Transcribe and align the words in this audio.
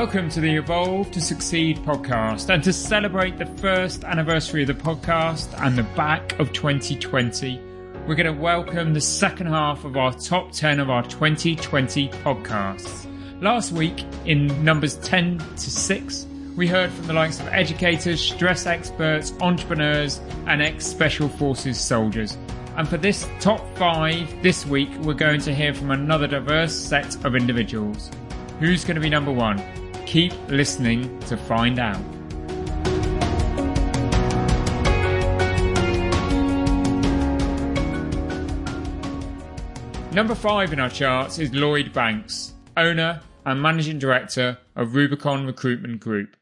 Welcome 0.00 0.28
to 0.30 0.40
the 0.40 0.54
Evolve 0.54 1.10
to 1.10 1.20
Succeed 1.20 1.78
podcast. 1.78 2.54
And 2.54 2.62
to 2.62 2.72
celebrate 2.72 3.36
the 3.36 3.46
first 3.46 4.04
anniversary 4.04 4.62
of 4.62 4.68
the 4.68 4.74
podcast 4.74 5.60
and 5.60 5.76
the 5.76 5.82
back 5.82 6.38
of 6.38 6.52
2020, 6.52 7.60
we're 8.06 8.14
going 8.14 8.32
to 8.32 8.40
welcome 8.40 8.94
the 8.94 9.00
second 9.00 9.48
half 9.48 9.84
of 9.84 9.96
our 9.96 10.12
top 10.12 10.52
10 10.52 10.78
of 10.78 10.88
our 10.88 11.02
2020 11.02 12.10
podcasts. 12.10 13.42
Last 13.42 13.72
week, 13.72 14.04
in 14.24 14.64
numbers 14.64 14.94
10 14.98 15.38
to 15.38 15.58
6, 15.68 16.26
we 16.54 16.68
heard 16.68 16.92
from 16.92 17.08
the 17.08 17.12
likes 17.12 17.40
of 17.40 17.48
educators, 17.48 18.20
stress 18.20 18.66
experts, 18.66 19.32
entrepreneurs, 19.40 20.20
and 20.46 20.62
ex 20.62 20.86
special 20.86 21.28
forces 21.28 21.76
soldiers. 21.76 22.38
And 22.76 22.88
for 22.88 22.98
this 22.98 23.26
top 23.40 23.66
five 23.76 24.32
this 24.44 24.64
week, 24.64 24.90
we're 25.00 25.14
going 25.14 25.40
to 25.40 25.52
hear 25.52 25.74
from 25.74 25.90
another 25.90 26.28
diverse 26.28 26.72
set 26.72 27.24
of 27.24 27.34
individuals. 27.34 28.12
Who's 28.60 28.84
going 28.84 28.94
to 28.94 29.00
be 29.00 29.10
number 29.10 29.32
one? 29.32 29.60
Keep 30.08 30.32
listening 30.48 31.20
to 31.24 31.36
find 31.36 31.78
out. 31.78 32.00
Number 40.14 40.34
five 40.34 40.72
in 40.72 40.80
our 40.80 40.88
charts 40.88 41.38
is 41.38 41.52
Lloyd 41.52 41.92
Banks, 41.92 42.54
owner 42.74 43.20
and 43.44 43.60
managing 43.60 43.98
director 43.98 44.56
of 44.74 44.94
Rubicon 44.94 45.44
Recruitment 45.44 46.00
Group. 46.00 46.36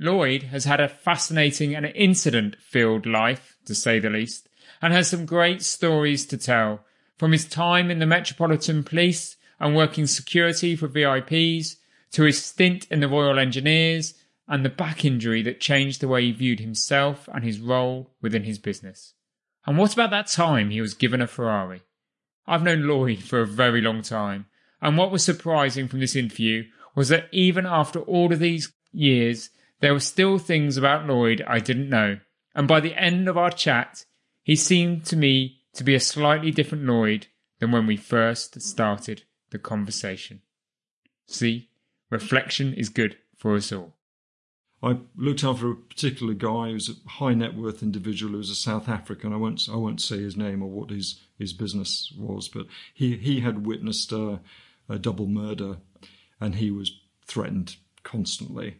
Lloyd 0.00 0.42
has 0.42 0.64
had 0.64 0.80
a 0.80 0.88
fascinating 0.88 1.76
and 1.76 1.86
incident 1.86 2.56
filled 2.60 3.06
life, 3.06 3.56
to 3.66 3.74
say 3.76 4.00
the 4.00 4.10
least, 4.10 4.48
and 4.82 4.92
has 4.92 5.08
some 5.08 5.26
great 5.26 5.62
stories 5.62 6.26
to 6.26 6.36
tell 6.36 6.80
from 7.18 7.30
his 7.30 7.46
time 7.46 7.88
in 7.88 8.00
the 8.00 8.06
Metropolitan 8.06 8.82
Police 8.82 9.36
and 9.60 9.76
working 9.76 10.08
security 10.08 10.74
for 10.74 10.88
VIPs 10.88 11.76
to 12.14 12.22
his 12.22 12.42
stint 12.42 12.86
in 12.90 13.00
the 13.00 13.08
Royal 13.08 13.40
Engineers 13.40 14.14
and 14.46 14.64
the 14.64 14.70
back 14.70 15.04
injury 15.04 15.42
that 15.42 15.60
changed 15.60 16.00
the 16.00 16.06
way 16.08 16.22
he 16.22 16.30
viewed 16.30 16.60
himself 16.60 17.28
and 17.34 17.42
his 17.42 17.58
role 17.58 18.10
within 18.22 18.44
his 18.44 18.58
business. 18.58 19.14
And 19.66 19.76
what 19.76 19.92
about 19.92 20.10
that 20.10 20.28
time 20.28 20.70
he 20.70 20.80
was 20.80 20.94
given 20.94 21.20
a 21.20 21.26
Ferrari? 21.26 21.82
I've 22.46 22.62
known 22.62 22.86
Lloyd 22.86 23.18
for 23.18 23.40
a 23.40 23.46
very 23.46 23.80
long 23.80 24.02
time, 24.02 24.46
and 24.80 24.96
what 24.96 25.10
was 25.10 25.24
surprising 25.24 25.88
from 25.88 25.98
this 25.98 26.14
interview 26.14 26.64
was 26.94 27.08
that 27.08 27.28
even 27.32 27.66
after 27.66 27.98
all 28.00 28.32
of 28.32 28.38
these 28.38 28.72
years, 28.92 29.50
there 29.80 29.92
were 29.92 30.00
still 30.00 30.38
things 30.38 30.76
about 30.76 31.06
Lloyd 31.06 31.42
I 31.48 31.58
didn't 31.58 31.88
know. 31.88 32.20
And 32.54 32.68
by 32.68 32.78
the 32.78 32.94
end 32.94 33.28
of 33.28 33.36
our 33.36 33.50
chat, 33.50 34.04
he 34.44 34.54
seemed 34.54 35.04
to 35.06 35.16
me 35.16 35.62
to 35.72 35.82
be 35.82 35.96
a 35.96 36.00
slightly 36.00 36.52
different 36.52 36.84
Lloyd 36.84 37.26
than 37.58 37.72
when 37.72 37.86
we 37.86 37.96
first 37.96 38.60
started 38.60 39.24
the 39.50 39.58
conversation. 39.58 40.42
See, 41.26 41.70
reflection 42.14 42.72
is 42.74 42.88
good 42.88 43.16
for 43.36 43.54
us 43.54 43.72
all. 43.72 43.94
I 44.82 44.98
looked 45.16 45.42
after 45.42 45.70
a 45.70 45.76
particular 45.76 46.34
guy 46.34 46.68
who 46.68 46.74
was 46.74 46.90
a 46.90 47.08
high 47.08 47.34
net 47.34 47.54
worth 47.54 47.82
individual 47.82 48.32
who 48.32 48.38
was 48.38 48.50
a 48.50 48.54
South 48.54 48.88
African. 48.88 49.32
I 49.32 49.36
won't 49.36 49.66
I 49.70 49.76
won't 49.76 50.00
say 50.00 50.18
his 50.18 50.36
name 50.36 50.62
or 50.62 50.68
what 50.68 50.90
his, 50.90 51.20
his 51.38 51.52
business 51.52 52.12
was, 52.18 52.48
but 52.48 52.66
he, 52.92 53.16
he 53.16 53.40
had 53.40 53.66
witnessed 53.66 54.12
a, 54.12 54.40
a 54.88 54.98
double 54.98 55.26
murder 55.26 55.78
and 56.40 56.56
he 56.56 56.70
was 56.70 57.00
threatened 57.26 57.76
constantly. 58.02 58.76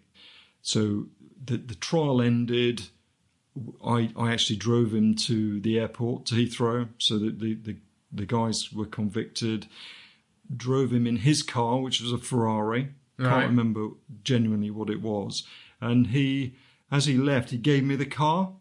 So 0.62 1.06
the 1.44 1.56
the 1.56 1.75
trial 1.75 2.21
ended. 2.21 2.83
I 3.84 4.11
I 4.17 4.33
actually 4.33 4.56
drove 4.56 4.93
him 4.93 5.15
to 5.28 5.61
the 5.61 5.78
airport 5.78 6.27
to 6.27 6.34
Heathrow, 6.34 6.89
so 6.99 7.19
that 7.19 7.39
the, 7.41 7.55
the 7.55 7.77
the 8.12 8.27
guys 8.27 8.73
were 8.73 8.87
convicted. 8.87 9.67
Drove 10.55 10.93
him 10.93 11.06
in 11.06 11.17
his 11.19 11.43
car, 11.43 11.81
which 11.81 12.03
was 12.03 12.12
a 12.12 12.19
Ferrari. 12.19 12.91
Can't 13.19 13.47
remember 13.48 13.88
genuinely 14.22 14.70
what 14.70 14.91
it 14.91 15.00
was. 15.00 15.44
And 15.80 16.08
he, 16.08 16.56
as 16.91 17.06
he 17.06 17.16
left, 17.16 17.50
he 17.50 17.58
gave 17.58 17.84
me 17.84 17.97
the 17.97 18.06
car. 18.06 18.52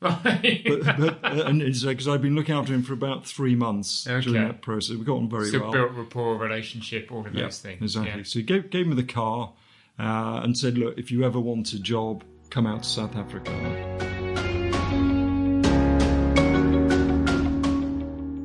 But, 0.00 0.22
but 0.22 1.18
uh, 1.24 1.44
and 1.46 1.62
it's 1.62 1.82
because 1.82 2.06
I'd 2.08 2.20
been 2.20 2.34
looking 2.34 2.54
after 2.54 2.74
him 2.74 2.82
for 2.82 2.92
about 2.92 3.24
three 3.26 3.54
months 3.54 4.06
Okay. 4.06 4.20
during 4.26 4.46
that 4.46 4.60
process. 4.60 4.96
We 4.96 5.04
got 5.04 5.16
on 5.16 5.30
very 5.30 5.46
so 5.50 5.60
well. 5.60 5.72
built 5.72 5.92
rapport, 5.92 6.36
relationship, 6.36 7.10
all 7.10 7.26
of 7.26 7.34
Yeah, 7.34 7.44
those 7.44 7.60
things. 7.60 7.80
Exactly. 7.82 8.18
Yeah. 8.18 8.22
So 8.24 8.38
he 8.40 8.42
gave, 8.44 8.68
gave 8.70 8.86
me 8.86 8.94
the 8.96 9.02
car 9.04 9.54
uh, 9.98 10.40
and 10.42 10.58
said, 10.58 10.76
look, 10.76 10.98
if 10.98 11.10
you 11.10 11.24
ever 11.24 11.40
want 11.40 11.72
a 11.72 11.78
job, 11.80 12.22
come 12.50 12.66
out 12.66 12.82
to 12.82 12.88
South 12.88 13.16
Africa. 13.16 13.50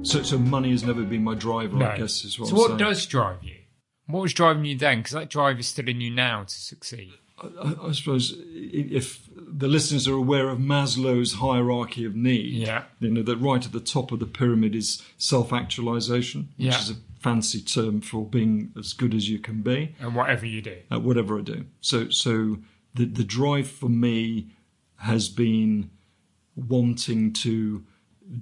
So, 0.03 0.23
so 0.23 0.39
money 0.39 0.71
has 0.71 0.83
never 0.83 1.03
been 1.03 1.23
my 1.23 1.35
driver, 1.35 1.75
No. 1.77 1.85
I 1.85 1.97
guess, 1.97 2.23
is 2.23 2.39
what 2.39 2.49
so 2.49 2.55
I'm 2.55 2.57
what 2.59 2.67
saying. 2.69 2.77
does 2.79 3.05
drive 3.05 3.43
you? 3.43 3.57
What 4.09 4.21
was 4.21 4.33
driving 4.33 4.65
you 4.65 4.77
then? 4.77 4.99
Because 4.99 5.13
that 5.13 5.29
drive 5.29 5.59
is 5.59 5.67
still 5.67 5.87
in 5.87 6.01
you 6.01 6.09
now 6.09 6.43
to 6.43 6.53
succeed. 6.53 7.13
I, 7.41 7.75
I 7.83 7.91
suppose 7.93 8.35
if 8.47 9.29
the 9.35 9.67
listeners 9.67 10.07
are 10.07 10.13
aware 10.15 10.49
of 10.49 10.57
Maslow's 10.59 11.35
hierarchy 11.35 12.03
of 12.05 12.15
need, 12.15 12.53
Yeah. 12.53 12.83
you 12.99 13.09
know 13.11 13.21
that 13.23 13.37
right 13.37 13.65
at 13.65 13.71
the 13.71 13.79
top 13.79 14.11
of 14.11 14.19
the 14.19 14.25
pyramid 14.25 14.75
is 14.75 15.01
self-actualization, 15.17 16.49
which 16.57 16.67
Yeah. 16.67 16.79
is 16.79 16.89
a 16.89 16.95
fancy 17.19 17.61
term 17.61 18.01
for 18.01 18.25
being 18.25 18.71
as 18.77 18.93
good 18.93 19.13
as 19.13 19.29
you 19.29 19.39
can 19.39 19.61
be. 19.61 19.95
And 19.99 20.15
whatever 20.15 20.45
you 20.45 20.61
do. 20.61 20.77
at 20.91 21.01
whatever 21.01 21.37
I 21.37 21.41
do. 21.41 21.65
So 21.81 22.09
so 22.09 22.57
the 22.95 23.05
the 23.05 23.23
drive 23.23 23.69
for 23.69 23.89
me 23.89 24.47
has 24.97 25.29
been 25.29 25.89
wanting 26.55 27.31
to 27.33 27.83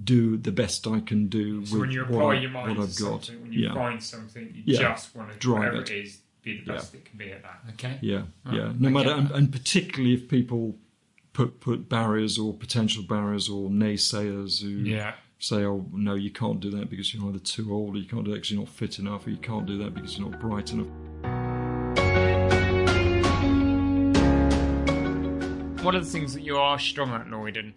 do 0.04 0.36
the 0.36 0.52
best 0.52 0.86
I 0.86 1.00
can 1.00 1.28
do 1.28 1.64
So 1.64 1.72
with 1.74 1.80
when 1.82 1.90
you 1.90 2.00
what, 2.02 2.08
apply 2.10 2.34
I- 2.34 2.40
your 2.40 2.50
mind 2.50 2.76
what 2.78 2.90
to 2.90 3.06
I've 3.06 3.10
got. 3.10 3.30
when 3.42 3.52
you 3.52 3.66
yeah. 3.68 3.74
find 3.74 4.02
something, 4.02 4.52
you 4.54 4.62
Yeah. 4.66 4.78
just 4.94 5.14
want 5.16 5.32
to, 5.32 5.38
Drive 5.38 5.74
it. 5.74 5.90
it 5.90 6.04
is, 6.04 6.20
be 6.42 6.60
the 6.60 6.72
best 6.72 6.94
it 6.94 7.04
can 7.04 7.18
be 7.18 7.32
at 7.32 7.42
that. 7.42 7.60
Okay? 7.74 7.98
yeah, 8.02 8.22
Oh, 8.46 8.52
yeah. 8.54 8.72
No 8.78 8.88
I 8.88 8.92
matter, 8.92 9.10
and, 9.12 9.30
and 9.30 9.50
particularly 9.52 10.14
if 10.14 10.28
people 10.28 10.76
put 11.32 11.60
put 11.60 11.88
barriers 11.88 12.38
or 12.38 12.52
potential 12.52 13.02
barriers 13.02 13.48
or 13.48 13.70
naysayers 13.70 14.60
who 14.62 14.68
Yeah. 14.68 15.14
say, 15.38 15.64
"Oh 15.64 15.86
no, 15.92 16.14
you 16.14 16.30
can't 16.30 16.58
do 16.60 16.70
that 16.72 16.90
because 16.90 17.14
you're 17.14 17.26
either 17.28 17.38
too 17.38 17.72
old, 17.72 17.94
or 17.94 17.98
you 17.98 18.06
can't 18.08 18.24
do 18.24 18.30
that 18.32 18.38
because 18.38 18.50
you're 18.50 18.60
not 18.60 18.68
fit 18.68 18.98
enough, 18.98 19.26
or 19.26 19.30
you 19.30 19.36
can't 19.36 19.66
do 19.66 19.78
that 19.78 19.94
because 19.94 20.18
you're 20.18 20.28
not 20.30 20.40
bright 20.40 20.72
enough." 20.72 20.88
One 25.84 25.94
of 25.94 26.04
the 26.04 26.10
things 26.10 26.34
that 26.34 26.42
you 26.42 26.58
are 26.58 26.78
strong 26.78 27.10
at, 27.10 27.30
Lloyd, 27.30 27.56
and 27.56 27.72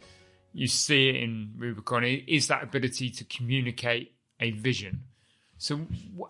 you 0.54 0.68
see 0.68 1.10
it 1.10 1.16
in 1.16 1.54
Rubicon, 1.58 2.04
is 2.04 2.48
that 2.48 2.64
ability 2.64 3.10
to 3.12 3.24
communicate 3.24 4.14
a 4.40 4.52
vision. 4.52 5.04
So, 5.58 5.82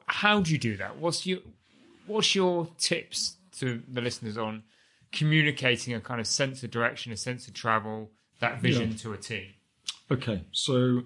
how 0.06 0.42
do 0.42 0.52
you 0.52 0.58
do 0.58 0.78
that? 0.78 0.98
What's 0.98 1.26
your 1.26 1.40
What's 2.08 2.36
your 2.36 2.68
tips 2.78 3.36
to 3.60 3.82
the 3.88 4.02
listeners 4.02 4.38
on 4.38 4.64
communicating 5.12 5.94
a 5.94 6.02
kind 6.02 6.20
of 6.20 6.28
sense 6.28 6.64
of 6.64 6.72
direction, 6.72 7.12
a 7.12 7.18
sense 7.18 7.48
of 7.48 7.54
travel, 7.54 8.12
that 8.40 8.60
vision 8.62 8.92
Yeah. 8.92 8.98
to 8.98 9.14
a 9.14 9.18
team? 9.18 9.54
Okay, 10.10 10.44
so 10.52 11.04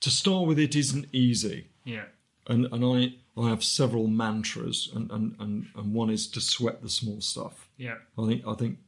to 0.00 0.10
start 0.10 0.46
with, 0.48 0.58
it 0.58 0.74
isn't 0.74 1.06
easy. 1.12 1.68
Yeah. 1.84 2.06
and 2.46 2.66
and 2.72 2.84
I 2.84 3.14
I 3.40 3.48
have 3.50 3.62
several 3.62 4.06
mantras, 4.08 4.90
and 4.94 5.10
and 5.10 5.36
and, 5.38 5.66
and 5.76 5.94
one 5.94 6.10
is 6.10 6.26
to 6.28 6.40
sweat 6.40 6.82
the 6.82 6.88
small 6.88 7.20
stuff. 7.20 7.68
Yeah. 7.76 7.98
I 8.18 8.26
think 8.26 8.46
I 8.46 8.54
think 8.54 8.78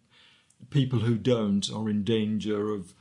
people 0.70 1.00
who 1.00 1.16
don't 1.16 1.70
are 1.70 1.88
in 1.88 2.02
danger 2.04 2.70
of 2.70 2.94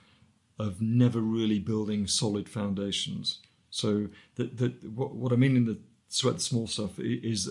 of 0.60 0.82
never 0.82 1.20
really 1.20 1.60
building 1.60 2.08
solid 2.08 2.48
foundations. 2.50 3.40
So 3.70 4.08
that 4.36 4.58
that 4.58 4.84
what, 4.92 5.16
what 5.16 5.32
I 5.32 5.36
mean 5.36 5.56
in 5.56 5.66
the 5.66 5.80
sweat 6.10 6.36
the 6.36 6.42
small 6.42 6.68
stuff 6.68 7.00
is 7.00 7.50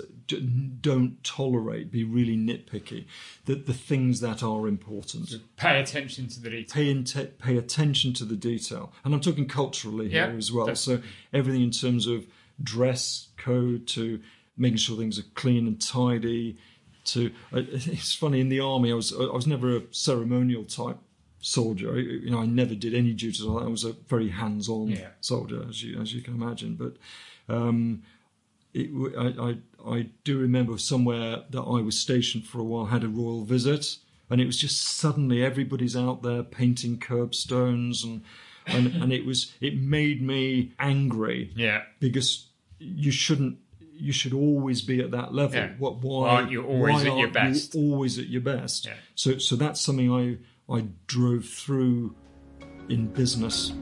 don't 0.83 1.17
tolerate, 1.25 1.91
be 1.91 2.05
really 2.05 2.37
nitpicky. 2.37 3.07
That 3.47 3.67
the 3.67 3.73
things 3.73 4.21
that 4.21 4.43
are 4.43 4.69
important. 4.69 5.35
Pay 5.57 5.81
attention 5.81 6.29
to 6.29 6.41
the 6.41 6.51
detail. 6.51 6.75
Pay, 6.75 6.95
inte- 6.95 7.39
pay 7.39 7.57
attention 7.57 8.13
to 8.15 8.25
the 8.27 8.37
detail, 8.37 8.93
and 9.05 9.15
I'm 9.15 9.21
talking 9.21 9.49
culturally 9.49 10.09
Yeah, 10.09 10.29
here 10.29 10.37
as 10.39 10.53
well. 10.53 10.67
that's- 10.67 10.83
So 10.83 11.01
everything 11.33 11.63
in 11.63 11.71
terms 11.71 12.07
of 12.07 12.27
dress 12.63 13.29
code 13.39 13.87
to 13.89 14.21
making 14.59 14.77
sure 14.77 14.99
things 14.99 15.19
are 15.19 15.25
clean 15.35 15.67
and 15.67 15.81
tidy. 15.81 16.59
To 17.07 17.31
uh, 17.53 17.63
it's 17.73 18.15
funny 18.15 18.41
in 18.41 18.51
the 18.51 18.61
army, 18.61 18.93
I 18.93 18.95
was 18.95 19.11
I 19.11 19.33
was 19.35 19.47
never 19.47 19.75
a 19.77 19.83
ceremonial 19.91 20.65
type 20.65 20.99
soldier. 21.41 21.95
I, 21.95 21.99
you 21.99 22.31
know, 22.31 22.41
I 22.41 22.47
never 22.47 22.75
did 22.75 22.95
any 22.95 23.13
duties 23.13 23.43
like 23.43 23.61
that. 23.63 23.67
I 23.67 23.71
was 23.71 23.85
a 23.85 23.93
very 24.09 24.29
hands-on 24.29 24.89
Yeah. 24.89 25.09
soldier, 25.21 25.65
as 25.69 25.83
you 25.83 26.01
as 26.01 26.13
you 26.15 26.21
can 26.23 26.35
imagine. 26.35 26.75
But 26.77 26.97
um, 27.55 28.03
it, 28.75 28.89
I, 29.19 29.51
I 29.51 29.57
I 29.97 30.07
do 30.25 30.39
remember 30.39 30.79
somewhere 30.79 31.43
that 31.51 31.61
I 31.63 31.81
was 31.81 31.99
stationed 31.99 32.45
for 32.47 32.59
a 32.61 32.65
while 32.65 32.87
had 32.87 33.03
a 33.05 33.09
royal 33.09 33.45
visit, 33.45 33.97
and 34.29 34.41
it 34.41 34.47
was 34.47 34.57
just 34.57 34.83
suddenly 34.83 35.43
everybody's 35.43 35.97
out 35.97 36.23
there 36.23 36.43
painting 36.43 36.99
curbstones 36.99 38.05
and 38.05 38.23
and 38.67 38.87
and 39.03 39.13
it 39.13 39.25
was 39.25 39.53
it 39.61 39.77
made 39.81 40.23
me 40.23 40.73
angry 40.79 41.51
Yeah. 41.57 41.83
because 41.99 42.47
you 42.79 43.11
shouldn't 43.11 43.59
you 43.97 44.13
should 44.13 44.33
always 44.33 44.81
be 44.83 45.01
at 45.01 45.11
that 45.11 45.35
level. 45.35 45.57
Yeah. 45.59 45.73
What 45.79 45.99
why 46.03 46.21
Why 46.21 46.29
aren't 46.37 46.51
you 46.51 46.65
always 46.65 47.05
at 47.05 47.17
your 47.19 47.29
best? 47.31 47.75
always 47.75 48.19
at 48.19 48.29
your 48.29 48.41
best. 48.41 48.87
Yeah. 48.87 48.95
So 49.15 49.39
so 49.39 49.57
that's 49.57 49.81
something 49.81 50.11
I 50.13 50.39
I 50.71 50.85
drove 51.09 51.47
through 51.47 52.15
in 52.89 53.09
business. 53.09 53.73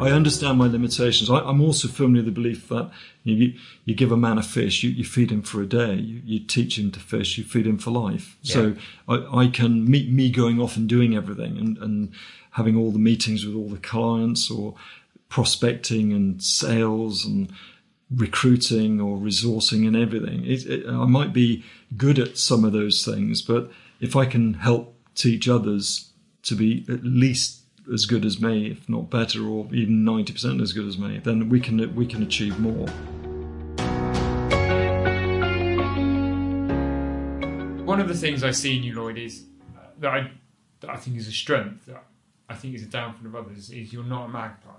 I 0.00 0.12
understand 0.12 0.58
my 0.58 0.68
limitations. 0.68 1.28
I, 1.28 1.40
I'm 1.40 1.60
also 1.60 1.88
firmly 1.88 2.20
of 2.20 2.26
the 2.26 2.30
belief 2.30 2.68
that 2.68 2.92
you, 3.24 3.54
you, 3.84 3.94
give 3.96 4.12
a 4.12 4.16
man 4.16 4.38
a 4.38 4.44
fish, 4.44 4.84
you, 4.84 4.90
you 4.90 5.04
feed 5.04 5.32
him 5.32 5.42
for 5.42 5.60
a 5.60 5.66
day, 5.66 5.94
you, 5.94 6.22
you 6.24 6.38
teach 6.38 6.78
him 6.78 6.92
to 6.92 7.00
fish, 7.00 7.36
you 7.36 7.42
feed 7.42 7.66
him 7.66 7.78
for 7.78 7.90
life. 7.90 8.36
So 8.42 8.76
I, 9.08 9.26
I 9.36 9.48
can 9.48 9.90
meet 9.90 10.08
me 10.08 10.30
going 10.30 10.60
off 10.60 10.76
and 10.76 10.88
doing 10.88 11.16
everything 11.16 11.58
and, 11.58 11.78
and 11.78 12.12
having 12.52 12.76
all 12.76 12.92
the 12.92 13.00
meetings 13.00 13.44
with 13.44 13.56
all 13.56 13.68
the 13.68 13.76
clients 13.76 14.48
or 14.52 14.76
prospecting 15.28 16.12
and 16.12 16.40
sales 16.42 17.24
and 17.24 17.52
recruiting 18.14 19.00
or 19.00 19.18
resourcing 19.18 19.86
and 19.86 19.96
everything. 19.96 20.44
It, 20.44 20.66
it, 20.66 20.86
I 20.86 21.04
might 21.04 21.32
be 21.32 21.64
good 21.96 22.18
at 22.18 22.38
some 22.38 22.64
of 22.64 22.72
those 22.72 23.04
things, 23.04 23.42
but 23.42 23.70
if 24.00 24.16
I 24.16 24.24
can 24.24 24.54
help 24.54 24.94
teach 25.14 25.48
others 25.48 26.10
to 26.42 26.54
be 26.54 26.86
at 26.88 27.04
least 27.04 27.62
as 27.92 28.06
good 28.06 28.24
as 28.24 28.40
me, 28.40 28.70
if 28.70 28.88
not 28.88 29.10
better, 29.10 29.46
or 29.46 29.66
even 29.72 30.04
ninety 30.04 30.32
percent 30.32 30.60
as 30.60 30.72
good 30.72 30.86
as 30.86 30.98
me, 30.98 31.18
then 31.18 31.48
we 31.48 31.60
can 31.60 31.94
we 31.94 32.06
can 32.06 32.22
achieve 32.22 32.58
more. 32.58 32.86
One 37.84 38.00
of 38.00 38.08
the 38.08 38.14
things 38.14 38.44
I 38.44 38.50
see 38.50 38.76
in 38.76 38.82
you, 38.82 38.94
Lloyd, 38.94 39.16
is 39.16 39.44
that 40.00 40.12
I, 40.12 40.30
that 40.80 40.90
I 40.90 40.96
think 40.96 41.16
is 41.16 41.26
a 41.26 41.32
strength, 41.32 41.86
that 41.86 42.04
I 42.48 42.54
think 42.54 42.74
is 42.74 42.82
a 42.82 42.86
downfall 42.86 43.26
of 43.26 43.34
others, 43.34 43.70
is 43.70 43.92
you're 43.92 44.04
not 44.04 44.26
a 44.26 44.28
magpie. 44.28 44.70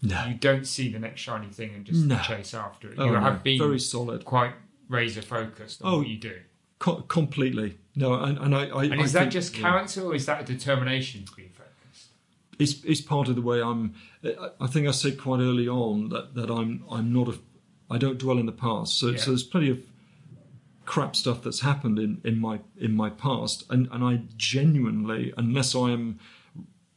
No, 0.00 0.26
You 0.26 0.34
don't 0.34 0.66
see 0.66 0.92
the 0.92 0.98
next 1.00 1.20
shiny 1.20 1.48
thing 1.48 1.74
and 1.74 1.84
just 1.84 2.04
No. 2.04 2.18
chase 2.18 2.54
after 2.54 2.88
it. 2.90 2.94
Oh, 2.98 3.06
you 3.06 3.12
no. 3.12 3.20
have 3.20 3.42
been 3.42 3.58
very 3.58 3.80
solid, 3.80 4.24
quite 4.24 4.54
razor 4.88 5.22
focused 5.22 5.82
on 5.82 5.92
Oh, 5.92 5.98
what 5.98 6.06
you 6.08 6.16
do. 6.18 6.36
Co- 6.78 7.02
completely. 7.02 7.78
No, 7.96 8.14
and, 8.14 8.38
and 8.38 8.54
I, 8.54 8.66
I 8.68 8.84
And 8.84 9.00
I 9.00 9.04
is 9.04 9.12
that 9.12 9.20
think- 9.22 9.32
just 9.32 9.56
yeah. 9.56 9.62
character 9.62 10.02
or 10.02 10.14
is 10.14 10.26
that 10.26 10.40
a 10.42 10.44
determination 10.44 11.24
to 11.24 11.32
be 11.34 11.48
focused? 11.48 12.10
it's 12.60 12.82
it's 12.84 13.00
part 13.00 13.28
of 13.28 13.34
the 13.36 13.42
way 13.42 13.60
I'm. 13.60 13.94
I- 14.24 14.50
I 14.60 14.66
think 14.68 14.86
I 14.86 14.92
said 14.92 15.18
quite 15.18 15.40
early 15.40 15.68
on 15.68 16.08
that, 16.10 16.34
that 16.34 16.50
I'm 16.50 16.84
I'm 16.90 17.12
not 17.12 17.28
a. 17.28 17.38
I 17.90 17.98
don't 17.98 18.18
dwell 18.18 18.38
in 18.38 18.46
the 18.46 18.52
past. 18.52 18.98
So 18.98 19.08
Yeah. 19.08 19.16
so 19.18 19.30
there's 19.32 19.42
plenty 19.42 19.70
of 19.70 19.78
crap 20.84 21.14
stuff 21.16 21.42
that's 21.42 21.60
happened 21.60 21.98
in, 21.98 22.20
in 22.24 22.38
my 22.40 22.60
in 22.76 22.94
my 22.94 23.10
past, 23.10 23.64
and 23.68 23.88
and 23.90 24.04
I 24.04 24.22
genuinely, 24.36 25.32
unless 25.36 25.74
I 25.74 25.90
am 25.90 26.20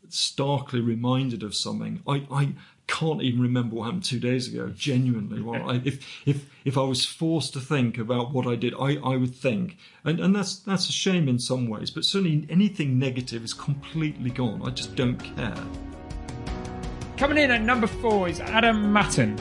starkly 0.09 0.81
reminded 0.81 1.41
of 1.43 1.55
something, 1.55 2.01
I 2.07 2.27
I 2.31 2.53
can't 2.91 3.21
even 3.23 3.41
remember 3.41 3.77
what 3.77 3.85
happened 3.85 4.03
two 4.03 4.19
days 4.19 4.49
ago. 4.49 4.69
Genuinely, 4.75 5.41
well, 5.41 5.69
I, 5.69 5.81
if 5.85 6.05
if 6.27 6.45
if 6.65 6.77
I 6.77 6.81
was 6.81 7.05
forced 7.05 7.53
to 7.53 7.59
think 7.61 7.97
about 7.97 8.33
what 8.33 8.45
I 8.45 8.55
did, 8.55 8.73
I, 8.75 8.97
I 8.97 9.15
would 9.15 9.33
think, 9.33 9.77
and 10.03 10.19
and 10.19 10.35
that's 10.35 10.57
that's 10.59 10.89
a 10.89 10.91
shame 10.91 11.29
in 11.29 11.39
some 11.39 11.69
ways, 11.69 11.89
but 11.89 12.03
certainly 12.03 12.45
anything 12.49 12.99
negative 12.99 13.43
is 13.45 13.53
completely 13.53 14.29
gone. 14.29 14.61
I 14.63 14.71
just 14.71 14.95
don't 14.95 15.17
care. 15.17 15.55
Coming 17.15 17.37
in 17.37 17.49
at 17.51 17.61
number 17.61 17.87
four 17.87 18.27
is 18.27 18.41
Adam 18.41 18.91
Matten, 18.91 19.37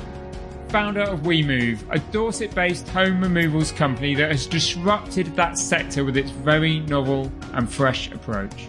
founder 0.68 1.02
of 1.02 1.20
WeMove, 1.20 1.82
a 1.90 1.98
Dorset 2.12 2.54
based 2.54 2.88
home 2.88 3.20
removals 3.20 3.72
company 3.72 4.14
that 4.14 4.30
has 4.30 4.46
disrupted 4.46 5.34
that 5.34 5.58
sector 5.58 6.04
with 6.04 6.16
its 6.16 6.30
very 6.30 6.80
novel 6.80 7.32
and 7.54 7.70
fresh 7.70 8.12
approach. 8.12 8.68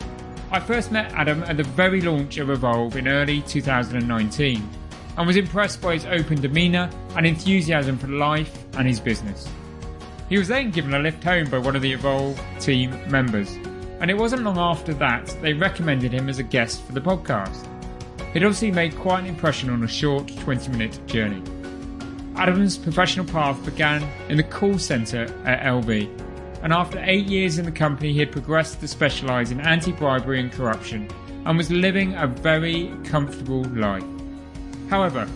I 0.53 0.59
first 0.59 0.92
met 0.92 1.13
Adam 1.13 1.44
at 1.44 1.56
the 1.56 1.63
very 1.63 2.01
launch 2.01 2.38
of 2.38 2.50
Evolve 2.50 2.98
in 2.98 3.07
early 3.07 3.42
2019 3.44 4.69
and 5.18 5.25
was 5.25 5.38
impressed 5.38 5.81
by 5.81 5.94
his 5.94 6.03
open 6.03 6.42
demeanour 6.42 6.89
and 7.15 7.25
enthusiasm 7.25 7.98
for 7.98 8.07
life 8.07 8.65
and 8.74 8.86
his 8.86 9.00
business. 9.00 9.48
He 10.27 10.38
was 10.38 10.50
then 10.50 10.69
given 10.69 10.94
a 10.94 11.00
lift 11.00 11.24
home 11.24 11.50
by 11.50 11.57
one 11.57 11.77
of 11.77 11.81
the 11.81 11.94
Evolve 11.94 12.38
team 12.59 12.92
members, 13.09 13.50
and 14.01 14.12
it 14.12 14.18
wasn't 14.18 14.44
long 14.44 14.57
after 14.57 14.94
that 14.95 15.25
they 15.42 15.53
recommended 15.53 16.12
him 16.12 16.27
as 16.27 16.39
a 16.39 16.44
guest 16.44 16.83
for 16.83 16.92
the 16.92 17.00
podcast. 17.00 17.65
It 18.33 18.44
obviously 18.44 18.71
made 18.71 18.94
quite 18.98 19.21
an 19.21 19.27
impression 19.27 19.69
on 19.69 19.83
a 19.83 19.88
short 19.88 20.27
20 20.39 20.69
minute 20.71 21.07
journey. 21.07 21.42
Adam's 22.36 22.77
professional 22.77 23.25
path 23.25 23.63
began 23.63 24.06
in 24.27 24.36
the 24.36 24.44
call 24.44 24.77
centre 24.77 25.33
at 25.45 25.62
LV, 25.62 26.09
and 26.63 26.74
after 26.74 27.00
eight 27.04 27.28
years 27.28 27.58
in 27.58 27.66
the 27.66 27.72
company, 27.72 28.13
he 28.13 28.19
had 28.19 28.31
progressed 28.31 28.80
to 28.80 28.88
specialise 28.88 29.52
in 29.52 29.60
anti 29.62 29.92
bribery 29.92 30.40
and 30.40 30.52
corruption 30.52 31.10
and 31.46 31.58
was 31.58 31.72
living 31.72 32.13
a 32.16 32.28
very 32.28 32.94
comfortable 33.04 33.63
life. 33.63 34.04
However, 34.90 35.28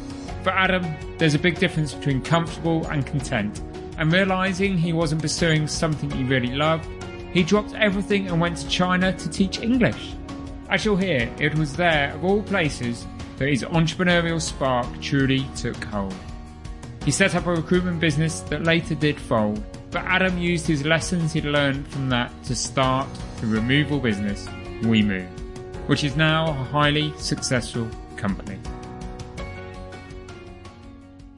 for 0.43 0.51
Adam, 0.51 0.85
there's 1.17 1.33
a 1.33 1.39
big 1.39 1.57
difference 1.57 1.93
between 1.93 2.21
comfortable 2.21 2.85
and 2.87 3.05
content, 3.05 3.61
and 3.97 4.11
realising 4.11 4.77
he 4.77 4.93
wasn't 4.93 5.21
pursuing 5.21 5.67
something 5.67 6.11
he 6.11 6.23
really 6.23 6.53
loved, 6.53 6.87
he 7.33 7.43
dropped 7.43 7.73
everything 7.73 8.27
and 8.27 8.39
went 8.39 8.57
to 8.57 8.67
China 8.69 9.11
to 9.11 9.29
teach 9.29 9.59
English. 9.59 10.13
As 10.69 10.85
you'll 10.85 10.97
hear, 10.97 11.29
it 11.39 11.57
was 11.57 11.75
there, 11.75 12.13
of 12.13 12.23
all 12.23 12.41
places, 12.43 13.05
that 13.37 13.49
his 13.49 13.63
entrepreneurial 13.63 14.41
spark 14.41 14.87
truly 15.01 15.45
took 15.55 15.83
hold. 15.85 16.15
He 17.03 17.11
set 17.11 17.35
up 17.35 17.45
a 17.45 17.51
recruitment 17.51 17.99
business 17.99 18.39
that 18.41 18.63
later 18.63 18.95
did 18.95 19.19
fold, 19.19 19.63
but 19.95 20.03
Adam 20.07 20.37
used 20.37 20.67
his 20.67 20.83
lessons 20.83 21.31
he'd 21.31 21.45
learned 21.45 21.87
from 21.87 22.09
that 22.09 22.29
to 22.43 22.53
start 22.53 23.07
the 23.39 23.47
removal 23.47 23.97
business, 23.97 24.45
WeMove, 24.81 25.25
which 25.87 26.03
is 26.03 26.17
now 26.17 26.49
a 26.49 26.51
highly 26.51 27.13
successful 27.17 27.87
company. 28.17 28.59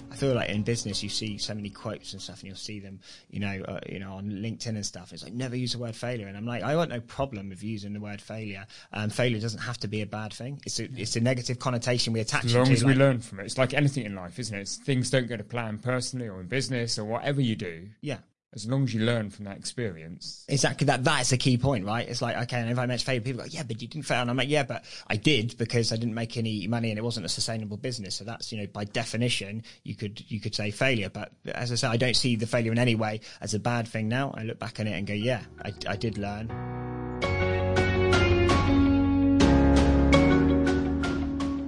I 0.10 0.16
feel 0.16 0.34
like 0.34 0.50
in 0.50 0.64
business 0.64 1.04
you 1.04 1.10
see 1.10 1.38
so 1.38 1.54
many 1.54 1.70
quotes 1.70 2.14
and 2.14 2.20
stuff, 2.20 2.40
and 2.40 2.48
you'll 2.48 2.56
see 2.56 2.80
them, 2.80 3.00
you 3.30 3.40
know, 3.40 3.62
uh, 3.68 3.80
you 3.88 4.00
know, 4.00 4.14
on 4.14 4.28
LinkedIn 4.28 4.70
and 4.70 4.84
stuff. 4.84 5.14
It's 5.14 5.24
like 5.24 5.34
never 5.34 5.56
use 5.56 5.74
the 5.74 5.78
word 5.78 5.96
failure, 5.96 6.26
and 6.26 6.36
I'm 6.36 6.48
like, 6.48 6.64
I 6.64 6.74
got 6.74 6.90
no 6.90 7.00
problem 7.02 7.50
with 7.50 7.62
using 7.62 7.94
the 7.94 8.00
word 8.00 8.20
failure. 8.20 8.66
Um, 8.92 9.12
failure 9.12 9.40
doesn't 9.40 9.60
have 9.62 9.78
to 9.82 9.88
be 9.88 10.02
a 10.02 10.08
bad 10.08 10.34
thing. 10.34 10.60
It's 10.66 10.80
a 10.80 10.86
it's 11.00 11.16
a 11.16 11.20
negative 11.20 11.60
connotation 11.60 12.12
we 12.12 12.22
attach 12.22 12.46
As 12.46 12.56
it 12.56 12.58
long 12.58 12.66
to. 12.66 12.74
as 12.74 12.84
we 12.84 12.96
learn 12.96 13.20
from 13.20 13.40
it. 13.40 13.44
It's 13.46 13.60
like 13.60 13.76
anything 13.76 14.06
in 14.06 14.16
life, 14.16 14.40
isn't 14.40 14.58
it? 14.58 14.62
It's, 14.62 14.78
things 14.78 15.12
don't 15.12 15.28
go 15.28 15.38
to 15.38 15.44
plan 15.44 15.78
personally 15.78 16.28
or 16.28 16.42
in 16.42 16.48
business 16.48 16.98
or 16.98 17.06
whatever 17.06 17.40
you 17.40 17.56
do. 17.56 17.90
yeah. 18.02 18.18
As 18.54 18.66
long 18.66 18.86
as 18.86 18.94
you 18.94 19.02
learn 19.02 19.30
from 19.30 19.44
that 19.46 19.58
experience. 19.58 20.46
Exactly 20.48 20.86
that. 20.86 21.04
That's 21.04 21.34
a 21.34 21.38
key 21.38 21.58
point, 21.58 21.86
right? 21.86 22.08
It's 22.08 22.22
like, 22.22 22.38
okay, 22.44 22.62
and 22.62 22.70
if 22.70 22.80
I 22.80 22.86
mention 22.86 23.06
failure, 23.06 23.22
people 23.22 23.44
go, 23.44 23.48
yeah, 23.52 23.64
but 23.64 23.82
you 23.82 23.90
didn't 23.90 24.06
fail. 24.06 24.22
And 24.22 24.30
I'm 24.30 24.38
like, 24.38 24.48
yeah, 24.48 24.64
but 24.64 24.86
I 25.08 25.18
did 25.18 25.58
because 25.58 25.92
I 25.92 25.98
didn't 25.98 26.14
make 26.14 26.38
any 26.38 26.66
money 26.66 26.90
and 26.90 26.98
it 26.98 27.02
wasn't 27.04 27.26
a 27.26 27.30
sustainable 27.30 27.76
business. 27.76 28.16
So 28.16 28.24
that's, 28.24 28.52
you 28.54 28.60
know, 28.60 28.68
by 28.68 28.86
definition, 28.86 29.64
you 29.84 29.96
could, 29.96 30.24
you 30.32 30.40
could 30.40 30.56
say 30.56 30.72
failure. 30.72 31.10
But 31.10 31.34
as 31.46 31.74
I 31.74 31.76
say, 31.76 31.88
I 31.88 31.98
don't 31.98 32.16
see 32.16 32.38
the 32.38 32.48
failure 32.48 32.72
in 32.72 32.80
any 32.80 32.96
way 32.96 33.20
as 33.42 33.54
a 33.54 33.60
bad 33.60 33.86
thing 33.86 34.08
now. 34.08 34.34
I 34.36 34.44
look 34.44 34.60
back 34.60 34.80
on 34.80 34.88
it 34.88 34.94
and 34.94 35.06
go, 35.06 35.14
yeah, 35.14 35.42
I, 35.64 35.74
I 35.86 35.98
did 35.98 36.18
learn. 36.18 36.50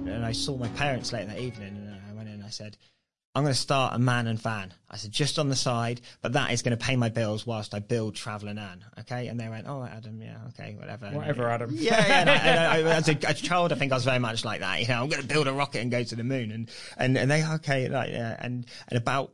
And 0.08 0.24
I 0.24 0.32
saw 0.32 0.56
my 0.56 0.68
parents 0.68 1.12
late 1.12 1.28
that 1.28 1.38
evening 1.38 1.76
and 1.76 2.00
I 2.10 2.14
went 2.14 2.28
in 2.28 2.36
and 2.36 2.44
I 2.44 2.50
said, 2.50 2.78
I'm 3.34 3.44
going 3.44 3.54
to 3.54 3.60
start 3.60 3.94
a 3.94 3.98
man 3.98 4.26
and 4.26 4.40
van. 4.40 4.74
I 4.90 4.96
said, 4.96 5.12
just 5.12 5.38
on 5.38 5.48
the 5.48 5.54
side, 5.54 6.00
but 6.20 6.32
that 6.32 6.50
is 6.50 6.62
going 6.62 6.76
to 6.76 6.84
pay 6.84 6.96
my 6.96 7.10
bills 7.10 7.46
whilst 7.46 7.74
I 7.74 7.78
build 7.78 8.16
Travel 8.16 8.48
and 8.48 8.58
Ann. 8.58 8.84
Okay. 9.00 9.28
And 9.28 9.38
they 9.38 9.48
went, 9.48 9.68
oh, 9.68 9.84
Adam, 9.84 10.20
yeah, 10.20 10.36
okay, 10.48 10.74
whatever. 10.76 11.06
Whatever, 11.10 11.48
Adam. 11.48 11.70
Yeah. 11.72 12.06
yeah 12.06 12.20
and 12.20 12.30
I, 12.30 12.34
and 12.34 12.88
I, 12.88 12.90
as 12.96 13.08
a, 13.08 13.12
a 13.28 13.34
child, 13.34 13.72
I 13.72 13.76
think 13.76 13.92
I 13.92 13.94
was 13.94 14.04
very 14.04 14.18
much 14.18 14.44
like 14.44 14.60
that. 14.60 14.80
You 14.80 14.88
know, 14.88 15.02
I'm 15.02 15.08
going 15.08 15.22
to 15.22 15.28
build 15.28 15.46
a 15.46 15.52
rocket 15.52 15.80
and 15.80 15.92
go 15.92 16.02
to 16.02 16.16
the 16.16 16.24
moon. 16.24 16.50
And, 16.50 16.70
and, 16.96 17.16
and 17.16 17.30
they, 17.30 17.46
okay. 17.46 17.88
Like, 17.88 18.10
yeah. 18.10 18.36
And, 18.36 18.66
and 18.88 18.98
about, 18.98 19.32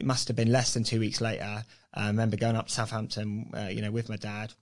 it 0.00 0.06
must 0.06 0.28
have 0.28 0.36
been 0.36 0.50
less 0.50 0.72
than 0.72 0.84
two 0.84 1.00
weeks 1.00 1.20
later. 1.20 1.64
I 1.92 2.06
remember 2.06 2.38
going 2.38 2.56
up 2.56 2.68
to 2.68 2.72
Southampton, 2.72 3.50
uh, 3.54 3.68
you 3.70 3.82
know, 3.82 3.90
with 3.90 4.08
my 4.08 4.16
dad 4.16 4.54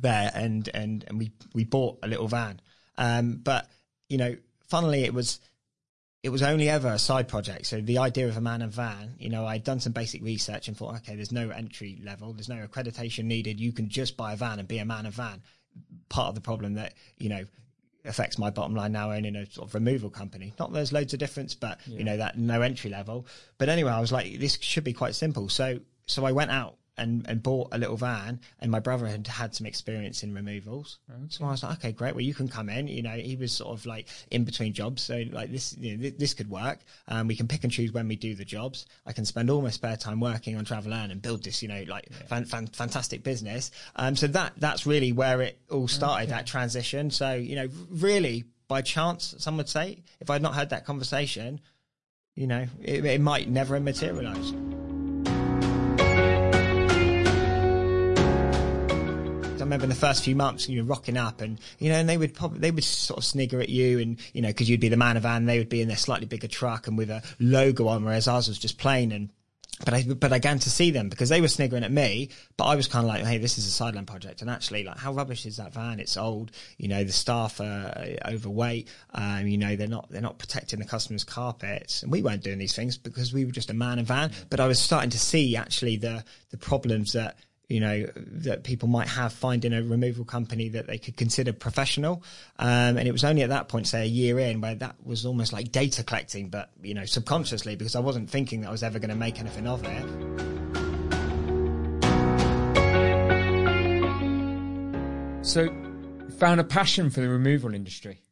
there 0.00 0.30
and, 0.34 0.66
and, 0.72 1.04
and 1.08 1.18
we, 1.18 1.32
we 1.52 1.64
bought 1.64 1.98
a 2.02 2.08
little 2.08 2.28
van. 2.28 2.60
Um, 2.96 3.40
but, 3.44 3.68
you 4.08 4.16
know, 4.16 4.34
funnily 4.66 5.04
it 5.04 5.12
was, 5.12 5.40
it 6.22 6.30
was 6.30 6.42
only 6.42 6.68
ever 6.68 6.88
a 6.88 6.98
side 6.98 7.28
project. 7.28 7.66
So 7.66 7.80
the 7.80 7.98
idea 7.98 8.28
of 8.28 8.36
a 8.36 8.40
man 8.40 8.62
and 8.62 8.72
van, 8.72 9.14
you 9.18 9.28
know, 9.28 9.46
I'd 9.46 9.64
done 9.64 9.80
some 9.80 9.92
basic 9.92 10.22
research 10.22 10.68
and 10.68 10.76
thought, 10.76 10.96
okay, 10.96 11.14
there's 11.14 11.32
no 11.32 11.50
entry 11.50 12.00
level, 12.04 12.32
there's 12.32 12.48
no 12.48 12.66
accreditation 12.66 13.24
needed. 13.24 13.60
You 13.60 13.72
can 13.72 13.88
just 13.88 14.16
buy 14.16 14.32
a 14.32 14.36
van 14.36 14.58
and 14.58 14.66
be 14.66 14.78
a 14.78 14.84
man 14.84 15.06
and 15.06 15.14
van. 15.14 15.42
Part 16.08 16.28
of 16.28 16.34
the 16.34 16.40
problem 16.40 16.74
that, 16.74 16.94
you 17.18 17.28
know, 17.28 17.44
affects 18.04 18.38
my 18.38 18.50
bottom 18.50 18.74
line 18.74 18.92
now 18.92 19.12
owning 19.12 19.36
a 19.36 19.46
sort 19.46 19.68
of 19.68 19.74
removal 19.74 20.10
company. 20.10 20.52
Not 20.58 20.72
there's 20.72 20.92
loads 20.92 21.12
of 21.12 21.20
difference, 21.20 21.54
but 21.54 21.78
you 21.86 22.04
know, 22.04 22.16
that 22.16 22.38
no 22.38 22.62
entry 22.62 22.90
level. 22.90 23.26
But 23.58 23.68
anyway, 23.68 23.92
I 23.92 24.00
was 24.00 24.10
like, 24.10 24.38
this 24.38 24.58
should 24.60 24.84
be 24.84 24.92
quite 24.92 25.14
simple. 25.14 25.48
So, 25.48 25.80
so 26.06 26.24
I 26.24 26.32
went 26.32 26.50
out 26.50 26.76
and, 26.98 27.26
and 27.28 27.42
bought 27.42 27.68
a 27.72 27.78
little 27.78 27.96
van, 27.96 28.40
and 28.60 28.70
my 28.70 28.80
brother 28.80 29.06
had 29.06 29.26
had 29.26 29.54
some 29.54 29.66
experience 29.66 30.22
in 30.22 30.34
removals. 30.34 30.98
Okay. 31.10 31.20
So 31.28 31.44
I 31.44 31.50
was 31.50 31.62
like, 31.62 31.78
okay, 31.78 31.92
great. 31.92 32.14
Well, 32.14 32.24
you 32.24 32.34
can 32.34 32.48
come 32.48 32.68
in. 32.68 32.88
You 32.88 33.02
know, 33.02 33.10
he 33.10 33.36
was 33.36 33.52
sort 33.52 33.78
of 33.78 33.86
like 33.86 34.08
in 34.30 34.44
between 34.44 34.72
jobs, 34.72 35.02
so 35.02 35.24
like 35.30 35.50
this, 35.50 35.76
you 35.78 35.96
know, 35.96 36.10
this, 36.10 36.34
could 36.34 36.50
work. 36.50 36.80
Um, 37.08 37.26
we 37.26 37.36
can 37.36 37.48
pick 37.48 37.64
and 37.64 37.72
choose 37.72 37.92
when 37.92 38.06
we 38.06 38.16
do 38.16 38.34
the 38.34 38.44
jobs. 38.44 38.86
I 39.06 39.12
can 39.12 39.24
spend 39.24 39.50
all 39.50 39.62
my 39.62 39.70
spare 39.70 39.96
time 39.96 40.20
working 40.20 40.56
on 40.56 40.64
Travel 40.64 40.92
Learn 40.92 41.10
and 41.10 41.20
build 41.22 41.42
this, 41.42 41.62
you 41.62 41.68
know, 41.68 41.84
like 41.88 42.08
yeah. 42.10 42.26
fan, 42.26 42.44
fan, 42.44 42.66
fantastic 42.68 43.22
business. 43.22 43.70
Um, 43.96 44.14
so 44.14 44.26
that 44.28 44.52
that's 44.58 44.86
really 44.86 45.12
where 45.12 45.40
it 45.42 45.58
all 45.70 45.88
started. 45.88 46.24
Okay. 46.24 46.32
That 46.32 46.46
transition. 46.46 47.10
So 47.10 47.34
you 47.34 47.56
know, 47.56 47.68
really 47.90 48.44
by 48.68 48.82
chance, 48.82 49.34
some 49.38 49.56
would 49.56 49.68
say, 49.68 50.02
if 50.20 50.30
I'd 50.30 50.42
not 50.42 50.54
had 50.54 50.70
that 50.70 50.84
conversation, 50.84 51.60
you 52.34 52.46
know, 52.46 52.66
it, 52.80 53.04
it 53.04 53.20
might 53.20 53.48
never 53.48 53.74
have 53.74 54.77
remember 59.68 59.84
in 59.84 59.90
the 59.90 59.94
first 59.94 60.24
few 60.24 60.34
months, 60.34 60.68
you 60.68 60.82
were 60.82 60.88
rocking 60.88 61.16
up 61.16 61.40
and, 61.40 61.60
you 61.78 61.90
know, 61.90 61.96
and 61.96 62.08
they 62.08 62.16
would 62.16 62.34
probably, 62.34 62.58
they 62.58 62.70
would 62.70 62.84
sort 62.84 63.18
of 63.18 63.24
snigger 63.24 63.60
at 63.60 63.68
you 63.68 63.98
and, 63.98 64.18
you 64.32 64.42
know, 64.42 64.52
cause 64.52 64.68
you'd 64.68 64.80
be 64.80 64.88
the 64.88 64.96
man 64.96 65.16
of 65.16 65.22
van, 65.22 65.46
they 65.46 65.58
would 65.58 65.68
be 65.68 65.80
in 65.80 65.88
their 65.88 65.96
slightly 65.96 66.26
bigger 66.26 66.48
truck 66.48 66.86
and 66.86 66.98
with 66.98 67.10
a 67.10 67.22
logo 67.38 67.88
on, 67.88 68.04
whereas 68.04 68.28
ours 68.28 68.48
was 68.48 68.58
just 68.58 68.78
plain 68.78 69.12
and, 69.12 69.30
but 69.84 69.94
I, 69.94 70.02
but 70.02 70.32
I 70.32 70.38
began 70.38 70.58
to 70.60 70.70
see 70.70 70.90
them 70.90 71.08
because 71.08 71.28
they 71.28 71.40
were 71.40 71.46
sniggering 71.46 71.84
at 71.84 71.92
me, 71.92 72.30
but 72.56 72.64
I 72.64 72.74
was 72.74 72.88
kind 72.88 73.04
of 73.04 73.08
like, 73.08 73.24
hey, 73.24 73.38
this 73.38 73.58
is 73.58 73.66
a 73.66 73.70
sideline 73.70 74.06
project. 74.06 74.40
And 74.40 74.50
actually, 74.50 74.82
like, 74.82 74.98
how 74.98 75.12
rubbish 75.12 75.46
is 75.46 75.58
that 75.58 75.72
van? 75.72 76.00
It's 76.00 76.16
old. 76.16 76.50
You 76.78 76.88
know, 76.88 77.04
the 77.04 77.12
staff 77.12 77.60
are 77.60 77.94
overweight. 78.26 78.88
Um, 79.14 79.46
you 79.46 79.56
know, 79.56 79.76
they're 79.76 79.86
not, 79.86 80.10
they're 80.10 80.20
not 80.20 80.38
protecting 80.38 80.80
the 80.80 80.84
customers' 80.84 81.22
carpets. 81.22 82.02
And 82.02 82.10
we 82.10 82.22
weren't 82.22 82.42
doing 82.42 82.58
these 82.58 82.74
things 82.74 82.98
because 82.98 83.32
we 83.32 83.44
were 83.44 83.52
just 83.52 83.70
a 83.70 83.74
man 83.74 83.98
and 83.98 84.08
van. 84.08 84.32
But 84.50 84.58
I 84.58 84.66
was 84.66 84.80
starting 84.80 85.10
to 85.10 85.18
see 85.18 85.54
actually 85.54 85.96
the, 85.96 86.24
the 86.50 86.58
problems 86.58 87.12
that 87.12 87.36
you 87.68 87.80
know, 87.80 88.06
that 88.16 88.64
people 88.64 88.88
might 88.88 89.08
have 89.08 89.32
finding 89.32 89.74
a 89.74 89.82
removal 89.82 90.24
company 90.24 90.70
that 90.70 90.86
they 90.86 90.96
could 90.96 91.16
consider 91.16 91.52
professional. 91.52 92.22
Um, 92.58 92.96
and 92.96 93.06
it 93.06 93.12
was 93.12 93.24
only 93.24 93.42
at 93.42 93.50
that 93.50 93.68
point, 93.68 93.86
say 93.86 94.02
a 94.02 94.06
year 94.06 94.38
in, 94.38 94.62
where 94.62 94.74
that 94.76 94.96
was 95.04 95.26
almost 95.26 95.52
like 95.52 95.70
data 95.70 96.02
collecting, 96.02 96.48
but, 96.48 96.70
you 96.82 96.94
know, 96.94 97.04
subconsciously, 97.04 97.76
because 97.76 97.94
I 97.94 98.00
wasn't 98.00 98.30
thinking 98.30 98.62
that 98.62 98.68
I 98.68 98.70
was 98.70 98.82
ever 98.82 98.98
going 98.98 99.10
to 99.10 99.16
make 99.16 99.38
anything 99.38 99.66
of 99.66 99.84
it. 99.84 100.58
So, 105.44 105.68
found 106.38 106.60
a 106.60 106.64
passion 106.64 107.10
for 107.10 107.20
the 107.20 107.28
removal 107.28 107.74
industry? 107.74 108.22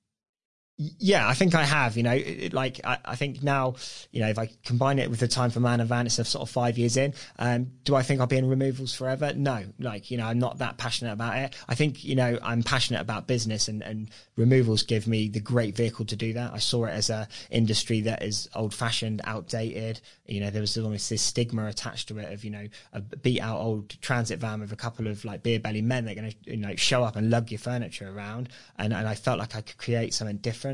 Yeah, 0.79 1.27
I 1.27 1.33
think 1.33 1.55
I 1.55 1.65
have. 1.65 1.97
You 1.97 2.03
know, 2.03 2.13
it, 2.13 2.53
like 2.53 2.83
I, 2.85 2.99
I, 3.03 3.17
think 3.17 3.43
now, 3.43 3.77
you 4.11 4.21
know, 4.21 4.29
if 4.29 4.39
I 4.39 4.51
combine 4.63 4.99
it 4.99 5.09
with 5.09 5.21
the 5.21 5.29
time 5.29 5.49
for 5.49 5.59
Man 5.59 5.81
and 5.81 5.89
Van, 5.89 6.05
it's 6.05 6.17
sort 6.17 6.43
of 6.43 6.51
five 6.51 6.77
years 6.77 6.99
in. 6.99 7.15
Um, 7.39 7.69
do 7.85 7.95
I 7.95 8.03
think 8.03 8.21
I'll 8.21 8.27
be 8.27 8.37
in 8.37 8.47
removals 8.47 8.95
forever? 8.95 9.33
No. 9.35 9.65
Like, 9.79 10.11
you 10.11 10.19
know, 10.19 10.27
I'm 10.27 10.39
not 10.39 10.59
that 10.59 10.77
passionate 10.77 11.13
about 11.13 11.39
it. 11.39 11.55
I 11.67 11.75
think, 11.75 12.05
you 12.05 12.15
know, 12.15 12.39
I'm 12.43 12.63
passionate 12.63 13.01
about 13.01 13.27
business 13.27 13.69
and, 13.69 13.83
and 13.83 14.11
removals 14.37 14.83
give 14.83 15.07
me 15.07 15.29
the 15.29 15.41
great 15.41 15.75
vehicle 15.75 16.05
to 16.05 16.17
do 16.17 16.35
that. 16.35 16.53
I 16.53 16.59
saw 16.59 16.85
it 16.85 16.91
as 16.91 17.09
a 17.09 17.27
industry 17.51 18.03
that 18.03 18.23
is 18.23 18.47
old 18.55 18.75
fashioned, 18.75 19.23
outdated. 19.25 20.03
You 20.27 20.41
know, 20.41 20.51
there 20.51 20.61
was 20.61 20.77
almost 20.77 21.09
this 21.09 21.23
stigma 21.23 21.69
attached 21.69 22.09
to 22.09 22.19
it 22.19 22.31
of, 22.31 22.45
you 22.45 22.51
know, 22.51 22.69
a 22.93 23.01
beat 23.01 23.41
out 23.41 23.61
old 23.61 23.99
transit 24.03 24.41
van 24.41 24.61
with 24.61 24.73
a 24.73 24.77
couple 24.77 25.07
of 25.07 25.25
like 25.25 25.43
beer 25.43 25.59
belly 25.59 25.81
men 25.81 26.05
that 26.05 26.19
are 26.19 26.21
going 26.21 26.33
to, 26.33 26.51
you 26.51 26.59
know, 26.59 26.77
show 26.77 27.03
up 27.03 27.17
and 27.17 27.31
lug 27.31 27.51
your 27.51 27.61
furniture 27.61 28.11
around. 28.15 28.51
And, 28.79 28.93
and 28.93 29.09
I 29.09 29.15
felt 29.15 29.39
like 29.39 29.57
I 29.57 29.63
could 29.63 29.79
create 29.79 30.13
something 30.13 30.37
different. 30.37 30.66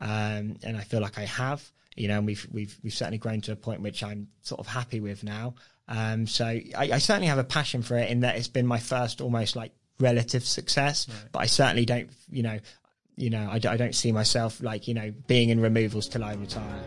Um, 0.00 0.56
and 0.62 0.76
I 0.76 0.82
feel 0.82 1.00
like 1.00 1.18
I 1.18 1.24
have, 1.24 1.70
you 1.96 2.08
know, 2.08 2.18
and 2.18 2.26
we've, 2.26 2.46
we've, 2.52 2.78
we've 2.82 2.94
certainly 2.94 3.18
grown 3.18 3.40
to 3.42 3.52
a 3.52 3.56
point 3.56 3.80
which 3.80 4.02
I'm 4.02 4.28
sort 4.42 4.60
of 4.60 4.66
happy 4.66 5.00
with 5.00 5.24
now. 5.24 5.54
Um, 5.88 6.26
so 6.26 6.44
I, 6.44 6.72
I 6.76 6.98
certainly 6.98 7.28
have 7.28 7.38
a 7.38 7.44
passion 7.44 7.82
for 7.82 7.96
it 7.96 8.10
in 8.10 8.20
that 8.20 8.36
it's 8.36 8.48
been 8.48 8.66
my 8.66 8.78
first 8.78 9.20
almost 9.20 9.56
like 9.56 9.72
relative 9.98 10.44
success, 10.44 11.08
right. 11.08 11.18
but 11.32 11.38
I 11.40 11.46
certainly 11.46 11.84
don't, 11.84 12.10
you 12.30 12.42
know, 12.42 12.58
you 13.16 13.30
know, 13.30 13.48
I, 13.50 13.54
I 13.54 13.76
don't 13.76 13.94
see 13.94 14.12
myself 14.12 14.62
like, 14.62 14.86
you 14.86 14.94
know, 14.94 15.12
being 15.26 15.48
in 15.48 15.60
removals 15.60 16.08
till 16.08 16.22
I 16.22 16.34
retire. 16.34 16.84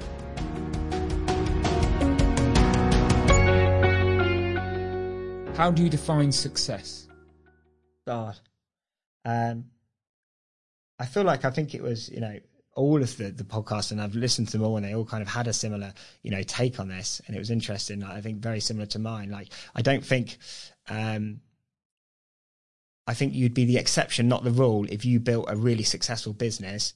How 5.58 5.70
do 5.70 5.84
you 5.84 5.90
define 5.90 6.32
success? 6.32 7.08
God. 8.08 8.40
Um, 9.26 9.66
I 11.02 11.06
feel 11.06 11.24
like 11.24 11.46
I 11.46 11.50
think 11.50 11.74
it 11.74 11.82
was, 11.82 12.10
you 12.10 12.20
know, 12.22 12.38
all 12.76 13.02
of 13.02 13.18
the, 13.18 13.32
the 13.32 13.44
podcasts 13.44 13.92
and 13.92 14.00
I've 14.00 14.14
listened 14.14 14.50
to 14.50 14.58
them 14.60 14.68
all 14.68 14.78
and 14.78 14.86
they 14.86 14.94
all 14.94 15.04
kind 15.04 15.24
of 15.24 15.28
had 15.28 15.48
a 15.48 15.54
similar, 15.54 15.94
you 16.22 16.30
know, 16.30 16.44
take 16.44 16.80
on 16.80 16.90
this. 16.90 17.20
And 17.26 17.36
it 17.36 17.40
was 17.40 17.50
interesting. 17.50 18.04
I 18.04 18.22
think 18.22 18.38
very 18.38 18.60
similar 18.60 18.86
to 18.86 19.00
mine. 19.00 19.32
Like, 19.32 19.48
I 19.74 19.82
don't 19.82 20.06
think, 20.06 20.38
um, 20.90 21.42
I 23.08 23.16
think 23.16 23.34
you'd 23.34 23.56
be 23.56 23.66
the 23.66 23.78
exception, 23.78 24.28
not 24.28 24.44
the 24.44 24.52
rule, 24.52 24.86
if 24.92 25.04
you 25.04 25.20
built 25.20 25.48
a 25.50 25.56
really 25.56 25.84
successful 25.84 26.34
business 26.34 26.94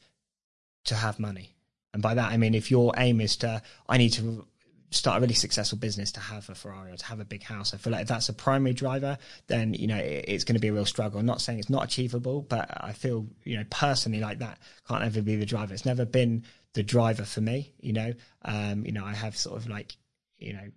to 0.83 0.93
have 0.93 1.17
money. 1.17 1.55
And 1.91 2.03
by 2.03 2.13
that, 2.13 2.31
I 2.31 2.37
mean, 2.37 2.53
if 2.53 2.69
your 2.69 2.93
aim 2.97 3.19
is 3.19 3.37
to, 3.37 3.63
I 3.89 3.97
need 3.97 4.11
to 4.11 4.45
start 4.91 5.17
a 5.17 5.21
really 5.21 5.33
successful 5.33 5.77
business 5.77 6.11
to 6.13 6.19
have 6.19 6.49
a 6.49 6.55
Ferrari 6.55 6.91
or 6.91 6.97
to 6.97 7.05
have 7.05 7.19
a 7.19 7.25
big 7.25 7.43
house. 7.43 7.73
I 7.73 7.77
feel 7.77 7.91
like 7.91 8.03
if 8.03 8.07
that's 8.07 8.29
a 8.29 8.33
primary 8.33 8.73
driver, 8.73 9.17
then 9.47 9.73
you 9.73 9.87
know 9.87 9.97
it, 9.97 10.25
it's 10.27 10.43
going 10.43 10.55
to 10.55 10.61
be 10.61 10.69
a 10.69 10.73
real 10.73 10.85
struggle. 10.85 11.19
I'm 11.19 11.25
not 11.25 11.41
saying 11.41 11.59
it's 11.59 11.69
not 11.69 11.83
achievable, 11.83 12.41
but 12.41 12.69
I 12.71 12.93
feel 12.93 13.27
you 13.43 13.57
know 13.57 13.65
personally 13.69 14.19
like 14.19 14.39
that 14.39 14.59
can't 14.87 15.03
ever 15.03 15.21
be 15.21 15.35
the 15.35 15.45
driver. 15.45 15.73
It's 15.73 15.85
never 15.85 16.05
been 16.05 16.43
the 16.73 16.83
driver 16.83 17.23
for 17.23 17.41
me. 17.41 17.73
You 17.79 17.93
know, 17.93 18.13
um, 18.43 18.85
you 18.85 18.91
know 18.91 19.05
I 19.05 19.13
have 19.13 19.37
sort 19.37 19.57
of 19.57 19.67
like 19.67 19.95
you 20.37 20.53
know 20.53 20.71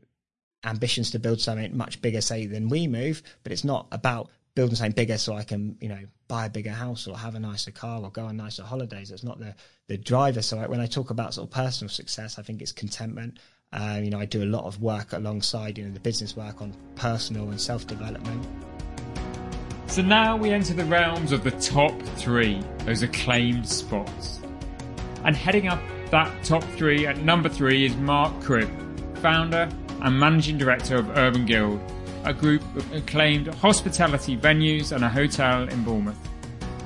ambitions 0.64 1.12
to 1.12 1.18
build 1.18 1.40
something 1.40 1.76
much 1.76 2.02
bigger, 2.02 2.20
say 2.20 2.46
than 2.46 2.70
WeMove, 2.70 3.22
but 3.42 3.52
it's 3.52 3.64
not 3.64 3.86
about 3.92 4.30
building 4.54 4.74
something 4.74 4.92
bigger 4.92 5.16
so 5.18 5.34
I 5.34 5.44
can, 5.44 5.76
you 5.80 5.88
know, 5.88 6.00
buy 6.26 6.46
a 6.46 6.50
bigger 6.50 6.72
house 6.72 7.06
or 7.06 7.16
have 7.16 7.36
a 7.36 7.38
nicer 7.40 7.70
car 7.70 8.02
or 8.02 8.10
go 8.10 8.24
on 8.24 8.36
nicer 8.36 8.64
holidays. 8.64 9.10
It's 9.10 9.22
not 9.22 9.38
the 9.38 9.54
the 9.86 9.96
driver. 9.96 10.42
So 10.42 10.58
when 10.68 10.80
I 10.80 10.86
talk 10.86 11.10
about 11.10 11.34
sort 11.34 11.46
of 11.46 11.54
personal 11.54 11.88
success, 11.88 12.38
I 12.38 12.42
think 12.42 12.60
it's 12.60 12.72
contentment. 12.72 13.38
Um, 13.72 14.02
you 14.02 14.10
know, 14.10 14.18
I 14.18 14.24
do 14.24 14.42
a 14.42 14.46
lot 14.46 14.64
of 14.64 14.80
work 14.80 15.12
alongside, 15.12 15.76
you 15.76 15.84
know, 15.84 15.92
the 15.92 16.00
business 16.00 16.34
work 16.34 16.62
on 16.62 16.74
personal 16.94 17.50
and 17.50 17.60
self 17.60 17.86
development. 17.86 18.46
So 19.86 20.00
now 20.02 20.36
we 20.36 20.50
enter 20.50 20.72
the 20.72 20.84
realms 20.86 21.32
of 21.32 21.44
the 21.44 21.50
top 21.50 22.00
three, 22.16 22.62
those 22.84 23.02
acclaimed 23.02 23.68
spots. 23.68 24.40
And 25.24 25.36
heading 25.36 25.68
up 25.68 25.80
that 26.10 26.44
top 26.44 26.62
three 26.76 27.06
at 27.06 27.18
number 27.18 27.50
three 27.50 27.84
is 27.84 27.94
Mark 27.96 28.40
Cribb, 28.40 28.70
founder 29.18 29.68
and 30.00 30.18
managing 30.18 30.56
director 30.56 30.96
of 30.96 31.10
Urban 31.18 31.44
Guild, 31.44 31.80
a 32.24 32.32
group 32.32 32.62
of 32.74 32.90
acclaimed 32.92 33.48
hospitality 33.48 34.36
venues 34.36 34.92
and 34.92 35.04
a 35.04 35.08
hotel 35.08 35.68
in 35.68 35.84
Bournemouth. 35.84 36.18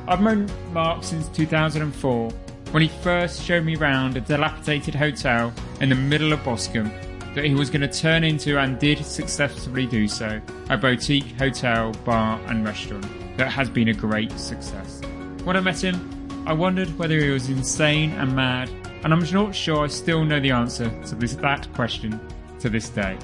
I've 0.09 0.21
known 0.21 0.49
Mark 0.73 1.05
since 1.05 1.29
2004 1.29 2.33
when 2.73 2.83
he 2.83 2.89
first 2.89 3.43
showed 3.43 3.65
me 3.65 3.77
round 3.77 4.17
a 4.17 4.21
dilapidated 4.21 4.95
hotel 4.95 5.53
in 5.81 5.91
the 5.91 5.95
middle 5.95 6.33
of 6.33 6.43
Boscombe 6.43 6.91
that 7.35 7.45
he 7.45 7.55
was 7.55 7.71
going 7.71 7.83
to 7.83 8.01
turn 8.01 8.25
into 8.25 8.59
and 8.59 8.79
did 8.79 9.05
successfully 9.05 9.87
do 9.87 10.09
so 10.09 10.41
a 10.71 10.77
boutique 10.77 11.39
hotel, 11.39 11.93
bar, 12.05 12.41
and 12.47 12.65
restaurant 12.65 13.07
that 13.37 13.51
has 13.51 13.69
been 13.69 13.89
a 13.89 13.95
great 13.95 14.33
success. 14.33 15.03
When 15.45 15.57
I 15.57 15.61
met 15.61 15.83
him, 15.83 16.45
I 16.47 16.55
wondered 16.55 16.99
whether 16.99 17.19
he 17.19 17.31
was 17.31 17.49
insane 17.49 18.11
and 18.13 18.35
mad, 18.35 18.71
and 19.05 19.13
I'm 19.13 19.21
not 19.33 19.55
sure 19.55 19.85
I 19.85 19.89
still 19.89 20.25
know 20.25 20.41
the 20.41 20.51
answer 20.51 20.91
to 21.07 21.15
this, 21.15 21.35
that 21.37 21.73
question 21.75 22.19
to 22.61 22.71
this 22.71 22.89
day. 22.89 23.19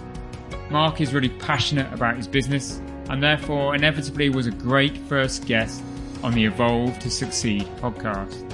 Mark 0.70 1.00
is 1.00 1.14
really 1.14 1.30
passionate 1.30 1.90
about 1.92 2.16
his 2.16 2.28
business 2.28 2.82
and 3.08 3.22
therefore 3.22 3.74
inevitably 3.74 4.28
was 4.28 4.46
a 4.46 4.50
great 4.50 4.96
first 4.96 5.46
guest 5.46 5.82
on 6.22 6.34
the 6.34 6.44
Evolve 6.44 6.98
to 6.98 7.10
Succeed 7.10 7.62
podcast. 7.80 8.47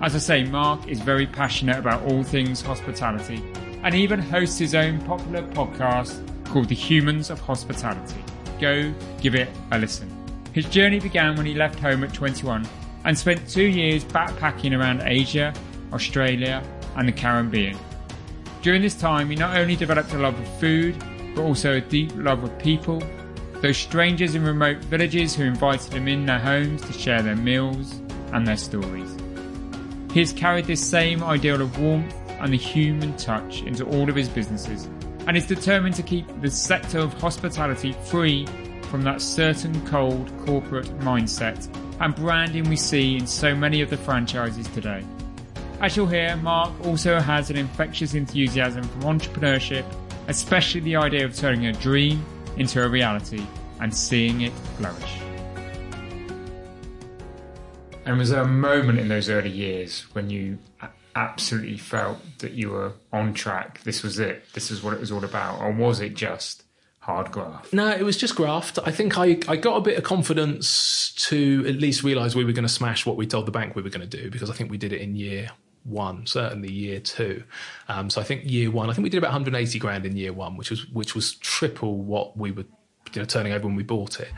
As 0.00 0.14
I 0.14 0.18
say, 0.18 0.44
Mark 0.44 0.86
is 0.86 1.00
very 1.00 1.26
passionate 1.26 1.76
about 1.76 2.02
all 2.04 2.22
things 2.22 2.62
hospitality 2.62 3.42
and 3.82 3.96
even 3.96 4.20
hosts 4.20 4.56
his 4.56 4.76
own 4.76 5.00
popular 5.00 5.42
podcast 5.48 6.24
called 6.46 6.68
The 6.68 6.76
Humans 6.76 7.30
of 7.30 7.40
Hospitality. 7.40 8.22
Go 8.60 8.94
give 9.20 9.34
it 9.34 9.48
a 9.72 9.78
listen. 9.78 10.08
His 10.52 10.66
journey 10.66 11.00
began 11.00 11.34
when 11.36 11.46
he 11.46 11.54
left 11.54 11.80
home 11.80 12.04
at 12.04 12.14
21 12.14 12.64
and 13.04 13.18
spent 13.18 13.48
two 13.48 13.64
years 13.64 14.04
backpacking 14.04 14.78
around 14.78 15.02
Asia, 15.02 15.52
Australia, 15.92 16.62
and 16.96 17.08
the 17.08 17.12
Caribbean. 17.12 17.76
During 18.62 18.82
this 18.82 18.94
time, 18.94 19.30
he 19.30 19.34
not 19.34 19.56
only 19.56 19.74
developed 19.74 20.12
a 20.12 20.18
love 20.18 20.38
of 20.38 20.60
food, 20.60 20.96
but 21.34 21.42
also 21.42 21.74
a 21.74 21.80
deep 21.80 22.12
love 22.14 22.44
of 22.44 22.56
people, 22.60 23.02
those 23.62 23.76
strangers 23.76 24.36
in 24.36 24.44
remote 24.44 24.78
villages 24.84 25.34
who 25.34 25.42
invited 25.42 25.92
him 25.92 26.06
in 26.06 26.24
their 26.24 26.38
homes 26.38 26.82
to 26.82 26.92
share 26.92 27.20
their 27.20 27.36
meals 27.36 28.00
and 28.32 28.46
their 28.46 28.56
stories. 28.56 29.16
He 30.12 30.20
has 30.20 30.32
carried 30.32 30.64
this 30.64 30.84
same 30.84 31.22
ideal 31.22 31.60
of 31.60 31.78
warmth 31.78 32.14
and 32.40 32.52
the 32.52 32.56
human 32.56 33.16
touch 33.16 33.62
into 33.62 33.84
all 33.84 34.08
of 34.08 34.16
his 34.16 34.28
businesses 34.28 34.88
and 35.26 35.36
is 35.36 35.46
determined 35.46 35.94
to 35.96 36.02
keep 36.02 36.26
the 36.40 36.50
sector 36.50 36.98
of 36.98 37.12
hospitality 37.14 37.92
free 38.06 38.46
from 38.82 39.02
that 39.02 39.20
certain 39.20 39.86
cold 39.86 40.32
corporate 40.46 40.86
mindset 41.00 41.68
and 42.00 42.14
branding 42.14 42.68
we 42.68 42.76
see 42.76 43.16
in 43.16 43.26
so 43.26 43.54
many 43.54 43.82
of 43.82 43.90
the 43.90 43.96
franchises 43.96 44.66
today. 44.68 45.04
As 45.80 45.96
you'll 45.96 46.06
hear, 46.06 46.36
Mark 46.36 46.72
also 46.86 47.20
has 47.20 47.50
an 47.50 47.56
infectious 47.56 48.14
enthusiasm 48.14 48.84
for 48.84 49.00
entrepreneurship, 49.00 49.84
especially 50.28 50.80
the 50.80 50.96
idea 50.96 51.24
of 51.24 51.36
turning 51.36 51.66
a 51.66 51.72
dream 51.72 52.24
into 52.56 52.82
a 52.82 52.88
reality 52.88 53.46
and 53.80 53.94
seeing 53.94 54.40
it 54.40 54.52
flourish. 54.76 55.27
And 58.08 58.16
was 58.16 58.30
there 58.30 58.40
a 58.40 58.48
moment 58.48 58.98
in 58.98 59.08
those 59.08 59.28
early 59.28 59.50
years 59.50 60.06
when 60.14 60.30
you 60.30 60.56
absolutely 61.14 61.76
felt 61.76 62.16
that 62.38 62.52
you 62.52 62.70
were 62.70 62.94
on 63.12 63.34
track? 63.34 63.82
This 63.82 64.02
was 64.02 64.18
it. 64.18 64.44
This 64.54 64.70
is 64.70 64.82
what 64.82 64.94
it 64.94 65.00
was 65.00 65.12
all 65.12 65.26
about, 65.26 65.60
or 65.60 65.70
was 65.72 66.00
it 66.00 66.14
just 66.14 66.64
hard 67.00 67.30
graft? 67.30 67.74
No, 67.74 67.90
it 67.90 68.04
was 68.04 68.16
just 68.16 68.34
graft. 68.34 68.78
I 68.82 68.92
think 68.92 69.18
I, 69.18 69.38
I 69.46 69.56
got 69.56 69.76
a 69.76 69.82
bit 69.82 69.98
of 69.98 70.04
confidence 70.04 71.12
to 71.28 71.66
at 71.68 71.74
least 71.74 72.02
realise 72.02 72.34
we 72.34 72.46
were 72.46 72.52
going 72.52 72.66
to 72.66 72.72
smash 72.72 73.04
what 73.04 73.16
we 73.16 73.26
told 73.26 73.44
the 73.44 73.52
bank 73.52 73.76
we 73.76 73.82
were 73.82 73.90
going 73.90 74.08
to 74.08 74.16
do 74.16 74.30
because 74.30 74.48
I 74.48 74.54
think 74.54 74.70
we 74.70 74.78
did 74.78 74.94
it 74.94 75.02
in 75.02 75.14
year 75.14 75.50
one, 75.84 76.24
certainly 76.24 76.72
year 76.72 77.00
two. 77.00 77.44
Um, 77.88 78.08
so 78.08 78.22
I 78.22 78.24
think 78.24 78.50
year 78.50 78.70
one, 78.70 78.88
I 78.88 78.94
think 78.94 79.02
we 79.02 79.10
did 79.10 79.18
about 79.18 79.32
180 79.32 79.78
grand 79.78 80.06
in 80.06 80.16
year 80.16 80.32
one, 80.32 80.56
which 80.56 80.70
was 80.70 80.88
which 80.88 81.14
was 81.14 81.34
triple 81.34 81.98
what 81.98 82.38
we 82.38 82.52
were 82.52 82.64
you 83.14 83.20
know, 83.22 83.26
turning 83.26 83.52
over 83.52 83.66
when 83.66 83.76
we 83.76 83.82
bought 83.82 84.20
it. 84.20 84.28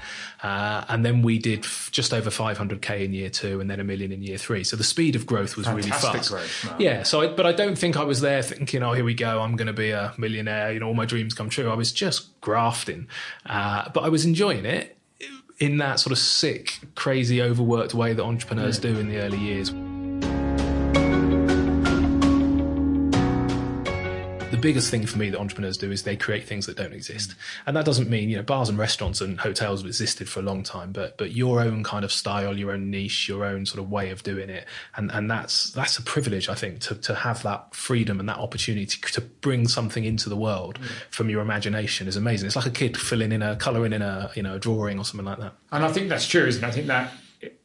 Uh, 0.43 0.85
and 0.89 1.05
then 1.05 1.23
we 1.23 1.39
did 1.39 1.65
f- 1.65 1.89
just 1.93 2.13
over 2.15 2.31
500k 2.31 3.05
in 3.05 3.13
year 3.13 3.31
two, 3.31 3.61
and 3.61 3.71
then 3.71 3.81
a 3.81 3.85
million 3.85 4.13
in 4.13 4.23
year 4.23 4.39
three. 4.39 4.65
So 4.65 4.77
the 4.77 4.85
speed 4.85 5.17
of 5.17 5.27
growth 5.27 5.57
was 5.57 5.67
Fantastic 5.67 5.93
really 5.93 6.19
fast. 6.19 6.31
growth, 6.31 6.75
yeah. 6.81 7.03
So, 7.03 7.21
I, 7.23 7.29
but 7.29 7.47
I 7.47 7.53
don't 7.53 7.77
think 7.77 7.97
I 7.97 8.05
was 8.05 8.21
there 8.21 8.43
thinking, 8.43 8.83
"Oh, 8.83 8.93
here 8.93 9.05
we 9.05 9.15
go, 9.15 9.41
I'm 9.43 9.57
going 9.57 9.67
to 9.67 9.73
be 9.73 9.91
a 9.91 10.15
millionaire." 10.19 10.73
You 10.73 10.81
know, 10.81 10.87
all 10.89 10.95
my 10.95 11.07
dreams 11.07 11.35
come 11.35 11.49
true. 11.49 11.71
I 11.71 11.75
was 11.75 11.93
just 11.93 12.41
grafting, 12.41 13.07
uh, 13.47 13.89
but 13.91 14.05
I 14.05 14.09
was 14.09 14.25
enjoying 14.25 14.65
it 14.65 14.97
in 15.59 15.77
that 15.77 16.01
sort 16.01 16.13
of 16.13 16.19
sick, 16.19 16.79
crazy, 16.95 17.43
overworked 17.43 17.93
way 17.93 18.15
that 18.15 18.23
entrepreneurs 18.23 18.79
do 18.79 18.99
in 18.99 19.09
the 19.09 19.19
early 19.19 19.37
years. 19.39 19.71
Biggest 24.61 24.91
thing 24.91 25.07
for 25.07 25.19
me 25.19 25.31
that 25.31 25.39
entrepreneurs 25.39 25.77
do 25.77 25.91
is 25.91 26.03
they 26.03 26.17
create 26.17 26.47
things 26.47 26.67
that 26.67 26.77
don't 26.77 26.93
exist. 26.93 27.35
And 27.67 27.77
that 27.77 27.85
doesn't 27.85 28.09
mean, 28.09 28.29
you 28.29 28.37
know, 28.37 28.43
bars 28.43 28.69
and 28.69 28.79
restaurants 28.79 29.21
and 29.21 29.41
hotels 29.41 29.81
have 29.81 29.87
existed 29.87 30.29
for 30.29 30.41
a 30.41 30.43
long 30.43 30.63
time, 30.63 30.93
but 30.93 31.17
but 31.19 31.33
your 31.33 31.61
own 31.61 31.83
kind 31.83 32.05
of 32.05 32.13
style, 32.13 32.57
your 32.57 32.73
own 32.73 32.91
niche, 32.91 33.29
your 33.29 33.45
own 33.45 33.67
sort 33.67 33.81
of 33.81 33.91
way 33.91 34.11
of 34.11 34.23
doing 34.23 34.51
it. 34.51 34.67
And 34.97 35.11
and 35.13 35.31
that's 35.31 35.71
that's 35.73 35.99
a 35.99 36.03
privilege, 36.03 36.49
I 36.49 36.55
think, 36.55 36.81
to 36.81 36.95
to 36.97 37.15
have 37.15 37.43
that 37.43 37.75
freedom 37.75 38.21
and 38.21 38.29
that 38.29 38.39
opportunity 38.39 38.87
to, 38.87 39.01
to 39.13 39.21
bring 39.21 39.69
something 39.69 40.05
into 40.05 40.29
the 40.29 40.37
world 40.37 40.79
mm. 40.81 40.87
from 41.11 41.31
your 41.31 41.43
imagination 41.43 42.09
is 42.09 42.17
amazing. 42.17 42.47
It's 42.47 42.57
like 42.57 42.67
a 42.67 42.71
kid 42.71 42.97
filling 42.97 43.33
in 43.33 43.43
a 43.43 43.57
colouring 43.57 43.93
in 43.93 44.03
a 44.03 44.31
you 44.35 44.43
know, 44.43 44.57
a 44.57 44.59
drawing 44.59 44.99
or 44.99 45.05
something 45.05 45.27
like 45.27 45.39
that. 45.39 45.55
And 45.73 45.85
I 45.85 45.93
think 45.93 46.09
that's 46.09 46.27
true, 46.27 46.47
isn't 46.47 46.63
it? 46.63 46.67
I 46.67 46.71
think 46.71 46.87
that 46.87 47.13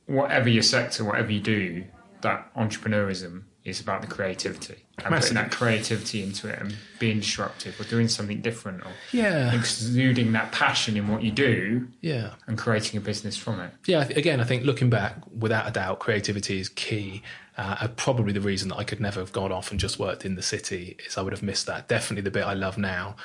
whatever 0.05 0.49
your 0.49 0.63
sector, 0.63 1.03
whatever 1.03 1.31
you 1.31 1.39
do, 1.41 1.85
that 2.21 2.53
entrepreneurism 2.55 3.43
is 3.65 3.81
about 3.81 4.01
the 4.01 4.07
creativity 4.07 4.75
and 4.99 5.09
Massively. 5.09 5.19
putting 5.19 5.35
that 5.35 5.51
creativity 5.51 6.21
into 6.23 6.47
it 6.47 6.59
and 6.59 6.75
being 6.99 7.19
disruptive 7.19 7.79
or 7.81 7.83
doing 7.85 8.07
something 8.07 8.39
different 8.39 8.83
or 8.85 8.91
Yeah. 9.11 9.51
exuding 9.53 10.31
that 10.33 10.51
passion 10.51 10.95
in 10.95 11.07
what 11.07 11.23
you 11.23 11.31
do 11.31 11.87
Yeah. 12.01 12.35
and 12.47 12.57
creating 12.57 12.97
a 12.99 13.01
business 13.01 13.35
from 13.35 13.59
it. 13.59 13.71
yeah, 13.87 14.07
again, 14.15 14.39
I 14.39 14.43
think 14.43 14.63
looking 14.65 14.89
back, 14.91 15.17
without 15.35 15.67
a 15.67 15.71
doubt, 15.71 15.99
creativity 15.99 16.59
is 16.59 16.69
key. 16.69 17.23
Uh, 17.57 17.87
probably 17.95 18.33
the 18.33 18.41
reason 18.41 18.67
that 18.69 18.75
I 18.75 18.83
could 18.83 18.99
never 18.99 19.19
have 19.21 19.31
gone 19.31 19.51
off 19.51 19.71
and 19.71 19.79
just 19.79 19.97
worked 19.97 20.25
in 20.25 20.35
the 20.35 20.41
city 20.43 20.97
is 21.07 21.17
I 21.17 21.21
would 21.21 21.33
have 21.33 21.41
missed 21.41 21.65
that. 21.67 21.87
Definitely 21.87 22.21
the 22.23 22.31
bit 22.31 22.43
I 22.45 22.53
love 22.53 22.77
now. 22.77 23.15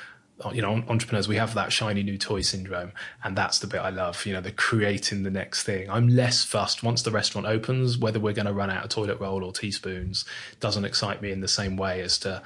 You 0.53 0.61
know, 0.61 0.83
entrepreneurs, 0.87 1.27
we 1.27 1.35
have 1.35 1.53
that 1.53 1.71
shiny 1.71 2.03
new 2.03 2.17
toy 2.17 2.41
syndrome, 2.41 2.91
and 3.23 3.37
that's 3.37 3.59
the 3.59 3.67
bit 3.67 3.79
I 3.79 3.89
love. 3.89 4.25
You 4.25 4.33
know, 4.33 4.41
the 4.41 4.51
creating 4.51 5.23
the 5.23 5.31
next 5.31 5.63
thing. 5.63 5.89
I'm 5.89 6.07
less 6.07 6.43
fussed 6.43 6.83
once 6.83 7.03
the 7.03 7.11
restaurant 7.11 7.47
opens 7.47 7.97
whether 7.97 8.19
we're 8.19 8.33
going 8.33 8.47
to 8.47 8.53
run 8.53 8.69
out 8.69 8.83
of 8.83 8.89
toilet 8.89 9.19
roll 9.19 9.43
or 9.43 9.51
teaspoons. 9.51 10.25
Doesn't 10.59 10.85
excite 10.85 11.21
me 11.21 11.31
in 11.31 11.41
the 11.41 11.47
same 11.47 11.77
way 11.77 12.01
as 12.01 12.17
to, 12.19 12.41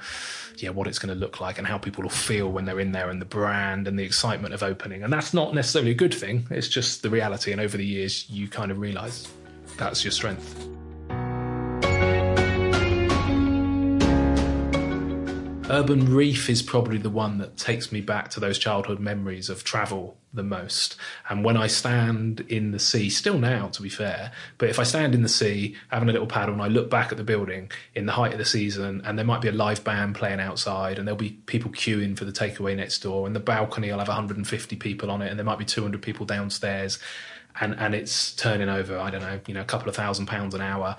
yeah, 0.56 0.70
what 0.70 0.86
it's 0.86 0.98
going 0.98 1.14
to 1.14 1.18
look 1.18 1.40
like 1.40 1.58
and 1.58 1.66
how 1.66 1.78
people 1.78 2.02
will 2.02 2.10
feel 2.10 2.50
when 2.50 2.64
they're 2.64 2.80
in 2.80 2.92
there, 2.92 3.10
and 3.10 3.20
the 3.20 3.26
brand 3.26 3.88
and 3.88 3.98
the 3.98 4.04
excitement 4.04 4.54
of 4.54 4.62
opening. 4.62 5.02
And 5.02 5.12
that's 5.12 5.32
not 5.32 5.54
necessarily 5.54 5.92
a 5.92 5.94
good 5.94 6.14
thing. 6.14 6.46
It's 6.50 6.68
just 6.68 7.02
the 7.02 7.10
reality. 7.10 7.52
And 7.52 7.60
over 7.60 7.76
the 7.76 7.86
years, 7.86 8.28
you 8.28 8.48
kind 8.48 8.70
of 8.70 8.78
realise 8.78 9.28
that's 9.78 10.04
your 10.04 10.12
strength. 10.12 10.75
Urban 15.68 16.14
Reef 16.14 16.48
is 16.48 16.62
probably 16.62 16.96
the 16.96 17.10
one 17.10 17.38
that 17.38 17.56
takes 17.56 17.90
me 17.90 18.00
back 18.00 18.30
to 18.30 18.38
those 18.38 18.56
childhood 18.56 19.00
memories 19.00 19.50
of 19.50 19.64
travel 19.64 20.16
the 20.32 20.44
most. 20.44 20.94
And 21.28 21.44
when 21.44 21.56
I 21.56 21.66
stand 21.66 22.40
in 22.42 22.70
the 22.70 22.78
sea, 22.78 23.10
still 23.10 23.36
now 23.36 23.66
to 23.68 23.82
be 23.82 23.88
fair, 23.88 24.30
but 24.58 24.68
if 24.68 24.78
I 24.78 24.84
stand 24.84 25.12
in 25.12 25.22
the 25.22 25.28
sea 25.28 25.74
having 25.90 26.08
a 26.08 26.12
little 26.12 26.28
paddle 26.28 26.54
and 26.54 26.62
I 26.62 26.68
look 26.68 26.88
back 26.88 27.10
at 27.10 27.18
the 27.18 27.24
building 27.24 27.72
in 27.96 28.06
the 28.06 28.12
height 28.12 28.30
of 28.30 28.38
the 28.38 28.44
season 28.44 29.02
and 29.04 29.18
there 29.18 29.26
might 29.26 29.40
be 29.40 29.48
a 29.48 29.52
live 29.52 29.82
band 29.82 30.14
playing 30.14 30.38
outside 30.38 31.00
and 31.00 31.08
there'll 31.08 31.18
be 31.18 31.30
people 31.46 31.72
queuing 31.72 32.16
for 32.16 32.24
the 32.24 32.32
takeaway 32.32 32.76
next 32.76 33.00
door 33.00 33.26
and 33.26 33.34
the 33.34 33.40
balcony 33.40 33.90
will 33.90 33.98
have 33.98 34.06
150 34.06 34.76
people 34.76 35.10
on 35.10 35.20
it 35.20 35.30
and 35.30 35.38
there 35.38 35.44
might 35.44 35.58
be 35.58 35.64
200 35.64 36.00
people 36.00 36.24
downstairs 36.26 37.00
and, 37.60 37.74
and 37.78 37.94
it's 37.94 38.34
turning 38.34 38.68
over, 38.68 38.98
I 38.98 39.10
don't 39.10 39.22
know, 39.22 39.40
you 39.46 39.54
know, 39.54 39.62
a 39.62 39.64
couple 39.64 39.88
of 39.88 39.96
thousand 39.96 40.26
pounds 40.26 40.54
an 40.54 40.60
hour 40.60 40.96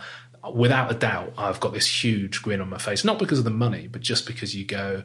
without 0.55 0.91
a 0.91 0.95
doubt, 0.95 1.33
I've 1.37 1.59
got 1.59 1.73
this 1.73 2.03
huge 2.03 2.41
grin 2.41 2.61
on 2.61 2.69
my 2.69 2.77
face, 2.77 3.03
not 3.03 3.19
because 3.19 3.39
of 3.39 3.45
the 3.45 3.51
money, 3.51 3.87
but 3.87 4.01
just 4.01 4.25
because 4.25 4.55
you 4.55 4.65
go, 4.65 5.03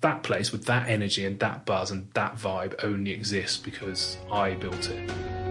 that 0.00 0.22
place 0.22 0.52
with 0.52 0.64
that 0.66 0.88
energy 0.88 1.24
and 1.24 1.38
that 1.40 1.66
buzz 1.66 1.90
and 1.90 2.10
that 2.14 2.36
vibe 2.36 2.74
only 2.82 3.10
exists 3.10 3.58
because 3.58 4.16
I 4.30 4.54
built 4.54 4.88
it. 4.88 5.49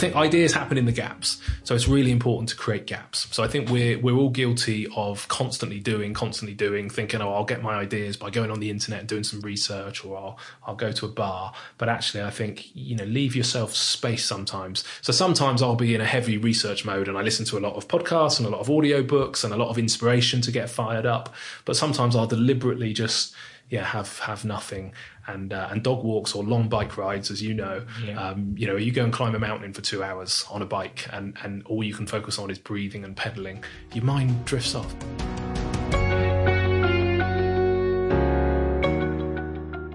Think 0.00 0.16
ideas 0.16 0.52
happen 0.52 0.78
in 0.78 0.86
the 0.86 0.92
gaps, 0.92 1.40
so 1.62 1.74
it's 1.74 1.86
really 1.86 2.10
important 2.10 2.48
to 2.48 2.56
create 2.56 2.86
gaps. 2.86 3.28
So 3.30 3.44
I 3.44 3.48
think 3.48 3.68
we're 3.68 3.98
we're 3.98 4.16
all 4.16 4.30
guilty 4.30 4.88
of 4.96 5.28
constantly 5.28 5.78
doing, 5.78 6.14
constantly 6.14 6.54
doing, 6.54 6.90
thinking, 6.90 7.20
oh, 7.20 7.32
I'll 7.32 7.44
get 7.44 7.62
my 7.62 7.74
ideas 7.74 8.16
by 8.16 8.30
going 8.30 8.50
on 8.50 8.60
the 8.60 8.70
internet 8.70 9.00
and 9.00 9.08
doing 9.08 9.22
some 9.22 9.40
research, 9.40 10.04
or 10.04 10.16
I'll 10.16 10.38
I'll 10.66 10.74
go 10.74 10.90
to 10.90 11.06
a 11.06 11.08
bar. 11.08 11.52
But 11.78 11.88
actually, 11.88 12.24
I 12.24 12.30
think 12.30 12.74
you 12.74 12.96
know, 12.96 13.04
leave 13.04 13.36
yourself 13.36 13.74
space 13.74 14.24
sometimes. 14.24 14.84
So 15.02 15.12
sometimes 15.12 15.62
I'll 15.62 15.76
be 15.76 15.94
in 15.94 16.00
a 16.00 16.06
heavy 16.06 16.38
research 16.38 16.84
mode, 16.84 17.06
and 17.06 17.16
I 17.16 17.22
listen 17.22 17.44
to 17.46 17.58
a 17.58 17.60
lot 17.60 17.74
of 17.74 17.86
podcasts 17.86 18.38
and 18.38 18.46
a 18.46 18.50
lot 18.50 18.60
of 18.60 18.70
audio 18.70 19.02
books 19.02 19.44
and 19.44 19.52
a 19.52 19.56
lot 19.56 19.68
of 19.68 19.78
inspiration 19.78 20.40
to 20.42 20.50
get 20.50 20.70
fired 20.70 21.06
up. 21.06 21.34
But 21.64 21.76
sometimes 21.76 22.16
I'll 22.16 22.26
deliberately 22.26 22.92
just 22.92 23.34
yeah 23.70 23.84
have 23.84 24.18
have 24.18 24.44
nothing. 24.44 24.92
And 25.26 25.52
uh, 25.52 25.68
and 25.70 25.82
dog 25.82 26.04
walks 26.04 26.34
or 26.34 26.42
long 26.42 26.68
bike 26.68 26.96
rides 26.96 27.30
as 27.30 27.40
you 27.40 27.54
know 27.54 27.84
um, 28.16 28.54
you 28.58 28.66
know 28.66 28.76
you 28.76 28.90
go 28.90 29.04
and 29.04 29.12
climb 29.12 29.34
a 29.34 29.38
mountain 29.38 29.72
for 29.72 29.80
two 29.80 30.02
hours 30.02 30.44
on 30.50 30.60
a 30.60 30.66
bike 30.66 31.06
and 31.12 31.36
and 31.42 31.64
all 31.66 31.84
you 31.84 31.94
can 31.94 32.06
focus 32.06 32.38
on 32.38 32.50
is 32.50 32.58
breathing 32.58 33.04
and 33.04 33.16
pedaling 33.16 33.62
your 33.92 34.04
mind 34.04 34.44
drifts 34.44 34.74
off. 34.74 34.92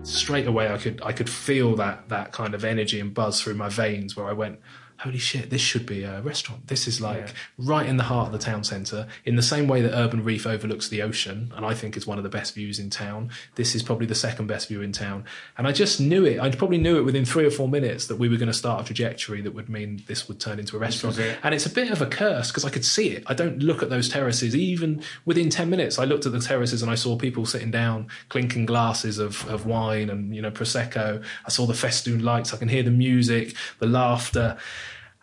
Straight 0.04 0.48
away 0.48 0.72
I 0.72 0.78
could 0.78 1.02
I 1.04 1.12
could 1.12 1.30
feel 1.30 1.76
that 1.76 2.08
that 2.10 2.32
kind 2.32 2.56
of 2.56 2.64
energy 2.64 3.02
and 3.02 3.14
buzz 3.14 3.42
through 3.42 3.56
my 3.56 3.68
veins 3.68 4.16
where 4.16 4.28
I 4.28 4.34
went 4.34 4.60
holy 5.00 5.18
shit 5.18 5.50
this 5.50 5.62
should 5.62 5.86
be 5.86 6.04
a 6.04 6.22
restaurant. 6.22 6.68
This 6.68 6.88
is 6.88 7.02
like 7.02 7.34
right 7.58 7.86
in 7.86 7.98
the 7.98 8.04
heart 8.04 8.28
of 8.28 8.34
the 8.34 8.40
town 8.40 8.64
centre 8.64 9.08
in 9.26 9.36
the 9.36 9.42
same 9.42 9.68
way 9.68 9.82
that 9.82 9.96
Urban 9.96 10.24
Reef 10.24 10.48
overlooks 10.48 10.90
the 10.90 11.02
ocean 11.02 11.52
and 11.56 11.66
I 11.66 11.74
think 11.74 11.98
is 11.98 12.08
one 12.08 12.18
of 12.18 12.24
the 12.24 12.30
best 12.30 12.56
views 12.56 12.80
in 12.80 12.90
town. 12.90 13.30
This 13.56 13.76
is 13.76 13.84
probably 13.84 14.06
the 14.06 14.16
second 14.16 14.48
best 14.48 14.68
view 14.68 14.82
in 14.82 14.92
town. 14.92 15.26
And 15.58 15.68
I 15.68 15.72
just 15.72 16.00
knew 16.00 16.26
it 16.26 16.40
I 16.40 16.50
probably 16.52 16.78
knew 16.78 16.98
it 16.98 17.04
within 17.04 17.26
three 17.26 17.46
or 17.46 17.52
four 17.52 17.68
minutes 17.68 18.08
that 18.08 18.18
we 18.18 18.30
were 18.30 18.38
going 18.38 18.48
to 18.48 18.54
start 18.54 18.82
a 18.82 18.86
trajectory 18.86 19.42
that 19.42 19.54
would 19.54 19.70
mean 19.70 20.04
this 20.08 20.28
would 20.28 20.40
turn 20.40 20.60
into 20.60 20.76
a 20.76 20.80
restaurant. 20.80 21.18
it. 21.20 21.38
and 21.44 21.54
it's 21.54 21.66
a 21.66 21.70
bit 21.70 21.92
of 21.92 22.02
a 22.02 22.08
curse 22.08 22.50
because 22.50 22.66
I 22.66 22.70
could 22.70 22.86
see 22.86 23.10
it. 23.10 23.24
I 23.28 23.34
don't 23.34 23.60
look 23.60 23.84
at 23.84 23.90
those 23.90 24.10
terraces. 24.10 24.56
Even 24.56 25.02
within 25.26 25.50
10 25.50 25.70
minutes 25.70 26.00
I 26.00 26.06
looked 26.06 26.26
at 26.26 26.32
the 26.32 26.40
terraces 26.40 26.82
and 26.82 26.92
I 26.92 26.96
saw 26.96 27.18
people 27.18 27.46
sitting 27.46 27.72
down 27.72 28.08
clinking 28.30 28.66
glasses 28.66 29.20
of, 29.20 29.48
of 29.50 29.66
wine 29.66 30.10
and 30.10 30.36
you 30.36 30.42
know 30.42 30.52
prosecco. 30.52 31.24
I 31.46 31.50
saw 31.50 31.66
the 31.66 31.74
festoon 31.74 32.24
lights. 32.24 32.54
I 32.54 32.58
can 32.58 32.70
hear 32.70 32.84
the 32.84 32.92
music 32.92 33.56
the 33.80 33.88
laughter 33.88 34.58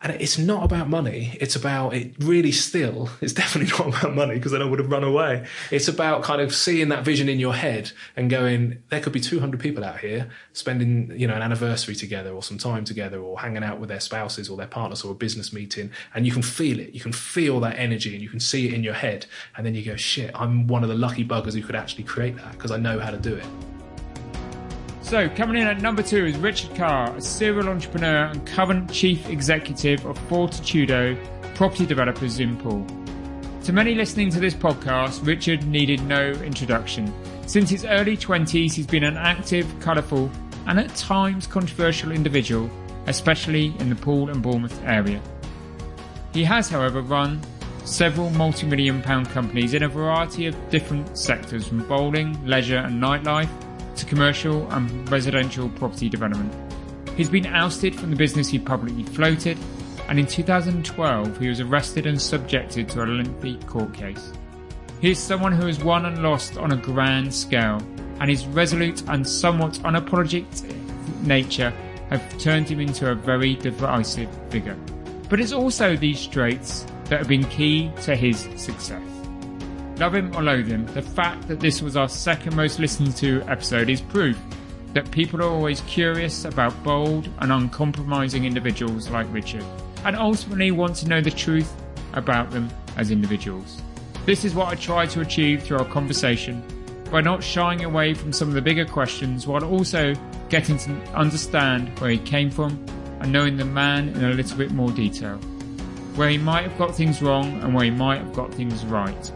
and 0.03 0.21
it's 0.21 0.37
not 0.37 0.65
about 0.65 0.89
money. 0.89 1.37
It's 1.41 1.55
about 1.55 1.95
it 1.95 2.15
really 2.19 2.53
still. 2.53 3.09
It's 3.23 3.33
definitely 3.33 3.71
not 3.71 4.01
about 4.01 4.17
money 4.17 4.35
because 4.35 4.51
then 4.51 4.63
I 4.63 4.65
would 4.65 4.81
have 4.81 4.91
run 4.91 5.05
away. 5.05 5.47
It's 5.71 5.87
about 5.87 6.25
kind 6.25 6.41
of 6.41 6.53
seeing 6.53 6.89
that 6.89 7.05
vision 7.05 7.29
in 7.29 7.39
your 7.39 7.55
head 7.55 7.93
and 8.17 8.29
going, 8.29 8.83
there 8.89 9.01
could 9.01 9.13
be 9.13 9.21
200 9.21 9.61
people 9.61 9.85
out 9.85 10.01
here 10.01 10.29
spending, 10.53 11.13
you 11.17 11.29
know, 11.29 11.35
an 11.35 11.43
anniversary 11.43 11.95
together 11.95 12.31
or 12.33 12.43
some 12.43 12.59
time 12.59 12.85
together 12.85 13.21
or 13.21 13.39
hanging 13.39 13.63
out 13.63 13.79
with 13.79 13.89
their 13.89 14.01
spouses 14.01 14.49
or 14.49 14.57
their 14.57 14.67
partners 14.67 15.05
or 15.05 15.13
a 15.13 15.15
business 15.15 15.53
meeting. 15.53 15.91
And 16.15 16.27
you 16.27 16.33
can 16.33 16.43
feel 16.43 16.81
it. 16.81 16.93
You 16.93 17.01
can 17.01 17.13
feel 17.13 17.61
that 17.61 17.79
energy 17.79 18.13
and 18.13 18.23
you 18.23 18.29
can 18.29 18.41
see 18.41 18.67
it 18.67 18.75
in 18.75 18.83
your 18.83 18.95
head. 18.95 19.27
And 19.57 19.65
then 19.65 19.77
you 19.77 19.85
go, 19.85 19.95
shit, 19.95 20.33
I'm 20.35 20.67
one 20.67 20.83
of 20.83 20.89
the 20.89 20.97
lucky 20.97 21.25
buggers 21.25 21.55
who 21.55 21.63
could 21.63 21.77
actually 21.77 22.05
create 22.05 22.37
that 22.37 22.53
because 22.53 22.73
I 22.73 22.77
know 22.77 22.99
how 22.99 23.13
to 23.13 23.19
do 23.19 23.37
it. 23.37 23.47
So, 25.13 25.29
coming 25.29 25.61
in 25.61 25.69
at 25.69 25.83
number 25.83 26.03
two 26.03 26.25
is 26.25 26.39
Richard 26.39 26.75
Carr, 26.75 27.15
a 27.15 27.21
serial 27.21 27.69
entrepreneur 27.69 28.25
and 28.25 28.47
current 28.47 28.91
chief 28.91 29.29
executive 29.29 30.07
of 30.07 30.19
Fortitudo 30.21 31.23
Property 31.55 31.85
Developers 31.85 32.41
in 32.41 32.57
Poole. 32.57 32.87
To 33.65 33.75
many 33.75 33.95
listening 33.95 34.31
to 34.31 34.41
this 34.41 34.55
podcast, 34.55 35.27
Richard 35.27 35.67
needed 35.67 36.03
no 36.05 36.31
introduction. 36.31 37.13
Since 37.47 37.69
his 37.69 37.85
early 37.85 38.17
20s, 38.17 38.73
he's 38.73 38.87
been 38.87 39.05
an 39.05 39.19
active, 39.19 39.67
colourful, 39.81 40.31
and 40.67 40.81
at 40.81 40.89
times 40.97 41.47
controversial 41.47 42.11
individual, 42.11 42.71
especially 43.07 43.75
in 43.81 43.91
the 43.91 43.97
Poole 43.97 44.31
and 44.31 44.43
Bournemouth 44.43 44.83
area. 44.83 45.21
He 46.33 46.43
has, 46.45 46.71
however, 46.71 47.03
run 47.03 47.39
several 47.85 48.31
multi 48.31 48.67
million 48.67 49.03
pound 49.03 49.29
companies 49.29 49.75
in 49.75 49.83
a 49.83 49.89
variety 49.89 50.47
of 50.47 50.57
different 50.71 51.19
sectors 51.19 51.69
from 51.69 51.87
bowling, 51.87 52.43
leisure, 52.47 52.79
and 52.79 52.99
nightlife 52.99 53.51
to 53.97 54.07
commercial 54.07 54.71
and 54.73 55.11
residential 55.11 55.69
property 55.71 56.09
development. 56.09 56.53
He's 57.17 57.29
been 57.29 57.47
ousted 57.47 57.95
from 57.95 58.11
the 58.11 58.17
business 58.17 58.49
he 58.49 58.59
publicly 58.59 59.05
floated, 59.05 59.59
and 60.09 60.19
in 60.19 60.27
2012 60.27 61.39
he 61.39 61.49
was 61.49 61.61
arrested 61.61 62.07
and 62.07 62.21
subjected 62.21 62.89
to 62.91 63.03
a 63.03 63.07
lengthy 63.07 63.57
court 63.67 63.93
case. 63.93 64.33
He 65.01 65.11
is 65.11 65.19
someone 65.19 65.53
who 65.53 65.67
has 65.67 65.83
won 65.83 66.07
and 66.07 66.23
lost 66.23 66.57
on 66.57 66.73
a 66.73 66.77
grand 66.77 67.35
scale, 67.35 67.83
and 68.21 68.31
his 68.31 68.47
resolute 68.47 69.03
and 69.09 69.29
somewhat 69.29 69.73
unapologetic 69.85 70.47
nature 71.23 71.73
have 72.09 72.39
turned 72.39 72.69
him 72.69 72.81
into 72.81 73.11
a 73.11 73.15
very 73.15 73.57
divisive 73.57 74.29
figure. 74.51 74.77
But 75.29 75.41
it's 75.41 75.53
also 75.53 75.97
these 75.97 76.27
traits 76.27 76.87
that 77.07 77.19
have 77.19 77.29
been 77.29 77.45
key 77.45 77.91
to 78.03 78.15
his 78.15 78.49
success. 78.57 79.12
Love 80.03 80.17
him 80.17 80.35
or 80.35 80.43
loathe 80.43 80.67
him, 80.67 80.85
the 80.95 81.01
fact 81.01 81.47
that 81.47 81.61
this 81.61 81.81
was 81.81 81.97
our 81.97 82.09
second 82.09 82.57
most 82.57 82.81
listened 82.81 83.15
to 83.15 83.41
episode 83.47 83.89
is 83.89 84.01
proof 84.01 84.37
that 84.95 85.09
people 85.13 85.41
are 85.41 85.49
always 85.49 85.81
curious 85.83 86.45
about 86.45 86.75
bold 86.83 87.29
and 87.39 87.53
uncompromising 87.53 88.45
individuals 88.45 89.09
like 89.11 89.33
Richard, 89.33 89.65
and 90.05 90.17
ultimately 90.17 90.73
want 90.73 90.97
to 90.97 91.09
know 91.09 91.21
the 91.21 91.31
truth 91.31 91.73
about 92.15 92.51
them 92.51 92.69
as 92.97 93.13
individuals. 93.13 93.81
This 94.27 94.45
is 94.45 94.57
what 94.57 94.67
I 94.67 94.75
try 94.75 95.07
to 95.07 95.21
achieve 95.21 95.63
through 95.63 95.79
our 95.79 95.85
conversation 95.85 96.65
by 97.13 97.21
not 97.21 97.41
shying 97.41 97.85
away 97.85 98.13
from 98.13 98.33
some 98.33 98.49
of 98.49 98.55
the 98.55 98.61
bigger 98.61 98.85
questions 98.85 99.47
while 99.47 99.63
also 99.63 100.15
getting 100.49 100.79
to 100.79 100.91
understand 101.15 101.97
where 102.01 102.11
he 102.11 102.19
came 102.19 102.51
from 102.51 102.73
and 103.21 103.31
knowing 103.31 103.57
the 103.57 103.65
man 103.65 104.09
in 104.09 104.25
a 104.25 104.31
little 104.31 104.59
bit 104.59 104.73
more 104.73 104.91
detail. 104.91 105.37
Where 106.17 106.29
he 106.29 106.39
might 106.39 106.63
have 106.63 106.77
got 106.77 106.93
things 106.93 107.23
wrong 107.23 107.63
and 107.63 107.73
where 107.73 107.85
he 107.85 107.93
might 107.93 108.19
have 108.19 108.33
got 108.33 108.53
things 108.53 108.85
right. 108.87 109.33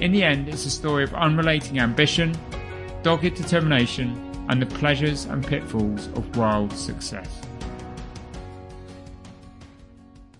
In 0.00 0.12
the 0.12 0.22
end, 0.22 0.48
it's 0.48 0.64
a 0.64 0.70
story 0.70 1.04
of 1.04 1.12
unrelating 1.14 1.78
ambition, 1.78 2.34
dogged 3.02 3.34
determination, 3.34 4.16
and 4.48 4.60
the 4.60 4.66
pleasures 4.66 5.26
and 5.26 5.46
pitfalls 5.46 6.06
of 6.08 6.36
wild 6.36 6.72
success. 6.72 7.28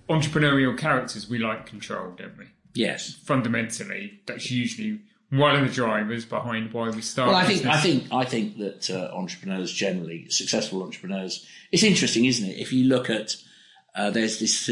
Entrepreneurial 0.09 0.77
characters, 0.77 1.29
we 1.29 1.39
like 1.39 1.67
control, 1.67 2.13
don't 2.17 2.37
we? 2.39 2.47
Yes. 2.73 3.15
Fundamentally, 3.23 4.21
that's 4.27 4.51
usually 4.51 5.01
one 5.29 5.55
of 5.55 5.69
the 5.69 5.73
drivers 5.73 6.25
behind 6.25 6.73
why 6.73 6.89
we 6.89 7.03
start. 7.03 7.29
Well, 7.29 7.37
I 7.37 7.45
think 7.45 7.59
business. 7.59 7.77
I 7.77 7.81
think 7.81 8.05
I 8.13 8.25
think 8.25 8.59
that 8.59 8.91
uh, 8.91 9.15
entrepreneurs 9.15 9.71
generally, 9.71 10.29
successful 10.31 10.83
entrepreneurs, 10.83 11.47
it's 11.71 11.83
interesting, 11.83 12.25
isn't 12.25 12.49
it? 12.49 12.59
If 12.59 12.73
you 12.73 12.85
look 12.85 13.11
at 13.11 13.37
uh, 13.95 14.11
there's 14.11 14.39
this 14.39 14.67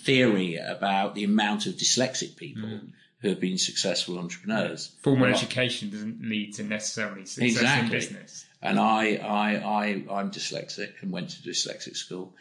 theory 0.00 0.56
about 0.56 1.14
the 1.14 1.24
amount 1.24 1.66
of 1.66 1.74
dyslexic 1.74 2.36
people 2.36 2.62
Mm. 2.62 2.92
Who 3.20 3.28
have 3.30 3.40
been 3.40 3.58
successful 3.58 4.18
entrepreneurs. 4.18 4.92
formal 5.02 5.26
Well, 5.26 5.34
education 5.34 5.90
doesn't 5.90 6.22
lead 6.22 6.54
to 6.54 6.62
necessarily 6.62 7.24
success 7.24 7.50
Exactly. 7.56 7.86
in 7.86 7.90
business. 7.92 8.46
and 8.62 8.78
I, 8.78 9.16
I, 9.16 9.56
I, 9.56 9.86
I'm 10.10 10.30
dyslexic 10.30 10.92
and 11.00 11.10
went 11.10 11.30
to 11.30 11.42
dyslexic 11.42 11.96
school, 11.96 12.34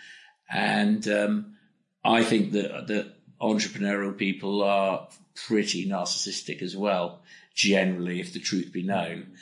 and 0.51 1.07
um, 1.07 1.55
I 2.03 2.23
think 2.23 2.51
that 2.53 2.87
that 2.87 3.13
entrepreneurial 3.41 4.15
people 4.17 4.63
are 4.63 5.07
pretty 5.47 5.87
narcissistic 5.87 6.61
as 6.61 6.75
well, 6.75 7.21
generally, 7.55 8.19
if 8.19 8.33
the 8.33 8.39
truth 8.39 8.71
be 8.71 8.83
known, 8.83 9.33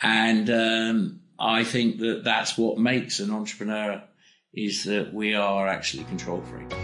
and 0.00 0.48
um, 0.50 1.20
I 1.38 1.64
think 1.64 1.98
that 2.00 2.24
that's 2.24 2.56
what 2.58 2.78
makes 2.78 3.20
an 3.20 3.30
entrepreneur 3.30 4.02
is 4.54 4.84
that 4.84 5.12
we 5.12 5.34
are 5.34 5.68
actually 5.68 6.04
control 6.04 6.40
freaks. 6.42 6.74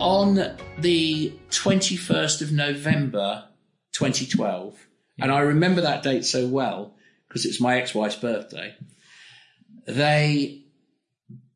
On 0.00 0.34
the 0.78 1.32
21st 1.50 2.42
of 2.42 2.52
November 2.52 3.44
2012, 3.92 4.86
and 5.20 5.30
I 5.30 5.40
remember 5.40 5.80
that 5.82 6.02
date 6.02 6.24
so 6.24 6.46
well 6.46 6.94
because 7.28 7.46
it's 7.46 7.60
my 7.60 7.80
ex-wife's 7.80 8.16
birthday. 8.16 8.74
They, 9.86 10.62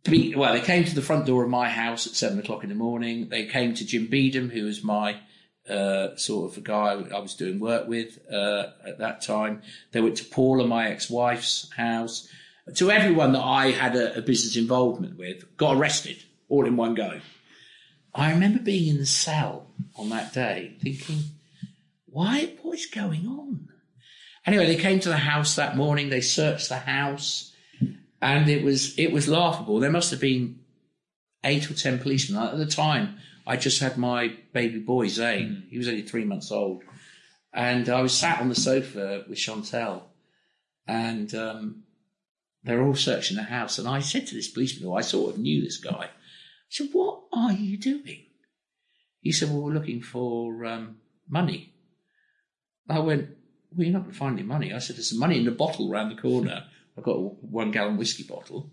be, 0.05 0.35
well, 0.35 0.55
they 0.55 0.61
came 0.61 0.85
to 0.85 0.94
the 0.94 1.03
front 1.03 1.27
door 1.27 1.42
of 1.42 1.51
my 1.51 1.68
house 1.68 2.07
at 2.07 2.14
seven 2.14 2.38
o'clock 2.38 2.62
in 2.62 2.68
the 2.68 2.74
morning. 2.74 3.29
They 3.29 3.46
came 3.46 3.74
to 3.74 3.85
Jim 3.85 4.07
Beedham, 4.07 4.51
who 4.51 4.64
was 4.64 4.85
my 4.85 5.20
uh, 5.68 6.16
sort 6.16 6.53
of 6.53 6.59
a 6.59 6.61
guy 6.61 6.92
I 7.14 7.18
was 7.18 7.35
doing 7.35 7.61
work 7.61 7.88
with 7.88 8.18
uh, 8.33 8.68
at 8.87 8.98
that 8.98 9.20
time. 9.20 9.62
They 9.92 10.01
went 10.01 10.16
to 10.18 10.24
Paula, 10.24 10.66
my 10.66 10.88
ex-wife's 10.88 11.70
house. 11.77 12.29
To 12.77 12.90
everyone 12.90 13.33
that 13.33 13.42
I 13.42 13.72
had 13.72 13.96
a, 13.96 14.18
a 14.18 14.22
business 14.22 14.57
involvement 14.57 15.18
with, 15.18 15.57
got 15.57 15.77
arrested 15.77 16.22
all 16.48 16.66
in 16.66 16.77
one 16.77 16.94
go. 16.94 17.20
I 18.14 18.33
remember 18.33 18.59
being 18.59 18.88
in 18.88 18.99
the 18.99 19.07
cell 19.07 19.66
on 19.97 20.09
that 20.11 20.33
day, 20.33 20.77
thinking, 20.81 21.21
why? 22.07 22.55
What 22.62 22.79
is 22.79 22.87
going 22.87 23.27
on? 23.27 23.68
Anyway, 24.47 24.66
they 24.66 24.77
came 24.77 24.99
to 25.01 25.09
the 25.09 25.16
house 25.16 25.57
that 25.57 25.77
morning. 25.77 26.09
They 26.09 26.21
searched 26.21 26.68
the 26.68 26.79
house, 26.79 27.53
and 28.21 28.49
it 28.49 28.64
was 28.64 28.99
it 28.99 29.12
was 29.12 29.29
laughable. 29.29 29.79
There 29.79 29.90
must 29.90 30.11
have 30.11 30.21
been 30.21 30.61
eight 31.44 31.71
or 31.71 31.75
ten 31.75 31.99
policemen 31.99 32.42
at 32.42 32.57
the 32.57 32.66
time. 32.66 33.18
I 33.47 33.57
just 33.57 33.81
had 33.81 33.97
my 33.97 34.35
baby 34.53 34.79
boy 34.79 35.09
Zane. 35.09 35.64
He 35.71 35.79
was 35.79 35.88
only 35.88 36.03
three 36.03 36.25
months 36.25 36.51
old, 36.51 36.83
and 37.53 37.88
I 37.88 38.01
was 38.01 38.16
sat 38.16 38.40
on 38.40 38.49
the 38.49 38.55
sofa 38.55 39.25
with 39.29 39.38
Chantel, 39.38 40.03
and 40.87 41.35
um, 41.35 41.83
they're 42.64 42.83
all 42.83 42.94
searching 42.94 43.37
the 43.37 43.44
house. 43.44 43.79
And 43.79 43.88
I 43.88 44.01
said 44.01 44.27
to 44.29 44.35
this 44.35 44.49
policeman, 44.49 44.88
who 44.88 44.94
I 44.94 45.03
sort 45.03 45.35
of 45.35 45.40
knew 45.40 45.62
this 45.62 45.79
guy, 45.79 46.09
I 46.69 46.71
said, 46.71 46.89
"What 46.93 47.25
are 47.33 47.53
you 47.53 47.77
doing?" 47.79 48.27
He 49.21 49.33
said, 49.33 49.51
"Well, 49.51 49.63
we're 49.63 49.73
looking 49.73 50.03
for 50.03 50.65
um, 50.65 50.97
money." 51.29 51.75
I 52.89 53.01
went, 53.01 53.29
well, 53.75 53.85
you're 53.85 53.93
not 53.93 54.03
going 54.03 54.13
to 54.13 54.19
find 54.19 54.39
any 54.39 54.47
money. 54.47 54.73
I 54.73 54.79
said, 54.79 54.97
there's 54.97 55.11
some 55.11 55.19
money 55.19 55.39
in 55.39 55.45
the 55.45 55.51
bottle 55.51 55.91
round 55.91 56.11
the 56.11 56.21
corner. 56.21 56.65
I've 56.97 57.05
got 57.05 57.17
a 57.17 57.21
one 57.21 57.71
gallon 57.71 57.97
whiskey 57.97 58.23
bottle. 58.23 58.71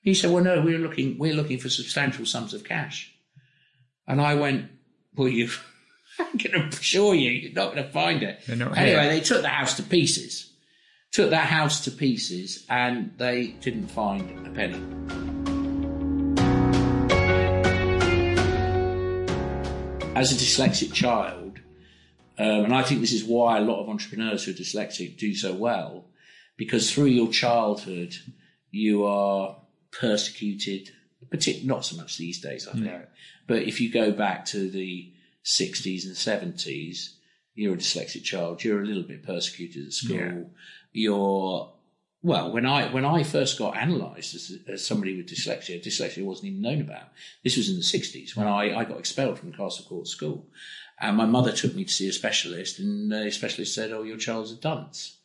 He 0.00 0.14
said, 0.14 0.30
well, 0.30 0.44
no, 0.44 0.62
we're 0.62 0.78
looking, 0.78 1.18
we're 1.18 1.34
looking 1.34 1.58
for 1.58 1.68
substantial 1.68 2.24
sums 2.24 2.54
of 2.54 2.64
cash. 2.64 3.12
And 4.06 4.20
I 4.20 4.34
went, 4.34 4.70
well, 5.14 5.28
you, 5.28 5.50
I'm 6.18 6.36
going 6.36 6.70
to 6.70 6.76
assure 6.78 7.14
you, 7.14 7.30
you're 7.30 7.52
not 7.52 7.74
going 7.74 7.84
to 7.84 7.92
find 7.92 8.22
it. 8.22 8.40
Anyway, 8.48 8.78
here. 8.78 9.08
they 9.08 9.20
took 9.20 9.42
the 9.42 9.48
house 9.48 9.76
to 9.76 9.82
pieces, 9.82 10.52
took 11.12 11.30
that 11.30 11.46
house 11.46 11.84
to 11.84 11.90
pieces, 11.90 12.64
and 12.70 13.12
they 13.18 13.48
didn't 13.60 13.88
find 13.88 14.46
a 14.46 14.50
penny. 14.50 15.59
As 20.14 20.32
a 20.32 20.34
dyslexic 20.34 20.92
child, 20.92 21.60
um, 22.38 22.64
and 22.64 22.74
I 22.74 22.82
think 22.82 23.00
this 23.00 23.12
is 23.12 23.24
why 23.24 23.58
a 23.58 23.62
lot 23.62 23.80
of 23.82 23.88
entrepreneurs 23.88 24.44
who 24.44 24.50
are 24.50 24.54
dyslexic 24.54 25.16
do 25.16 25.34
so 25.34 25.54
well, 25.54 26.04
because 26.58 26.92
through 26.92 27.06
your 27.06 27.28
childhood, 27.30 28.14
you 28.70 29.04
are 29.04 29.56
persecuted, 29.92 30.90
partic- 31.32 31.64
not 31.64 31.84
so 31.86 31.96
much 31.96 32.18
these 32.18 32.40
days, 32.40 32.66
I 32.68 32.72
think, 32.72 32.84
No. 32.86 33.06
but 33.46 33.62
if 33.62 33.80
you 33.80 33.90
go 33.90 34.10
back 34.12 34.44
to 34.46 34.68
the 34.68 35.12
60s 35.44 36.04
and 36.04 36.16
70s, 36.16 37.14
you're 37.54 37.74
a 37.74 37.78
dyslexic 37.78 38.22
child, 38.24 38.62
you're 38.62 38.82
a 38.82 38.86
little 38.86 39.04
bit 39.04 39.22
persecuted 39.22 39.86
at 39.86 39.92
school. 39.92 40.16
Yeah. 40.16 40.42
You're, 40.92 41.72
well, 42.22 42.52
when 42.52 42.66
I, 42.66 42.92
when 42.92 43.04
I 43.04 43.22
first 43.22 43.58
got 43.58 43.76
analysed 43.76 44.34
as, 44.34 44.58
as 44.68 44.86
somebody 44.86 45.16
with 45.16 45.28
dyslexia, 45.28 45.82
dyslexia 45.82 46.24
wasn't 46.24 46.48
even 46.48 46.62
known 46.62 46.80
about. 46.82 47.08
This 47.42 47.56
was 47.56 47.70
in 47.70 47.76
the 47.76 47.82
60s 47.82 48.36
when 48.36 48.46
I, 48.46 48.76
I 48.76 48.84
got 48.84 48.98
expelled 48.98 49.38
from 49.38 49.52
Castle 49.52 49.86
Court 49.88 50.06
School. 50.06 50.46
And 51.00 51.16
my 51.16 51.24
mother 51.24 51.52
took 51.52 51.74
me 51.74 51.84
to 51.84 51.92
see 51.92 52.08
a 52.08 52.12
specialist, 52.12 52.78
and 52.78 53.10
the 53.10 53.30
specialist 53.30 53.74
said, 53.74 53.90
Oh, 53.90 54.02
your 54.02 54.18
child's 54.18 54.52
a 54.52 54.56
dunce. 54.56 55.16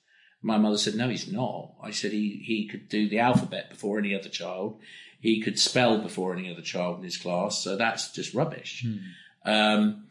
My 0.41 0.57
mother 0.57 0.77
said, 0.77 0.95
No, 0.95 1.09
he's 1.09 1.29
not. 1.29 1.73
I 1.83 1.91
said 1.91 2.11
he, 2.13 2.41
he 2.45 2.67
could 2.69 2.87
do 2.87 3.09
the 3.09 3.19
alphabet 3.19 3.69
before 3.69 3.99
any 3.99 4.15
other 4.15 4.29
child. 4.29 4.79
He 5.19 5.41
could 5.41 5.59
spell 5.59 5.97
before 5.97 6.33
any 6.33 6.49
other 6.49 6.61
child 6.61 6.99
in 6.99 7.03
his 7.03 7.17
class. 7.17 7.61
So 7.61 7.75
that's 7.75 8.13
just 8.13 8.33
rubbish. 8.33 8.85
Um, 9.45 10.05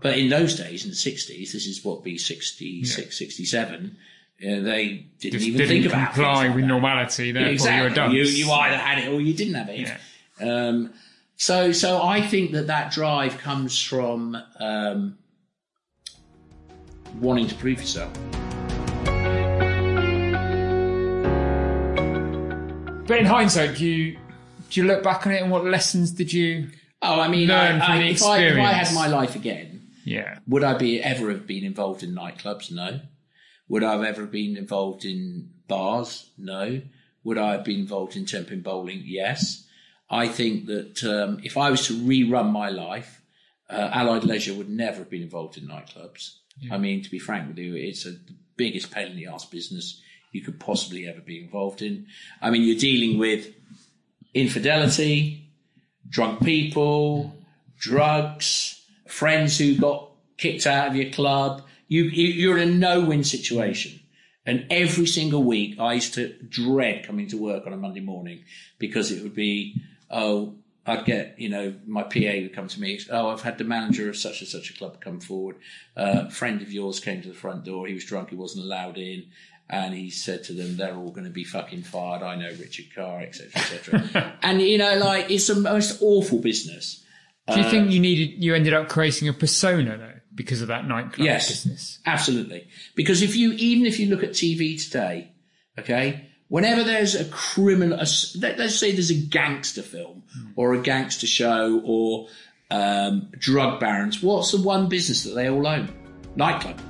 but 0.00 0.18
in 0.18 0.28
those 0.28 0.56
days, 0.56 0.84
in 0.84 0.90
the 0.90 0.96
60s, 0.96 1.52
this 1.52 1.66
is 1.66 1.84
what 1.84 2.04
be 2.04 2.16
66, 2.18 3.18
67, 3.18 3.96
uh, 4.44 4.60
they 4.60 5.06
didn't 5.20 5.32
Just 5.34 5.46
even 5.46 5.58
didn't 5.58 5.68
think 5.68 5.86
about 5.86 6.14
comply 6.14 6.46
like 6.46 6.54
with 6.54 6.64
that. 6.64 6.68
normality, 6.68 7.32
therefore 7.32 7.52
exactly. 7.52 8.16
you're. 8.16 8.24
You, 8.24 8.44
you 8.46 8.50
either 8.50 8.76
had 8.76 8.98
it 8.98 9.08
or 9.12 9.20
you 9.20 9.34
didn't 9.34 9.54
have 9.54 9.68
it. 9.68 9.90
Um, 10.40 10.92
so, 11.36 11.72
so 11.72 12.02
I 12.02 12.20
think 12.20 12.52
that 12.52 12.66
that 12.66 12.92
drive 12.92 13.38
comes 13.38 13.80
from 13.80 14.36
um, 14.58 15.18
wanting 17.20 17.46
to 17.48 17.54
prove 17.54 17.80
yourself. 17.80 18.12
But 23.06 23.18
in 23.18 23.26
hindsight, 23.26 23.76
do 23.76 23.86
you 23.86 24.18
do 24.70 24.80
you 24.80 24.86
look 24.86 25.02
back 25.02 25.26
on 25.26 25.32
it 25.32 25.42
and 25.42 25.50
what 25.50 25.64
lessons 25.64 26.12
did 26.12 26.32
you? 26.32 26.68
Oh, 27.02 27.20
I 27.20 27.28
mean, 27.28 27.48
Learn 27.48 27.80
I, 27.80 27.86
from 27.86 27.94
I, 27.96 27.98
the 27.98 28.08
if, 28.10 28.22
I, 28.22 28.38
if 28.38 28.58
I 28.58 28.72
had 28.72 28.94
my 28.94 29.06
life 29.08 29.34
again, 29.34 29.88
Yeah, 30.04 30.38
would 30.46 30.62
I 30.64 30.78
be 30.78 31.02
ever 31.02 31.30
have 31.30 31.46
been 31.46 31.64
involved 31.64 32.02
in 32.02 32.14
nightclubs? 32.14 32.70
No. 32.70 33.00
Would 33.72 33.82
I 33.82 33.92
have 33.92 34.04
ever 34.04 34.26
been 34.26 34.58
involved 34.58 35.06
in 35.06 35.48
bars? 35.66 36.28
No. 36.36 36.82
Would 37.24 37.38
I 37.38 37.52
have 37.52 37.64
been 37.64 37.80
involved 37.80 38.16
in 38.16 38.26
tenpin 38.26 38.60
bowling? 38.60 39.00
Yes. 39.06 39.66
I 40.10 40.28
think 40.28 40.66
that 40.66 41.02
um, 41.04 41.40
if 41.42 41.56
I 41.56 41.70
was 41.70 41.86
to 41.86 41.94
rerun 41.94 42.52
my 42.52 42.68
life, 42.68 43.22
uh, 43.70 43.88
Allied 43.94 44.24
Leisure 44.24 44.52
would 44.52 44.68
never 44.68 44.98
have 44.98 45.08
been 45.08 45.22
involved 45.22 45.56
in 45.56 45.68
nightclubs. 45.68 46.34
I 46.70 46.76
mean, 46.76 47.02
to 47.02 47.10
be 47.10 47.18
frank 47.18 47.48
with 47.48 47.56
you, 47.56 47.74
it's 47.74 48.04
a, 48.04 48.10
the 48.10 48.34
biggest 48.56 48.90
pain 48.90 49.12
in 49.12 49.16
the 49.16 49.28
ass 49.28 49.46
business 49.46 50.02
you 50.32 50.42
could 50.42 50.60
possibly 50.60 51.08
ever 51.08 51.22
be 51.22 51.42
involved 51.42 51.80
in. 51.80 52.08
I 52.42 52.50
mean, 52.50 52.64
you're 52.64 52.76
dealing 52.76 53.18
with 53.18 53.54
infidelity, 54.34 55.48
drunk 56.06 56.44
people, 56.44 57.34
drugs, 57.78 58.84
friends 59.08 59.56
who 59.56 59.76
got 59.76 60.10
kicked 60.36 60.66
out 60.66 60.88
of 60.88 60.96
your 60.96 61.10
club. 61.10 61.62
You, 61.92 62.04
you 62.04 62.28
you're 62.28 62.58
in 62.58 62.68
a 62.70 62.72
no-win 62.72 63.22
situation. 63.22 64.00
And 64.46 64.66
every 64.70 65.06
single 65.06 65.44
week, 65.44 65.78
I 65.78 65.92
used 65.92 66.14
to 66.14 66.32
dread 66.48 67.06
coming 67.06 67.28
to 67.28 67.36
work 67.36 67.66
on 67.66 67.74
a 67.74 67.76
Monday 67.76 68.00
morning 68.00 68.44
because 68.78 69.12
it 69.12 69.22
would 69.22 69.34
be, 69.34 69.76
oh, 70.10 70.54
I'd 70.86 71.04
get, 71.04 71.38
you 71.38 71.50
know, 71.50 71.74
my 71.86 72.02
PA 72.02 72.40
would 72.40 72.54
come 72.54 72.66
to 72.66 72.80
me. 72.80 72.98
Oh, 73.10 73.28
I've 73.28 73.42
had 73.42 73.58
the 73.58 73.64
manager 73.64 74.08
of 74.08 74.16
such 74.16 74.40
and 74.40 74.48
such 74.48 74.70
a 74.70 74.72
club 74.72 75.02
come 75.02 75.20
forward. 75.20 75.56
Uh, 75.94 76.24
a 76.28 76.30
friend 76.30 76.62
of 76.62 76.72
yours 76.72 76.98
came 76.98 77.20
to 77.20 77.28
the 77.28 77.34
front 77.34 77.64
door. 77.64 77.86
He 77.86 77.94
was 77.94 78.06
drunk. 78.06 78.30
He 78.30 78.36
wasn't 78.36 78.64
allowed 78.64 78.96
in. 78.96 79.26
And 79.68 79.94
he 79.94 80.08
said 80.08 80.44
to 80.44 80.54
them, 80.54 80.78
they're 80.78 80.96
all 80.96 81.10
going 81.10 81.24
to 81.24 81.30
be 81.30 81.44
fucking 81.44 81.82
fired. 81.82 82.22
I 82.22 82.36
know 82.36 82.48
Richard 82.58 82.86
Carr, 82.94 83.20
etc., 83.20 83.50
etc. 83.54 84.38
and, 84.42 84.62
you 84.62 84.78
know, 84.78 84.96
like, 84.96 85.30
it's 85.30 85.46
the 85.46 85.56
most 85.56 85.98
awful 86.00 86.38
business. 86.38 87.04
Do 87.52 87.60
you 87.60 87.68
think 87.68 87.90
you 87.90 88.00
needed, 88.00 88.42
you 88.42 88.54
ended 88.54 88.72
up 88.72 88.88
creating 88.88 89.28
a 89.28 89.32
persona 89.32 89.98
though, 89.98 90.20
because 90.34 90.62
of 90.62 90.68
that 90.68 90.86
nightclub 90.86 91.24
Yes. 91.24 91.48
business? 91.48 91.98
Absolutely. 92.06 92.66
Because 92.94 93.22
if 93.22 93.36
you, 93.36 93.52
even 93.52 93.86
if 93.86 93.98
you 94.00 94.08
look 94.08 94.22
at 94.22 94.30
TV 94.30 94.82
today, 94.82 95.30
okay, 95.78 96.28
whenever 96.48 96.84
there's 96.84 97.14
a 97.14 97.24
criminal, 97.26 97.98
a 97.98 98.06
let, 98.38 98.58
us 98.60 98.76
say 98.76 98.92
there's 98.92 99.10
a 99.10 99.14
gangster 99.14 99.82
film 99.82 100.22
or 100.56 100.74
a 100.74 100.80
gangster 100.80 101.26
show 101.26 101.80
or 101.84 102.28
um, 102.70 103.28
drug 103.38 103.80
barons, 103.80 104.22
what's 104.22 104.52
the 104.52 104.60
one 104.60 104.88
business 104.88 105.24
that 105.24 105.34
they 105.34 105.48
all 105.48 105.66
own? 105.66 105.92
Nightclub. 106.36 106.80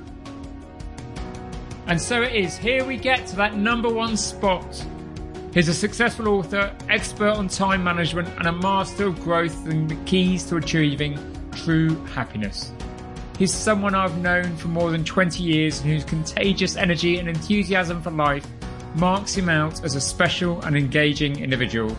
And 1.87 1.99
so 1.99 2.21
it 2.21 2.33
is. 2.33 2.57
Here 2.57 2.85
we 2.85 2.95
get 2.97 3.27
to 3.27 3.35
that 3.37 3.57
number 3.57 3.89
one 3.89 4.15
spot. 4.15 4.85
He's 5.53 5.67
a 5.67 5.73
successful 5.73 6.29
author, 6.29 6.75
expert 6.89 7.29
on 7.31 7.47
time 7.47 7.83
management, 7.83 8.27
and 8.39 8.47
a 8.47 8.51
master 8.51 9.07
of 9.07 9.21
growth 9.21 9.67
and 9.67 9.87
the 9.89 9.95
keys 10.05 10.45
to 10.45 10.55
achieving 10.55 11.19
true 11.51 11.95
happiness. 12.05 12.71
He's 13.37 13.53
someone 13.53 13.95
I've 13.95 14.17
known 14.19 14.55
for 14.57 14.67
more 14.67 14.91
than 14.91 15.03
20 15.03 15.41
years 15.41 15.81
and 15.81 15.89
whose 15.89 16.03
contagious 16.03 16.75
energy 16.75 17.17
and 17.17 17.27
enthusiasm 17.27 18.01
for 18.01 18.11
life 18.11 18.45
marks 18.95 19.35
him 19.35 19.49
out 19.49 19.83
as 19.83 19.95
a 19.95 20.01
special 20.01 20.61
and 20.61 20.77
engaging 20.77 21.39
individual. 21.39 21.97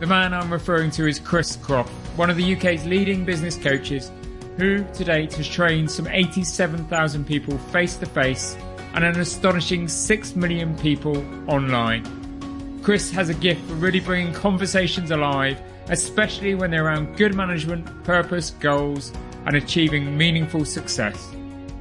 The 0.00 0.06
man 0.06 0.34
I'm 0.34 0.52
referring 0.52 0.90
to 0.92 1.06
is 1.06 1.20
Chris 1.20 1.56
Croft, 1.56 1.90
one 2.16 2.28
of 2.28 2.36
the 2.36 2.56
UK's 2.56 2.84
leading 2.86 3.24
business 3.24 3.56
coaches, 3.56 4.10
who 4.56 4.84
to 4.94 5.04
date 5.04 5.34
has 5.34 5.48
trained 5.48 5.90
some 5.90 6.08
87,000 6.08 7.24
people 7.24 7.56
face 7.56 7.96
to 7.96 8.06
face 8.06 8.56
and 8.94 9.04
an 9.04 9.20
astonishing 9.20 9.86
6 9.86 10.34
million 10.34 10.76
people 10.78 11.24
online. 11.48 12.80
Chris 12.82 13.12
has 13.12 13.28
a 13.28 13.34
gift 13.34 13.60
for 13.68 13.74
really 13.74 14.00
bringing 14.00 14.32
conversations 14.32 15.12
alive, 15.12 15.60
especially 15.88 16.56
when 16.56 16.72
they're 16.72 16.86
around 16.86 17.16
good 17.16 17.34
management, 17.34 17.86
purpose, 18.02 18.50
goals, 18.50 19.12
and 19.48 19.56
achieving 19.56 20.14
meaningful 20.14 20.62
success. 20.62 21.32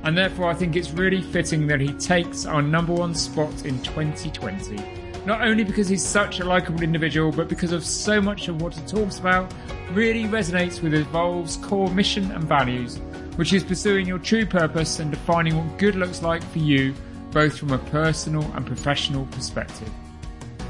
And 0.04 0.18
therefore, 0.18 0.50
I 0.50 0.54
think 0.54 0.78
it's 0.78 0.92
really 0.92 1.22
fitting 1.22 1.68
that 1.68 1.82
he 1.82 1.92
takes 1.96 2.46
our 2.46 2.62
number 2.62 2.94
one 2.94 3.14
spot 3.14 3.66
in 3.66 3.84
2020. 3.84 4.78
Not 5.26 5.42
only 5.42 5.66
because 5.66 5.90
he's 5.90 6.06
such 6.06 6.40
a 6.40 6.46
likable 6.46 6.82
individual, 6.82 7.30
but 7.30 7.50
because 7.50 7.74
of 7.74 7.84
so 7.84 8.22
much 8.22 8.48
of 8.48 8.62
what 8.62 8.74
he 8.74 8.82
talks 8.88 9.20
about 9.20 9.54
really 9.92 10.24
resonates 10.24 10.82
with 10.82 10.94
Evolve's 10.94 11.58
core 11.58 11.90
mission 11.90 12.32
and 12.32 12.46
values, 12.46 13.00
which 13.36 13.52
is 13.52 13.66
pursuing 13.66 14.08
your 14.08 14.20
true 14.20 14.46
purpose 14.46 15.00
and 15.00 15.12
defining 15.12 15.58
what 15.58 15.78
good 15.78 15.96
looks 15.96 16.22
like 16.22 16.44
for 16.44 16.60
you, 16.60 16.94
both 17.32 17.58
from 17.58 17.72
a 17.72 17.78
personal 17.78 18.50
and 18.54 18.66
professional 18.66 19.26
perspective. 19.26 19.92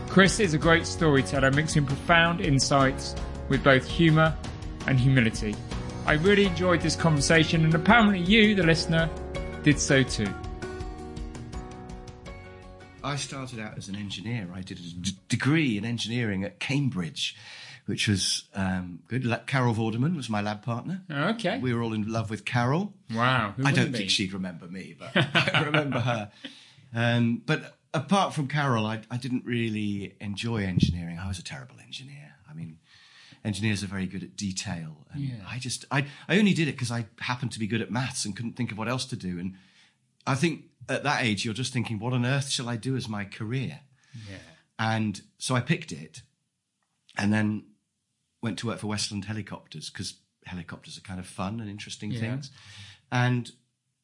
Chris 0.09 0.39
is 0.39 0.55
a 0.55 0.57
great 0.57 0.87
storyteller, 0.87 1.51
mixing 1.51 1.85
profound 1.85 2.41
insights 2.41 3.13
with 3.49 3.63
both 3.63 3.87
humour 3.87 4.35
and 4.87 4.99
humility. 4.99 5.55
I 6.07 6.13
really 6.13 6.45
enjoyed 6.45 6.79
this 6.81 6.95
conversation, 6.95 7.65
and 7.65 7.75
apparently, 7.75 8.19
you, 8.19 8.55
the 8.55 8.63
listener, 8.63 9.09
did 9.63 9.77
so 9.77 10.03
too. 10.03 10.33
I 13.03 13.17
started 13.17 13.59
out 13.59 13.77
as 13.77 13.89
an 13.89 13.95
engineer. 13.97 14.47
I 14.53 14.61
did 14.61 14.79
a 14.79 14.81
d- 14.81 15.11
degree 15.27 15.77
in 15.77 15.83
engineering 15.83 16.45
at 16.45 16.59
Cambridge, 16.59 17.35
which 17.87 18.07
was 18.07 18.45
um, 18.55 18.99
good. 19.09 19.25
La- 19.25 19.39
Carol 19.39 19.73
Vorderman 19.73 20.15
was 20.15 20.29
my 20.29 20.39
lab 20.41 20.63
partner. 20.63 21.01
Okay. 21.11 21.59
We 21.59 21.73
were 21.73 21.83
all 21.83 21.93
in 21.93 22.09
love 22.09 22.29
with 22.29 22.45
Carol. 22.45 22.93
Wow. 23.13 23.53
I 23.57 23.71
don't 23.71 23.73
wouldn't 23.73 23.97
think 23.97 24.09
she'd 24.09 24.31
remember 24.31 24.67
me, 24.67 24.95
but 24.97 25.11
I 25.15 25.63
remember 25.65 25.99
her. 25.99 26.31
Um, 26.95 27.41
but 27.45 27.77
apart 27.93 28.33
from 28.33 28.47
Carol, 28.47 28.85
I, 28.85 29.01
I 29.11 29.17
didn't 29.17 29.43
really 29.45 30.15
enjoy 30.21 30.63
engineering. 30.63 31.19
I 31.19 31.27
was 31.27 31.37
a 31.37 31.43
terrible 31.43 31.75
engineer. 31.85 32.35
I 32.49 32.53
mean, 32.53 32.77
engineers 33.47 33.83
are 33.83 33.87
very 33.87 34.05
good 34.05 34.23
at 34.23 34.35
detail, 34.35 35.07
and 35.11 35.21
Yeah. 35.23 35.43
I 35.47 35.57
just 35.59 35.85
I 35.89 36.05
I 36.27 36.37
only 36.37 36.53
did 36.53 36.67
it 36.67 36.73
because 36.73 36.91
I 36.91 37.05
happened 37.19 37.51
to 37.53 37.59
be 37.59 37.67
good 37.67 37.81
at 37.81 37.89
maths 37.91 38.25
and 38.25 38.35
couldn't 38.35 38.53
think 38.57 38.71
of 38.71 38.77
what 38.77 38.87
else 38.87 39.05
to 39.05 39.15
do. 39.15 39.39
And 39.39 39.55
I 40.25 40.35
think 40.35 40.65
at 40.89 41.03
that 41.03 41.23
age, 41.23 41.43
you're 41.45 41.53
just 41.53 41.73
thinking, 41.73 41.97
what 41.99 42.13
on 42.13 42.25
earth 42.25 42.49
shall 42.49 42.69
I 42.69 42.75
do 42.75 42.95
as 42.95 43.07
my 43.07 43.25
career? 43.25 43.79
Yeah. 44.29 44.37
And 44.77 45.21
so 45.37 45.55
I 45.55 45.61
picked 45.61 45.91
it 45.91 46.21
and 47.17 47.33
then 47.33 47.63
went 48.41 48.59
to 48.59 48.67
work 48.67 48.79
for 48.79 48.87
Westland 48.87 49.25
Helicopters 49.25 49.89
because 49.89 50.15
helicopters 50.45 50.97
are 50.97 51.01
kind 51.01 51.19
of 51.19 51.25
fun 51.27 51.59
and 51.59 51.69
interesting 51.69 52.11
Yeah. 52.11 52.19
things. 52.19 52.51
And 53.11 53.51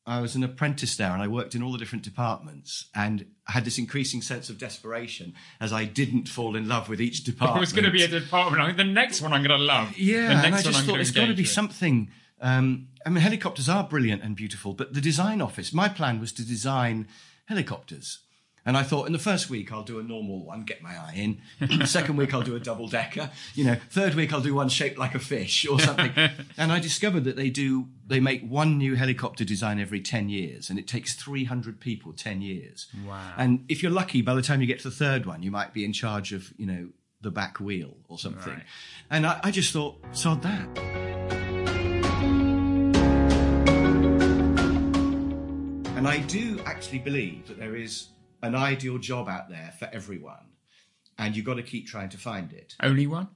I 0.06 0.20
was 0.20 0.36
an 0.36 0.44
apprentice 0.44 0.98
there 0.98 1.12
and 1.12 1.22
I 1.22 1.28
worked 1.28 1.56
in 1.56 1.63
all 1.63 1.72
the 1.72 1.78
different 1.78 2.04
departments 2.04 2.88
and 2.94 3.26
I 3.48 3.54
had 3.54 3.63
this 3.63 3.78
increasing 3.78 4.22
sense 4.22 4.50
of 4.50 4.58
desperation 4.58 5.34
as 5.62 5.72
I 5.72 5.86
didn't 5.86 6.28
fall 6.28 6.56
in 6.56 6.68
love 6.68 6.89
with 6.89 7.00
each 7.00 7.24
department. 7.24 7.58
it 7.60 7.62
was 7.62 7.74
going 7.74 7.86
to 7.86 7.92
be 7.92 8.04
a 8.04 8.08
department. 8.08 8.62
I 8.62 8.66
think 8.66 8.78
the 8.78 8.84
next 8.84 9.22
one 9.22 9.32
I'm 9.32 9.44
going 9.44 9.58
to 9.58 9.63
love. 9.63 9.98
Yeah, 9.98 10.44
and 10.44 10.56
I 10.56 10.62
just 10.62 10.80
I'm 10.80 10.86
thought 10.86 10.96
there's 10.96 11.12
got 11.12 11.28
to 11.28 11.34
be 11.34 11.44
with. 11.44 11.52
something. 11.52 12.10
Um, 12.42 12.89
I 13.06 13.10
mean, 13.10 13.22
helicopters 13.22 13.70
are 13.70 13.86
brilliant 13.86 14.24
and 14.24 14.36
beautiful, 14.36 14.74
but 14.74 14.94
the 14.94 15.00
design 15.00 15.42
office, 15.42 15.72
my 15.74 15.88
plan 15.88 16.20
was 16.20 16.34
to 16.34 16.46
design 16.46 17.08
helicopters. 17.46 18.20
And 18.65 18.78
I 18.78 18.84
thought 18.84 19.08
in 19.08 19.13
the 19.13 19.19
first 19.19 19.49
week 19.49 19.71
I'll 19.71 19.84
do 19.84 19.99
a 19.99 20.04
normal 20.04 20.45
one, 20.45 20.63
get 20.63 20.82
my 20.82 20.91
eye 20.91 21.13
in. 21.15 21.86
second 21.86 22.15
week 22.15 22.34
I'll 22.34 22.41
do 22.41 22.56
a 22.56 22.60
double 22.60 22.88
decker. 22.88 23.30
You 23.56 23.65
know, 23.65 23.76
third 23.89 24.15
week 24.15 24.32
I'll 24.32 24.41
do 24.41 24.56
one 24.56 24.69
shaped 24.69 24.97
like 24.97 25.15
a 25.15 25.19
fish 25.19 25.67
or 25.67 25.80
something. 25.80 26.12
and 26.58 26.71
I 26.71 26.80
discovered 26.80 27.26
that 27.26 27.36
they 27.36 27.49
do 27.49 27.88
they 28.08 28.19
make 28.19 28.47
one 28.47 28.78
new 28.78 28.95
helicopter 28.95 29.43
design 29.45 29.80
every 29.80 30.02
10 30.02 30.30
years 30.30 30.69
and 30.69 30.78
it 30.78 30.88
takes 30.88 31.13
300 31.13 31.80
people 31.80 32.13
10 32.13 32.41
years. 32.41 32.88
Wow. 33.06 33.34
And 33.38 33.65
if 33.67 33.84
you're 33.84 33.91
lucky 33.91 34.21
by 34.21 34.34
the 34.36 34.41
time 34.41 34.62
you 34.62 34.67
get 34.67 34.80
to 34.80 34.89
the 34.89 34.95
third 34.95 35.26
one, 35.26 35.43
you 35.43 35.52
might 35.52 35.73
be 35.73 35.84
in 35.84 35.93
charge 35.93 36.32
of, 36.34 36.54
you 36.58 36.65
know, 36.65 36.89
the 37.21 37.32
back 37.32 37.60
wheel 37.60 37.95
or 38.08 38.19
something. 38.19 38.54
Right. 38.54 38.63
And 39.10 39.26
I, 39.26 39.39
I 39.43 39.52
just 39.52 39.71
thought, 39.73 39.97
sod 40.12 40.41
that. 40.43 40.67
And 45.95 46.08
I 46.08 46.17
do 46.19 46.60
actually 46.65 46.99
believe 46.99 47.47
that 47.47 47.58
there 47.58 47.78
is 47.78 48.10
an 48.43 48.53
ideal 48.53 48.99
job 48.99 49.27
out 49.27 49.49
there 49.49 49.73
for 49.79 49.89
everyone, 49.91 50.51
and 51.17 51.36
you've 51.36 51.45
got 51.45 51.56
to 51.56 51.63
keep 51.63 51.88
trying 51.88 52.10
to 52.10 52.17
find 52.17 52.53
it. 52.53 52.75
Only 52.82 53.08
one? 53.08 53.29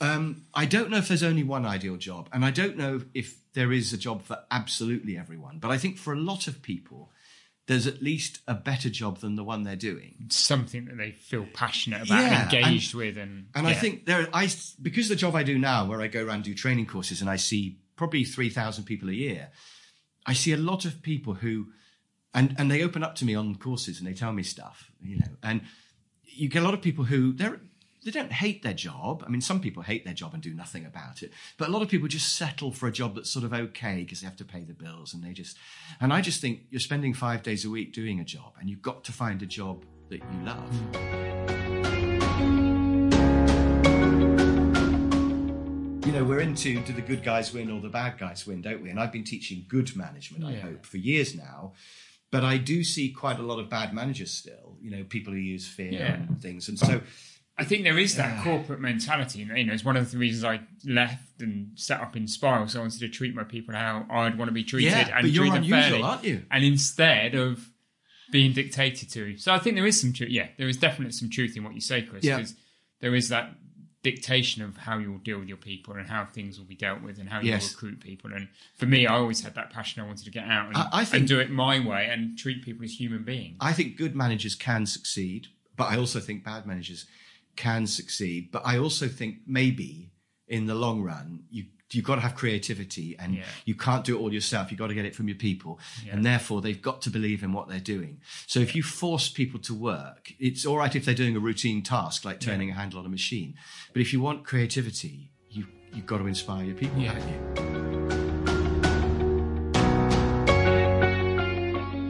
Um, 0.00 0.46
I 0.54 0.64
don't 0.64 0.88
know 0.88 0.96
if 0.96 1.08
there's 1.08 1.22
only 1.22 1.42
one 1.42 1.66
ideal 1.66 1.96
job, 1.96 2.30
and 2.32 2.44
I 2.44 2.50
don't 2.50 2.78
know 2.78 3.02
if 3.12 3.36
there 3.52 3.72
is 3.72 3.92
a 3.92 3.98
job 3.98 4.22
for 4.22 4.38
absolutely 4.50 5.18
everyone, 5.18 5.58
but 5.58 5.70
I 5.70 5.76
think 5.76 5.98
for 5.98 6.14
a 6.14 6.18
lot 6.18 6.46
of 6.46 6.62
people, 6.62 7.10
there's 7.66 7.86
at 7.86 8.02
least 8.02 8.40
a 8.48 8.54
better 8.54 8.88
job 8.88 9.18
than 9.18 9.36
the 9.36 9.44
one 9.44 9.64
they're 9.64 9.76
doing. 9.76 10.26
Something 10.30 10.86
that 10.86 10.96
they 10.96 11.10
feel 11.10 11.46
passionate 11.52 12.02
about 12.02 12.20
Yeah, 12.20 12.42
and 12.42 12.52
engaged 12.52 12.94
with. 12.94 13.18
And, 13.18 13.48
And 13.54 13.66
I 13.66 13.74
think 13.74 14.06
there, 14.06 14.28
I 14.32 14.50
because 14.80 15.08
the 15.08 15.16
job 15.16 15.36
I 15.36 15.42
do 15.42 15.58
now, 15.58 15.86
where 15.86 16.00
I 16.00 16.06
go 16.06 16.24
around 16.24 16.36
and 16.36 16.44
do 16.44 16.54
training 16.54 16.86
courses, 16.86 17.20
and 17.20 17.28
I 17.28 17.36
see 17.36 17.78
probably 17.96 18.24
three 18.24 18.48
thousand 18.48 18.84
people 18.84 19.08
a 19.10 19.12
year, 19.12 19.50
I 20.26 20.32
see 20.32 20.52
a 20.52 20.56
lot 20.56 20.84
of 20.84 21.02
people 21.02 21.34
who, 21.34 21.66
and 22.34 22.54
and 22.58 22.70
they 22.70 22.82
open 22.82 23.02
up 23.02 23.14
to 23.16 23.24
me 23.24 23.34
on 23.34 23.54
courses 23.56 23.98
and 23.98 24.06
they 24.06 24.14
tell 24.14 24.32
me 24.32 24.42
stuff, 24.42 24.90
you 25.02 25.18
know, 25.18 25.36
and 25.42 25.62
you 26.24 26.48
get 26.48 26.62
a 26.62 26.64
lot 26.64 26.74
of 26.74 26.82
people 26.82 27.04
who 27.04 27.32
they're 27.32 27.60
they 28.04 28.10
don't 28.10 28.32
hate 28.32 28.62
their 28.62 28.72
job. 28.72 29.22
I 29.26 29.28
mean, 29.28 29.42
some 29.42 29.60
people 29.60 29.82
hate 29.82 30.04
their 30.04 30.14
job 30.14 30.32
and 30.32 30.42
do 30.42 30.54
nothing 30.54 30.86
about 30.86 31.22
it, 31.22 31.32
but 31.58 31.68
a 31.68 31.70
lot 31.72 31.82
of 31.82 31.88
people 31.88 32.08
just 32.08 32.34
settle 32.34 32.72
for 32.72 32.86
a 32.86 32.92
job 32.92 33.14
that's 33.14 33.30
sort 33.30 33.44
of 33.44 33.52
okay 33.52 33.96
because 33.98 34.20
they 34.20 34.26
have 34.26 34.36
to 34.36 34.44
pay 34.44 34.64
the 34.64 34.72
bills, 34.72 35.12
and 35.12 35.22
they 35.22 35.32
just, 35.32 35.58
and 36.00 36.12
I 36.12 36.22
just 36.22 36.40
think 36.40 36.60
you're 36.70 36.80
spending 36.80 37.12
five 37.12 37.42
days 37.42 37.64
a 37.64 37.70
week 37.70 37.92
doing 37.92 38.18
a 38.20 38.24
job, 38.24 38.54
and 38.58 38.70
you've 38.70 38.82
got 38.82 39.04
to 39.04 39.12
find 39.12 39.42
a 39.42 39.46
job 39.46 39.84
that 40.08 40.20
you 40.20 40.44
love. 40.44 41.80
you 46.06 46.18
know, 46.18 46.24
we're 46.24 46.40
into 46.40 46.80
do 46.80 46.92
the 46.92 47.02
good 47.02 47.22
guys 47.22 47.52
win 47.52 47.70
or 47.70 47.80
the 47.80 47.88
bad 47.88 48.18
guys 48.18 48.44
win, 48.44 48.60
don't 48.60 48.82
we? 48.82 48.90
And 48.90 48.98
I've 48.98 49.12
been 49.12 49.22
teaching 49.22 49.64
good 49.68 49.94
management, 49.94 50.44
I 50.44 50.54
hope, 50.58 50.84
for 50.84 50.96
years 50.96 51.36
now. 51.36 51.74
But 52.30 52.44
I 52.44 52.58
do 52.58 52.84
see 52.84 53.10
quite 53.10 53.38
a 53.38 53.42
lot 53.42 53.58
of 53.58 53.68
bad 53.68 53.92
managers 53.92 54.30
still, 54.30 54.76
you 54.80 54.90
know, 54.90 55.04
people 55.04 55.32
who 55.32 55.38
use 55.38 55.66
fear 55.66 55.90
Yeah. 55.92 56.14
and 56.14 56.40
things. 56.40 56.68
And 56.68 56.78
so 56.78 57.00
I 57.58 57.64
think 57.64 57.82
there 57.82 57.98
is 57.98 58.14
that 58.16 58.44
corporate 58.44 58.80
mentality. 58.80 59.40
You 59.40 59.64
know, 59.64 59.72
it's 59.72 59.84
one 59.84 59.96
of 59.96 60.10
the 60.10 60.16
reasons 60.18 60.44
I 60.44 60.60
left 60.84 61.40
and 61.42 61.72
set 61.78 62.00
up 62.00 62.14
Inspire. 62.16 62.66
So 62.68 62.78
I 62.78 62.82
wanted 62.82 63.00
to 63.00 63.08
treat 63.08 63.34
my 63.34 63.44
people 63.44 63.74
how 63.74 64.06
I'd 64.08 64.38
want 64.38 64.48
to 64.48 64.52
be 64.52 64.62
treated 64.64 64.92
Yeah, 64.92 65.08
and 65.16 65.22
but 65.24 65.30
you're 65.30 65.44
treat 65.46 65.54
them 65.54 65.64
fairly. 65.70 66.02
aren't 66.02 66.24
you? 66.24 66.44
And 66.50 66.64
instead 66.64 67.34
of 67.34 67.68
being 68.30 68.52
dictated 68.52 69.10
to, 69.10 69.36
so 69.36 69.52
I 69.52 69.58
think 69.58 69.74
there 69.74 69.86
is 69.86 70.00
some 70.00 70.12
truth. 70.12 70.30
Yeah, 70.30 70.48
there 70.56 70.68
is 70.68 70.76
definitely 70.76 71.12
some 71.12 71.30
truth 71.30 71.56
in 71.56 71.64
what 71.64 71.74
you 71.74 71.80
say, 71.80 72.02
Chris. 72.02 72.22
Yeah. 72.24 72.36
Because 72.36 72.54
there 73.00 73.14
is 73.16 73.28
that 73.30 73.54
dictation 74.02 74.62
of 74.62 74.76
how 74.78 74.98
you'll 74.98 75.18
deal 75.18 75.38
with 75.38 75.48
your 75.48 75.56
people 75.58 75.94
and 75.94 76.08
how 76.08 76.24
things 76.24 76.58
will 76.58 76.64
be 76.66 76.74
dealt 76.74 77.02
with 77.02 77.18
and 77.18 77.28
how 77.28 77.40
you 77.40 77.50
Yes. 77.50 77.72
recruit 77.72 78.00
people. 78.00 78.32
And 78.32 78.48
for 78.76 78.86
me, 78.86 79.06
I 79.06 79.14
always 79.14 79.42
had 79.42 79.54
that 79.56 79.70
passion. 79.70 80.02
I 80.02 80.06
wanted 80.06 80.24
to 80.24 80.30
get 80.30 80.44
out 80.46 80.68
and, 80.68 80.76
I- 80.76 80.88
I 80.92 81.04
think- 81.04 81.20
and 81.20 81.28
do 81.28 81.38
it 81.38 81.50
my 81.50 81.78
way 81.80 82.08
and 82.10 82.38
treat 82.38 82.64
people 82.64 82.84
as 82.84 82.98
human 82.98 83.24
beings. 83.24 83.58
I 83.60 83.72
think 83.74 83.96
good 83.96 84.14
managers 84.16 84.54
can 84.54 84.86
succeed, 84.86 85.48
but 85.76 85.84
I 85.84 85.96
also 85.98 86.18
think 86.18 86.44
bad 86.44 86.66
managers 86.66 87.06
can 87.56 87.86
succeed. 87.86 88.50
But 88.50 88.62
I 88.64 88.78
also 88.78 89.06
think 89.06 89.40
maybe 89.46 90.12
in 90.48 90.66
the 90.66 90.74
long 90.74 91.02
run, 91.02 91.44
you 91.50 91.66
you've 91.94 92.04
got 92.04 92.14
to 92.16 92.20
have 92.20 92.34
creativity, 92.34 93.16
and 93.18 93.34
Yeah. 93.34 93.44
you 93.64 93.74
can't 93.74 94.04
do 94.04 94.16
it 94.16 94.20
all 94.20 94.32
yourself. 94.32 94.70
You've 94.70 94.78
got 94.78 94.88
to 94.88 94.94
get 94.94 95.04
it 95.04 95.14
from 95.14 95.28
your 95.28 95.36
people, 95.36 95.78
and 96.10 96.24
therefore 96.24 96.60
they've 96.62 96.80
got 96.80 97.02
to 97.02 97.10
believe 97.10 97.42
in 97.42 97.52
what 97.52 97.68
they're 97.68 97.80
doing. 97.80 98.20
So 98.46 98.60
if 98.60 98.74
you 98.74 98.82
force 98.82 99.28
people 99.28 99.60
to 99.60 99.74
work, 99.74 100.32
it's 100.38 100.64
all 100.64 100.78
right 100.78 100.94
if 100.94 101.04
they're 101.04 101.14
doing 101.14 101.36
a 101.36 101.40
routine 101.40 101.82
task 101.82 102.24
like 102.24 102.40
turning 102.40 102.70
a 102.70 102.74
handle 102.74 102.98
on 103.00 103.06
a 103.06 103.08
machine, 103.08 103.54
but 103.92 104.00
if 104.02 104.12
you 104.12 104.20
want 104.20 104.44
creativity, 104.44 105.30
you 105.50 105.66
you've 105.92 106.06
got 106.06 106.18
to 106.18 106.26
inspire 106.26 106.64
your 106.64 106.76
people, 106.76 107.00
Yeah. 107.00 107.12
haven't 107.12 107.28
you? 107.28 107.80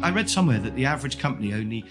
I 0.03 0.11
read 0.13 0.29
somewhere 0.31 0.59
that 0.59 0.75
the 0.75 0.87
average 0.87 1.19
company 1.19 1.53
only, 1.55 1.85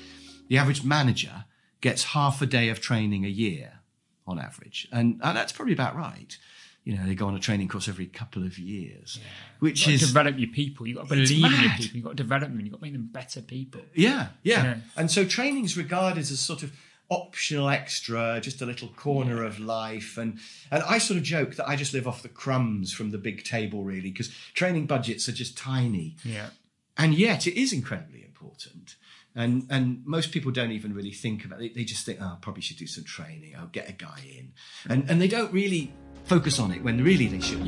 the 0.49 0.57
average 0.57 0.83
manager 0.83 1.45
gets 1.81 2.03
half 2.05 2.41
a 2.41 2.45
day 2.45 2.69
of 2.69 2.81
training 2.81 3.23
a 3.23 3.29
year 3.29 3.79
on 4.27 4.39
average. 4.39 4.87
And, 4.91 5.19
and 5.23 5.37
that's 5.37 5.51
probably 5.53 5.73
about 5.73 5.95
right. 5.95 6.37
You 6.85 6.97
know, 6.97 7.05
they 7.05 7.13
go 7.15 7.27
on 7.27 7.35
a 7.35 7.39
training 7.39 7.67
course 7.67 7.87
every 7.87 8.07
couple 8.07 8.43
of 8.43 8.57
years, 8.57 9.19
which 9.59 9.85
You've 9.85 9.93
got 9.95 9.99
to 9.99 10.03
is, 10.05 10.07
develop 10.09 10.39
your 10.39 10.49
people. 10.49 10.87
You've 10.87 10.97
got 10.97 11.09
to 11.09 11.15
believe 11.15 11.45
in 11.45 11.51
your 11.61 11.71
people. 11.77 11.95
You've 11.95 12.03
got 12.03 12.09
to 12.11 12.15
develop 12.23 12.49
them. 12.49 12.59
You've 12.61 12.71
got 12.71 12.77
to 12.77 12.83
make 12.83 12.93
them 12.93 13.09
better 13.11 13.41
people. 13.41 13.81
yeah, 13.93 14.27
yeah. 14.43 14.63
Yeah. 14.63 14.77
And 14.95 15.11
so 15.11 15.25
training 15.25 15.65
is 15.65 15.77
regarded 15.77 16.19
as 16.21 16.39
sort 16.39 16.63
of 16.63 16.71
optional 17.11 17.69
extra, 17.69 18.39
just 18.41 18.61
a 18.61 18.65
little 18.65 18.87
corner 18.89 19.43
of 19.43 19.59
life. 19.59 20.17
And, 20.17 20.39
and 20.71 20.81
I 20.83 20.99
sort 20.99 21.17
of 21.17 21.23
joke 21.23 21.55
that 21.55 21.67
I 21.67 21.75
just 21.75 21.93
live 21.93 22.07
off 22.07 22.21
the 22.23 22.29
crumbs 22.29 22.93
from 22.93 23.11
the 23.11 23.17
big 23.17 23.43
table, 23.43 23.83
really, 23.83 24.11
because 24.11 24.29
training 24.53 24.85
budgets 24.85 25.27
are 25.27 25.33
just 25.33 25.57
tiny. 25.57 26.15
Yeah. 26.23 26.49
and 26.97 27.13
yet 27.13 27.45
it 27.47 27.59
is 27.59 27.71
incredibly 27.73 28.23
important 28.23 28.95
and 29.35 29.65
and 29.69 30.01
most 30.05 30.31
people 30.31 30.51
don't 30.51 30.71
even 30.71 30.93
really 30.93 31.11
think 31.11 31.45
about 31.45 31.61
it 31.61 31.75
they 31.75 31.83
just 31.83 32.03
think 32.05 32.17
oh 32.19 32.25
I 32.25 32.37
probably 32.41 32.61
should 32.63 32.77
do 32.77 32.87
some 32.87 33.03
training 33.03 33.53
i'll 33.57 33.67
get 33.67 33.87
a 33.87 33.93
guy 33.93 34.21
in 34.37 34.53
and 34.89 35.09
and 35.09 35.21
they 35.21 35.27
don't 35.27 35.53
really 35.53 35.93
focus 36.25 36.59
on 36.59 36.71
it 36.71 36.83
when 36.83 37.03
really 37.03 37.27
they 37.27 37.39
should. 37.39 37.59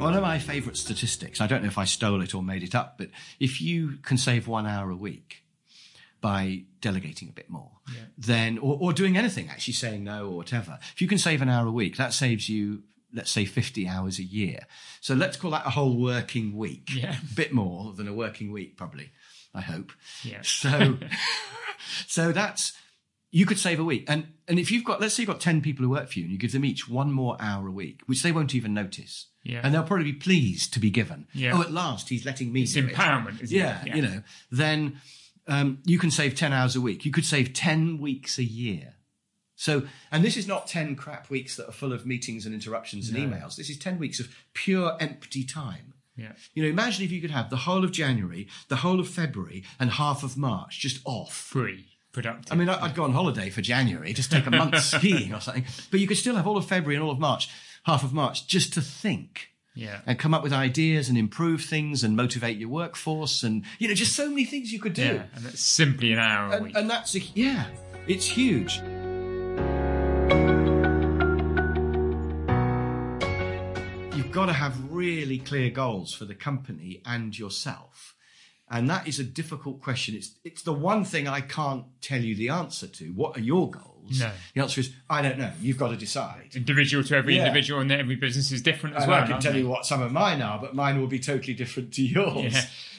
One 0.00 0.14
of 0.14 0.22
my 0.22 0.38
favorite 0.38 0.76
statistics 0.76 1.40
i 1.40 1.46
don't 1.46 1.62
know 1.62 1.68
if 1.68 1.78
i 1.78 1.84
stole 1.84 2.20
it 2.20 2.34
or 2.34 2.42
made 2.42 2.62
it 2.62 2.74
up 2.74 2.98
but 2.98 3.08
if 3.40 3.62
you 3.62 3.96
can 4.02 4.18
save 4.18 4.46
one 4.46 4.66
hour 4.66 4.90
a 4.90 4.96
week 4.96 5.44
by 6.20 6.64
delegating 6.82 7.30
a 7.30 7.32
bit 7.32 7.48
more 7.48 7.70
then 8.18 8.58
or, 8.58 8.76
or 8.78 8.92
doing 8.92 9.16
anything 9.16 9.48
actually 9.48 9.72
saying 9.72 10.04
no 10.04 10.26
or 10.26 10.36
whatever 10.36 10.78
if 10.92 11.00
you 11.00 11.08
can 11.08 11.16
save 11.16 11.40
an 11.40 11.48
hour 11.48 11.66
a 11.66 11.70
week 11.72 11.96
that 11.96 12.12
saves 12.12 12.50
you 12.50 12.82
let's 13.14 13.30
say 13.30 13.44
50 13.44 13.88
hours 13.88 14.18
a 14.18 14.24
year. 14.24 14.66
So 15.00 15.14
let's 15.14 15.36
call 15.36 15.52
that 15.52 15.64
a 15.66 15.70
whole 15.70 15.96
working 15.96 16.56
week. 16.56 16.90
Yeah. 16.92 17.16
a 17.16 17.34
bit 17.34 17.52
more 17.52 17.92
than 17.92 18.08
a 18.08 18.12
working 18.12 18.50
week 18.50 18.76
probably 18.76 19.10
i 19.54 19.60
hope. 19.60 19.92
Yeah. 20.22 20.42
so 20.42 20.98
so 22.06 22.32
that's 22.32 22.72
you 23.36 23.44
could 23.46 23.58
save 23.58 23.80
a 23.80 23.84
week 23.84 24.04
and 24.06 24.26
and 24.48 24.58
if 24.58 24.70
you've 24.70 24.84
got 24.84 25.00
let's 25.00 25.14
say 25.14 25.22
you've 25.22 25.28
got 25.34 25.40
10 25.40 25.60
people 25.60 25.82
who 25.84 25.90
work 25.90 26.08
for 26.08 26.18
you 26.18 26.24
and 26.24 26.32
you 26.32 26.38
give 26.38 26.52
them 26.52 26.64
each 26.64 26.88
one 26.88 27.10
more 27.10 27.36
hour 27.40 27.66
a 27.66 27.70
week 27.82 28.00
which 28.06 28.22
they 28.22 28.30
won't 28.32 28.54
even 28.54 28.72
notice 28.72 29.26
Yeah. 29.42 29.60
and 29.62 29.74
they'll 29.74 29.82
probably 29.90 30.12
be 30.12 30.18
pleased 30.28 30.72
to 30.74 30.78
be 30.80 30.90
given 30.90 31.26
Yeah. 31.34 31.52
oh 31.56 31.62
at 31.62 31.72
last 31.72 32.08
he's 32.10 32.24
letting 32.24 32.52
me 32.52 32.62
It's 32.62 32.74
do 32.74 32.86
it 32.86 32.94
empowerment, 32.94 33.42
isn't 33.42 33.56
yeah, 33.56 33.84
it? 33.84 33.96
you 33.96 34.02
know, 34.02 34.22
then 34.50 35.00
um, 35.46 35.78
you 35.84 35.98
can 35.98 36.10
save 36.10 36.34
10 36.36 36.52
hours 36.54 36.74
a 36.74 36.80
week. 36.80 37.04
You 37.04 37.12
could 37.12 37.26
save 37.26 37.52
10 37.52 37.98
weeks 37.98 38.38
a 38.38 38.44
year. 38.44 38.94
So, 39.56 39.82
and 40.10 40.24
this 40.24 40.36
is 40.38 40.46
not 40.48 40.66
10 40.66 40.96
crap 40.96 41.28
weeks 41.28 41.56
that 41.56 41.68
are 41.68 41.72
full 41.72 41.92
of 41.92 42.06
meetings 42.06 42.46
and 42.46 42.54
interruptions 42.54 43.08
and 43.10 43.18
emails. 43.18 43.56
This 43.56 43.68
is 43.68 43.78
10 43.78 43.98
weeks 43.98 44.20
of 44.20 44.28
pure 44.54 44.96
empty 45.00 45.44
time. 45.44 45.92
Yeah. 46.16 46.32
You 46.54 46.62
know, 46.62 46.68
imagine 46.70 47.04
if 47.04 47.12
you 47.12 47.20
could 47.20 47.30
have 47.30 47.50
the 47.50 47.56
whole 47.58 47.84
of 47.84 47.92
January, 47.92 48.48
the 48.68 48.76
whole 48.76 49.00
of 49.00 49.08
February, 49.08 49.64
and 49.78 49.90
half 49.90 50.22
of 50.22 50.36
March 50.36 50.80
just 50.80 51.00
off. 51.04 51.34
Free, 51.34 51.86
productive. 52.14 52.50
I 52.50 52.56
mean, 52.56 52.70
I'd 52.70 52.94
go 52.94 53.04
on 53.04 53.12
holiday 53.12 53.50
for 53.50 53.60
January, 53.60 54.14
just 54.14 54.32
take 54.32 54.46
a 54.46 54.50
month 54.50 54.78
skiing 54.82 55.34
or 55.34 55.40
something. 55.40 55.66
But 55.90 56.00
you 56.00 56.06
could 56.06 56.16
still 56.16 56.36
have 56.36 56.46
all 56.46 56.56
of 56.56 56.66
February 56.66 56.94
and 56.94 57.04
all 57.04 57.10
of 57.10 57.18
March, 57.18 57.50
half 57.84 58.02
of 58.02 58.14
March, 58.14 58.46
just 58.46 58.72
to 58.74 58.80
think 58.80 59.50
yeah. 59.74 60.00
and 60.06 60.18
come 60.18 60.32
up 60.32 60.42
with 60.42 60.52
ideas 60.52 61.08
and 61.08 61.18
improve 61.18 61.62
things 61.62 62.02
and 62.04 62.16
motivate 62.16 62.56
your 62.56 62.68
workforce 62.68 63.42
and 63.42 63.64
you 63.78 63.88
know 63.88 63.94
just 63.94 64.14
so 64.14 64.28
many 64.28 64.44
things 64.44 64.72
you 64.72 64.80
could 64.80 64.94
do 64.94 65.02
Yeah. 65.02 65.22
And 65.34 65.44
that's 65.44 65.60
simply 65.60 66.12
an 66.12 66.18
hour 66.18 66.48
a 66.48 66.56
and, 66.56 66.64
week. 66.64 66.76
and 66.76 66.88
that's 66.88 67.14
a, 67.14 67.20
yeah 67.34 67.66
it's 68.06 68.24
huge 68.26 68.76
you've 74.16 74.32
got 74.32 74.46
to 74.46 74.52
have 74.52 74.92
really 74.92 75.38
clear 75.38 75.70
goals 75.70 76.14
for 76.14 76.24
the 76.24 76.34
company 76.34 77.02
and 77.04 77.36
yourself 77.36 78.13
and 78.70 78.88
that 78.88 79.06
is 79.06 79.18
a 79.18 79.24
difficult 79.24 79.80
question 79.80 80.14
it's 80.14 80.32
it's 80.44 80.62
the 80.62 80.72
one 80.72 81.04
thing 81.04 81.28
i 81.28 81.40
can't 81.40 81.84
tell 82.00 82.20
you 82.20 82.34
the 82.34 82.48
answer 82.48 82.86
to 82.86 83.06
what 83.12 83.36
are 83.36 83.40
your 83.40 83.70
goals 83.70 84.18
No. 84.20 84.30
the 84.54 84.60
answer 84.62 84.80
is 84.80 84.92
i 85.10 85.20
don't 85.22 85.38
know 85.38 85.52
you've 85.60 85.78
got 85.78 85.88
to 85.88 85.96
decide 85.96 86.50
individual 86.54 87.04
to 87.04 87.16
every 87.16 87.36
Yeah. 87.36 87.42
individual, 87.46 87.80
and 87.80 87.90
every 87.92 88.16
business 88.16 88.50
is 88.52 88.62
different 88.62 88.96
as 88.96 89.02
and 89.04 89.12
well. 89.12 89.22
I 89.24 89.26
can 89.26 89.40
tell 89.40 89.52
they? 89.52 89.60
you 89.60 89.68
what 89.68 89.84
some 89.86 90.02
of 90.02 90.12
mine 90.12 90.40
are, 90.42 90.58
but 90.58 90.74
mine 90.74 90.98
will 91.00 91.06
be 91.06 91.18
totally 91.18 91.54
different 91.54 91.92
to 91.94 92.02
yours. 92.02 92.54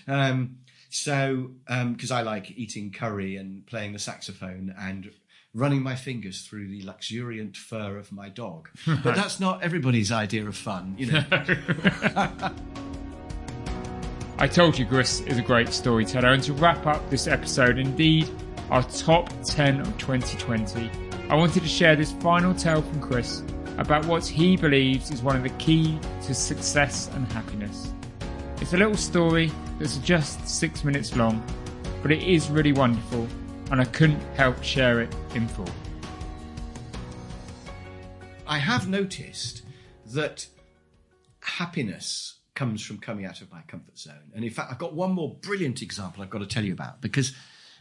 Um, 0.07 0.57
so, 0.89 1.51
because 1.67 2.11
I 2.11 2.21
like 2.21 2.51
eating 2.57 2.91
curry 2.91 3.35
and 3.35 3.65
playing 3.65 3.93
the 3.93 3.99
saxophone 3.99 4.73
and 4.79 5.11
running 5.53 5.81
my 5.83 5.95
fingers 5.95 6.41
through 6.41 6.67
the 6.69 6.81
luxuriant 6.83 7.55
fur 7.57 7.97
of 7.97 8.11
my 8.11 8.29
dog, 8.29 8.69
but 9.03 9.15
that's 9.15 9.39
not 9.39 9.61
everybody's 9.63 10.11
idea 10.11 10.45
of 10.47 10.55
fun, 10.55 10.95
you 10.97 11.11
know. 11.11 11.23
I 14.37 14.47
told 14.47 14.77
you 14.77 14.85
Chris 14.85 15.21
is 15.21 15.37
a 15.37 15.41
great 15.41 15.69
storyteller, 15.69 16.33
and 16.33 16.43
to 16.43 16.51
wrap 16.51 16.85
up 16.85 17.09
this 17.09 17.25
episode, 17.25 17.77
indeed, 17.77 18.29
our 18.69 18.83
top 18.83 19.29
10 19.45 19.79
of 19.79 19.97
2020, 19.97 20.91
I 21.29 21.35
wanted 21.35 21.63
to 21.63 21.69
share 21.69 21.95
this 21.95 22.11
final 22.11 22.53
tale 22.53 22.81
from 22.81 22.99
Chris 22.99 23.43
about 23.77 24.05
what 24.07 24.25
he 24.25 24.57
believes 24.57 25.09
is 25.09 25.23
one 25.23 25.37
of 25.37 25.43
the 25.43 25.51
key 25.51 25.97
to 26.23 26.33
success 26.33 27.09
and 27.13 27.31
happiness. 27.31 27.93
It's 28.59 28.73
a 28.73 28.77
little 28.77 28.97
story 28.97 29.51
that's 29.79 29.99
just 29.99 30.45
six 30.49 30.83
minutes 30.83 31.15
long, 31.15 31.41
but 32.01 32.11
it 32.11 32.21
is 32.21 32.49
really 32.49 32.73
wonderful, 32.73 33.25
and 33.71 33.79
I 33.79 33.85
couldn't 33.85 34.21
help 34.35 34.61
share 34.61 34.99
it 34.99 35.15
in 35.33 35.47
full. 35.47 35.69
I 38.45 38.57
have 38.57 38.89
noticed 38.89 39.61
that 40.07 40.45
happiness 41.39 42.34
comes 42.55 42.83
from 42.83 42.97
coming 42.97 43.25
out 43.25 43.41
of 43.41 43.51
my 43.51 43.61
comfort 43.67 43.97
zone. 43.97 44.31
And 44.33 44.43
in 44.43 44.49
fact, 44.51 44.71
I've 44.71 44.79
got 44.79 44.93
one 44.93 45.11
more 45.11 45.35
brilliant 45.41 45.81
example 45.81 46.23
I've 46.23 46.29
got 46.29 46.39
to 46.39 46.47
tell 46.47 46.63
you 46.63 46.73
about 46.73 47.01
because 47.01 47.33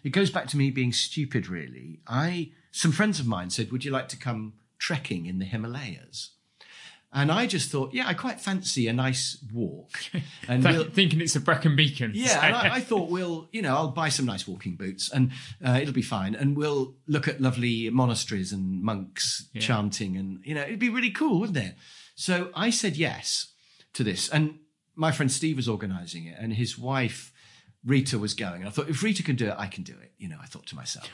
it 0.02 0.10
goes 0.10 0.30
back 0.30 0.48
to 0.48 0.56
me 0.56 0.70
being 0.70 0.92
stupid, 0.92 1.48
really. 1.48 2.00
I, 2.06 2.50
some 2.72 2.92
friends 2.92 3.20
of 3.20 3.26
mine 3.26 3.50
said, 3.50 3.72
Would 3.72 3.84
you 3.84 3.90
like 3.90 4.08
to 4.08 4.16
come 4.16 4.54
trekking 4.78 5.26
in 5.26 5.38
the 5.38 5.44
Himalayas? 5.44 6.30
And 7.16 7.30
I 7.30 7.46
just 7.46 7.70
thought, 7.70 7.94
yeah, 7.94 8.08
I 8.08 8.14
quite 8.14 8.40
fancy 8.40 8.88
a 8.88 8.92
nice 8.92 9.38
walk. 9.52 9.92
And 10.48 10.64
we'll, 10.64 10.84
Thinking 10.90 11.20
it's 11.20 11.37
a 11.37 11.40
Brecon 11.40 11.76
Beacon. 11.76 12.10
yeah, 12.12 12.44
and 12.44 12.56
I, 12.56 12.74
I 12.74 12.80
thought 12.80 13.08
we'll, 13.08 13.48
you 13.52 13.62
know, 13.62 13.74
I'll 13.74 13.92
buy 13.92 14.08
some 14.08 14.26
nice 14.26 14.48
walking 14.48 14.74
boots 14.74 15.10
and 15.12 15.30
uh, 15.64 15.78
it'll 15.80 15.94
be 15.94 16.02
fine. 16.02 16.34
And 16.34 16.56
we'll 16.56 16.96
look 17.06 17.28
at 17.28 17.40
lovely 17.40 17.88
monasteries 17.88 18.52
and 18.52 18.82
monks 18.82 19.46
chanting, 19.60 20.16
and 20.16 20.40
you 20.44 20.54
know, 20.56 20.62
it'd 20.62 20.80
be 20.80 20.90
really 20.90 21.12
cool, 21.12 21.38
wouldn't 21.38 21.56
it? 21.56 21.76
So 22.16 22.50
I 22.52 22.70
said 22.70 22.96
yes 22.96 23.52
to 23.94 24.02
this, 24.02 24.28
and 24.28 24.58
my 24.96 25.12
friend 25.12 25.30
Steve 25.30 25.57
was 25.57 25.68
organising 25.68 26.26
it, 26.26 26.37
and 26.38 26.52
his 26.52 26.78
wife 26.78 27.33
Rita 27.85 28.19
was 28.19 28.35
going. 28.35 28.60
And 28.60 28.66
I 28.66 28.71
thought, 28.71 28.88
if 28.88 29.02
Rita 29.02 29.23
can 29.23 29.37
do 29.37 29.48
it, 29.48 29.54
I 29.58 29.66
can 29.66 29.83
do 29.83 29.94
it. 30.00 30.12
You 30.19 30.29
know, 30.29 30.38
I 30.40 30.46
thought 30.46 30.66
to 30.66 30.77
myself. 30.77 31.08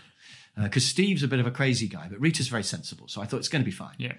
Because 0.60 0.84
Steve's 0.84 1.22
a 1.22 1.28
bit 1.28 1.40
of 1.40 1.46
a 1.46 1.50
crazy 1.50 1.88
guy, 1.88 2.08
but 2.10 2.20
Rita's 2.20 2.48
very 2.48 2.64
sensible. 2.64 3.08
So 3.08 3.22
I 3.22 3.24
thought 3.24 3.38
it's 3.38 3.48
going 3.48 3.62
to 3.62 3.70
be 3.70 3.70
fine. 3.70 3.94
yeah. 3.98 4.14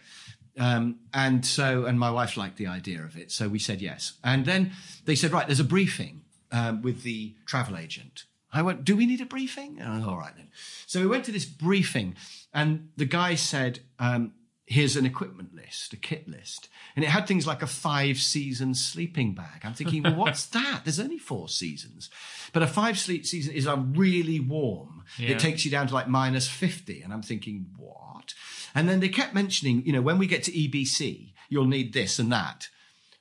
Um, 0.57 0.99
and 1.13 1.45
so, 1.45 1.86
and 1.86 1.99
my 1.99 2.11
wife 2.11 2.36
liked 2.36 2.57
the 2.57 2.67
idea 2.67 3.01
of 3.03 3.17
it. 3.17 3.31
So 3.31 3.47
we 3.47 3.59
said 3.59 3.81
yes. 3.81 4.13
And 4.23 4.45
then 4.45 4.71
they 5.05 5.15
said, 5.15 5.31
right, 5.31 5.45
there's 5.47 5.59
a 5.59 5.65
briefing 5.65 6.21
um, 6.51 6.81
with 6.81 7.03
the 7.03 7.36
travel 7.45 7.77
agent. 7.77 8.25
I 8.51 8.61
went, 8.61 8.83
do 8.83 8.97
we 8.97 9.05
need 9.05 9.21
a 9.21 9.25
briefing? 9.25 9.79
Oh, 9.81 10.09
all 10.09 10.17
right 10.17 10.36
then. 10.36 10.49
So 10.88 10.99
we 10.99 11.07
went 11.07 11.23
to 11.25 11.31
this 11.31 11.45
briefing 11.45 12.15
and 12.53 12.89
the 12.97 13.05
guy 13.05 13.36
said, 13.36 13.79
um, 13.97 14.33
here's 14.72 14.95
an 14.95 15.05
equipment 15.05 15.53
list, 15.53 15.91
a 15.91 15.97
kit 15.97 16.30
list. 16.30 16.69
And 16.95 17.03
it 17.03 17.09
had 17.09 17.28
things 17.28 17.45
like 17.45 17.61
a 17.61 17.67
five 17.67 18.17
season 18.17 18.74
sleeping 18.74 19.36
bag. 19.36 19.61
I'm 19.63 19.74
thinking, 19.74 20.03
well, 20.03 20.15
what's 20.15 20.45
that? 20.57 20.82
There's 20.86 20.99
only 20.99 21.17
four 21.17 21.49
seasons. 21.49 22.09
But 22.53 22.63
a 22.63 22.67
five 22.67 22.97
sleep 22.97 23.26
season 23.26 23.53
is 23.53 23.65
a 23.65 23.76
really 23.76 24.39
warm. 24.39 25.03
Yeah. 25.17 25.32
It 25.32 25.39
takes 25.39 25.65
you 25.65 25.72
down 25.72 25.88
to 25.88 25.93
like 25.93 26.07
minus 26.07 26.47
50. 26.47 27.01
And 27.01 27.11
I'm 27.11 27.22
thinking, 27.22 27.67
what? 27.76 28.34
And 28.74 28.88
then 28.88 29.01
they 29.01 29.09
kept 29.09 29.34
mentioning, 29.34 29.86
you 29.86 29.91
know, 29.91 30.01
when 30.01 30.17
we 30.17 30.26
get 30.26 30.43
to 30.43 30.51
EBC, 30.51 31.34
you'll 31.49 31.65
need 31.65 31.91
this 31.91 32.17
and 32.17 32.32
that. 32.32 32.69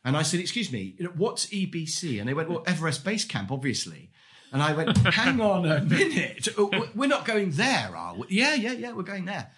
And 0.05 0.17
I 0.17 0.23
said, 0.23 0.39
excuse 0.39 0.71
me, 0.71 0.97
what's 1.17 1.47
EBC? 1.47 2.21
And 2.21 2.29
they 2.29 2.35
went, 2.35 2.49
well, 2.49 2.63
Everest 2.65 3.05
Base 3.05 3.25
Camp, 3.25 3.51
obviously. 3.51 4.11
And 4.53 4.63
I 4.63 4.73
went, 4.73 4.97
hang 5.15 5.41
on 5.41 5.67
a 5.67 5.81
minute. 5.81 6.49
We're 6.95 7.09
not 7.09 7.25
going 7.25 7.51
there, 7.51 7.91
are 7.95 8.15
we? 8.15 8.27
Yeah, 8.29 8.55
yeah, 8.55 8.73
yeah, 8.73 8.93
we're 8.93 9.03
going 9.03 9.25
there. 9.25 9.51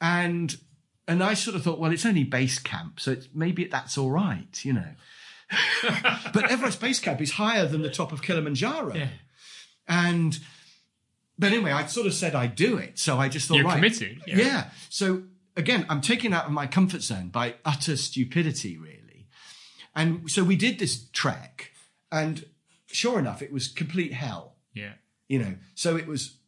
And 0.00 0.54
and 1.08 1.22
I 1.22 1.34
sort 1.34 1.56
of 1.56 1.62
thought, 1.62 1.78
well, 1.78 1.92
it's 1.92 2.06
only 2.06 2.24
base 2.24 2.58
camp, 2.58 3.00
so 3.00 3.12
it's, 3.12 3.28
maybe 3.34 3.64
that's 3.64 3.98
all 3.98 4.10
right, 4.10 4.64
you 4.64 4.72
know. 4.72 4.94
but 6.32 6.50
Everest 6.50 6.80
Base 6.80 6.98
Camp 6.98 7.20
is 7.20 7.32
higher 7.32 7.66
than 7.66 7.82
the 7.82 7.90
top 7.90 8.10
of 8.12 8.22
Kilimanjaro. 8.22 8.94
Yeah. 8.94 9.08
And 9.86 10.38
but 11.38 11.52
anyway, 11.52 11.72
I 11.72 11.84
sort 11.86 12.06
of 12.06 12.14
said 12.14 12.34
I'd 12.34 12.54
do 12.54 12.76
it. 12.78 12.98
So 12.98 13.18
I 13.18 13.28
just 13.28 13.48
thought, 13.48 13.56
You're 13.56 13.66
right. 13.66 13.74
committed, 13.74 14.22
Yeah. 14.26 14.36
yeah. 14.38 14.70
So 14.88 15.24
again, 15.56 15.84
I'm 15.90 16.00
taken 16.00 16.32
out 16.32 16.46
of 16.46 16.52
my 16.52 16.66
comfort 16.66 17.02
zone 17.02 17.28
by 17.28 17.56
utter 17.64 17.96
stupidity, 17.98 18.78
really. 18.78 19.26
And 19.94 20.30
so 20.30 20.42
we 20.42 20.56
did 20.56 20.78
this 20.78 21.06
trek, 21.12 21.72
and 22.10 22.46
sure 22.86 23.18
enough, 23.18 23.42
it 23.42 23.52
was 23.52 23.68
complete 23.68 24.12
hell 24.14 24.56
Yeah. 24.74 24.92
you 25.28 25.38
know 25.38 25.54
so 25.74 25.96
it 25.96 26.06
was 26.06 26.38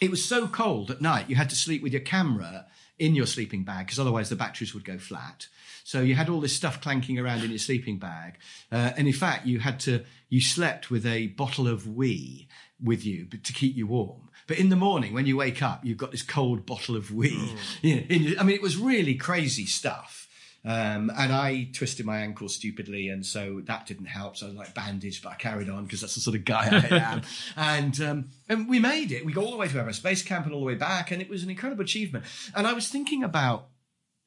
it 0.00 0.10
was 0.10 0.24
so 0.24 0.46
cold 0.48 0.90
at 0.90 1.00
night 1.00 1.30
you 1.30 1.36
had 1.36 1.48
to 1.50 1.56
sleep 1.56 1.80
with 1.82 1.92
your 1.92 2.02
camera 2.02 2.66
in 2.98 3.14
your 3.14 3.26
sleeping 3.26 3.64
bag 3.64 3.86
because 3.86 3.98
otherwise 3.98 4.28
the 4.28 4.36
batteries 4.36 4.74
would 4.74 4.84
go 4.84 4.98
flat. 4.98 5.48
So 5.82 6.00
you 6.00 6.14
had 6.14 6.28
all 6.28 6.40
this 6.40 6.54
stuff 6.54 6.80
clanking 6.80 7.18
around 7.18 7.42
in 7.42 7.50
your 7.50 7.58
sleeping 7.58 7.98
bag 7.98 8.38
uh, 8.72 8.92
and 8.96 9.06
in 9.06 9.12
fact 9.12 9.46
you 9.46 9.58
had 9.60 9.80
to 9.80 10.04
you 10.28 10.40
slept 10.40 10.90
with 10.90 11.04
a 11.04 11.28
bottle 11.28 11.68
of 11.68 11.86
wee 11.88 12.48
with 12.82 13.04
you 13.04 13.26
but 13.30 13.44
to 13.44 13.52
keep 13.52 13.76
you 13.76 13.86
warm. 13.86 14.30
But 14.46 14.58
in 14.58 14.68
the 14.68 14.76
morning 14.76 15.12
when 15.12 15.26
you 15.26 15.36
wake 15.36 15.62
up 15.62 15.84
you've 15.84 15.98
got 15.98 16.12
this 16.12 16.22
cold 16.22 16.66
bottle 16.66 16.96
of 16.96 17.12
wee. 17.12 17.54
You 17.82 17.96
know, 17.96 18.02
in 18.08 18.38
i 18.38 18.42
mean 18.42 18.54
it 18.54 18.62
was 18.62 18.76
really 18.76 19.14
crazy 19.14 19.66
stuff 19.66 20.23
um, 20.66 21.12
and 21.14 21.30
I 21.30 21.68
twisted 21.74 22.06
my 22.06 22.20
ankle 22.20 22.48
stupidly, 22.48 23.08
and 23.08 23.24
so 23.24 23.60
that 23.64 23.84
didn't 23.84 24.06
help. 24.06 24.38
So 24.38 24.46
I 24.46 24.48
was 24.48 24.56
like 24.56 24.74
bandaged, 24.74 25.22
but 25.22 25.32
I 25.32 25.34
carried 25.34 25.68
on 25.68 25.84
because 25.84 26.00
that's 26.00 26.14
the 26.14 26.22
sort 26.22 26.36
of 26.36 26.46
guy 26.46 26.68
I 26.70 26.96
am. 26.96 27.22
and 27.56 28.00
um, 28.00 28.28
and 28.48 28.66
we 28.66 28.78
made 28.78 29.12
it. 29.12 29.26
We 29.26 29.34
got 29.34 29.44
all 29.44 29.50
the 29.50 29.58
way 29.58 29.68
to 29.68 29.78
Everest 29.78 30.02
Base 30.02 30.22
Camp 30.22 30.46
and 30.46 30.54
all 30.54 30.60
the 30.60 30.66
way 30.66 30.74
back, 30.74 31.10
and 31.10 31.20
it 31.20 31.28
was 31.28 31.42
an 31.42 31.50
incredible 31.50 31.84
achievement. 31.84 32.24
And 32.56 32.66
I 32.66 32.72
was 32.72 32.88
thinking 32.88 33.22
about, 33.22 33.66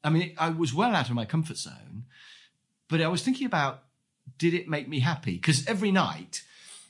I 0.04 0.10
mean, 0.10 0.32
I 0.38 0.50
was 0.50 0.72
well 0.72 0.94
out 0.94 1.08
of 1.08 1.16
my 1.16 1.24
comfort 1.24 1.56
zone, 1.56 2.04
but 2.88 3.00
I 3.00 3.08
was 3.08 3.24
thinking 3.24 3.46
about, 3.46 3.82
did 4.38 4.54
it 4.54 4.68
make 4.68 4.88
me 4.88 5.00
happy? 5.00 5.34
Because 5.34 5.66
every 5.66 5.90
night. 5.90 6.42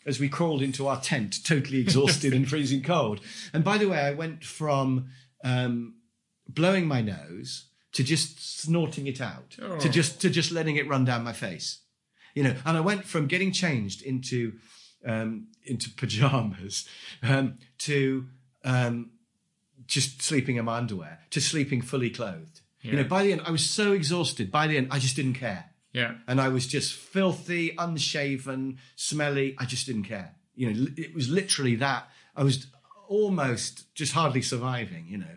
As 0.07 0.19
we 0.19 0.31
crawled 0.31 0.63
into 0.63 0.87
our 0.87 0.99
tent, 0.99 1.45
totally 1.45 1.81
exhausted 1.81 2.33
and 2.33 2.49
freezing 2.49 2.83
cold. 2.83 3.21
And 3.53 3.63
by 3.63 3.77
the 3.77 3.89
way, 3.89 3.99
I 3.99 4.15
went 4.15 4.43
from 4.43 5.11
um, 5.45 5.97
blowing 6.49 6.87
my 6.87 7.03
nose 7.03 7.68
to 7.93 8.03
just 8.05 8.61
snorting 8.63 9.07
it 9.07 9.21
out 9.21 9.57
to 9.81 9.89
just 9.89 10.21
to 10.21 10.29
just 10.31 10.51
letting 10.53 10.77
it 10.77 10.87
run 10.89 11.05
down 11.05 11.25
my 11.25 11.33
face 11.33 11.79
you 12.35 12.43
know 12.43 12.55
and 12.67 12.77
i 12.77 12.81
went 12.81 13.05
from 13.05 13.27
getting 13.27 13.53
changed 13.53 14.03
into 14.03 14.53
um 15.07 15.47
into 15.65 15.89
pajamas 15.91 16.87
um 17.23 17.57
to 17.79 18.27
um 18.65 19.11
just 19.87 20.21
sleeping 20.23 20.57
in 20.57 20.65
my 20.65 20.77
underwear 20.77 21.21
to 21.31 21.41
sleeping 21.41 21.81
fully 21.81 22.11
clothed 22.11 22.61
you 22.83 22.93
know 22.97 23.05
by 23.05 23.23
the 23.23 23.33
end 23.33 23.41
i 23.47 23.51
was 23.51 23.65
so 23.69 23.93
exhausted 23.93 24.51
by 24.51 24.67
the 24.67 24.77
end 24.77 24.89
i 24.91 24.99
just 24.99 25.17
didn't 25.17 25.35
care 25.35 25.65
Yeah. 25.93 26.15
and 26.29 26.41
I 26.41 26.49
was 26.51 26.67
just 26.67 26.93
filthy, 26.93 27.75
unshaven, 27.79 28.79
smelly. 28.95 29.57
I 29.59 29.65
just 29.65 29.87
didn't 29.87 30.05
care. 30.05 30.31
You 30.55 30.65
know, 30.71 30.87
it 30.97 31.15
was 31.15 31.29
literally 31.29 31.77
that. 31.77 32.03
I 32.37 32.43
was 32.45 32.67
almost 33.09 33.93
just 33.95 34.13
hardly 34.13 34.43
surviving. 34.43 35.07
You 35.09 35.19
know, 35.19 35.35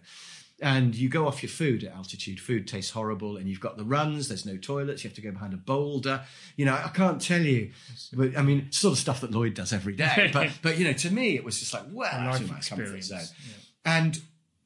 and 0.62 0.95
you 0.95 1.09
go 1.09 1.28
off 1.28 1.41
your 1.41 1.49
food 1.49 1.84
at 1.84 1.93
altitude. 1.93 2.39
Food 2.39 2.68
tastes 2.68 2.91
horrible, 2.91 3.38
and 3.38 3.47
you've 3.47 3.59
got 3.59 3.78
the 3.78 3.84
runs. 3.84 4.28
There's 4.28 4.45
no 4.45 4.57
toilets. 4.57 5.03
You 5.03 5.09
have 5.09 5.16
to 5.16 5.22
go 5.22 5.32
behind 5.32 5.53
a 5.53 5.57
boulder. 5.57 6.22
You 6.55 6.66
know, 6.66 6.74
I 6.74 6.89
can't 6.89 7.22
tell 7.22 7.41
you, 7.41 7.72
but 8.14 8.38
I 8.38 8.41
mean, 8.41 8.72
sort 8.72 8.93
of 8.93 8.99
stuff 8.99 9.22
that 9.22 9.32
Lloyd 9.32 9.55
does 9.55 9.74
every 9.74 9.95
day. 9.95 10.30
But 10.34 10.51
but 10.62 10.78
you 10.78 10.86
know, 10.86 10.93
to 10.93 11.12
me, 11.12 11.36
it 11.36 11.43
was 11.43 11.59
just 11.59 11.74
like 11.74 11.84
well, 11.91 12.26
life 12.26 12.41
in 12.41 12.47
my 12.47 12.59
comfort 12.59 12.95
experience, 12.95 13.07
zone. 13.07 13.20
yeah. 13.47 13.53
And 13.84 14.22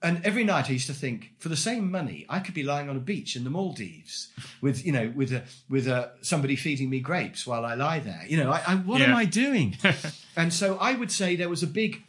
and 0.05 0.23
every 0.23 0.43
night 0.43 0.69
I 0.69 0.73
used 0.73 0.85
to 0.85 0.93
think, 0.93 1.31
for 1.39 1.49
the 1.49 1.57
same 1.57 1.89
money, 1.89 2.27
I 2.29 2.39
could 2.39 2.53
be 2.53 2.61
lying 2.61 2.89
on 2.89 2.95
a 2.95 2.99
beach 2.99 3.35
in 3.35 3.43
the 3.43 3.49
Maldives 3.49 4.31
with, 4.61 4.85
you 4.85 4.91
know, 4.91 5.11
with 5.15 5.31
a, 5.31 5.43
with 5.67 5.87
a, 5.87 6.11
somebody 6.21 6.55
feeding 6.55 6.91
me 6.91 6.99
grapes 6.99 7.47
while 7.47 7.65
I 7.65 7.73
lie 7.73 7.99
there. 7.99 8.23
You 8.27 8.37
know, 8.37 8.51
I, 8.51 8.61
I, 8.67 8.75
what 8.75 9.01
am 9.01 9.15
I 9.15 9.25
doing? 9.25 9.77
and 10.35 10.53
so 10.53 10.77
I 10.77 10.93
would 10.93 11.11
say 11.11 11.35
there 11.35 11.49
was 11.49 11.63
a 11.63 11.67
big 11.67 12.03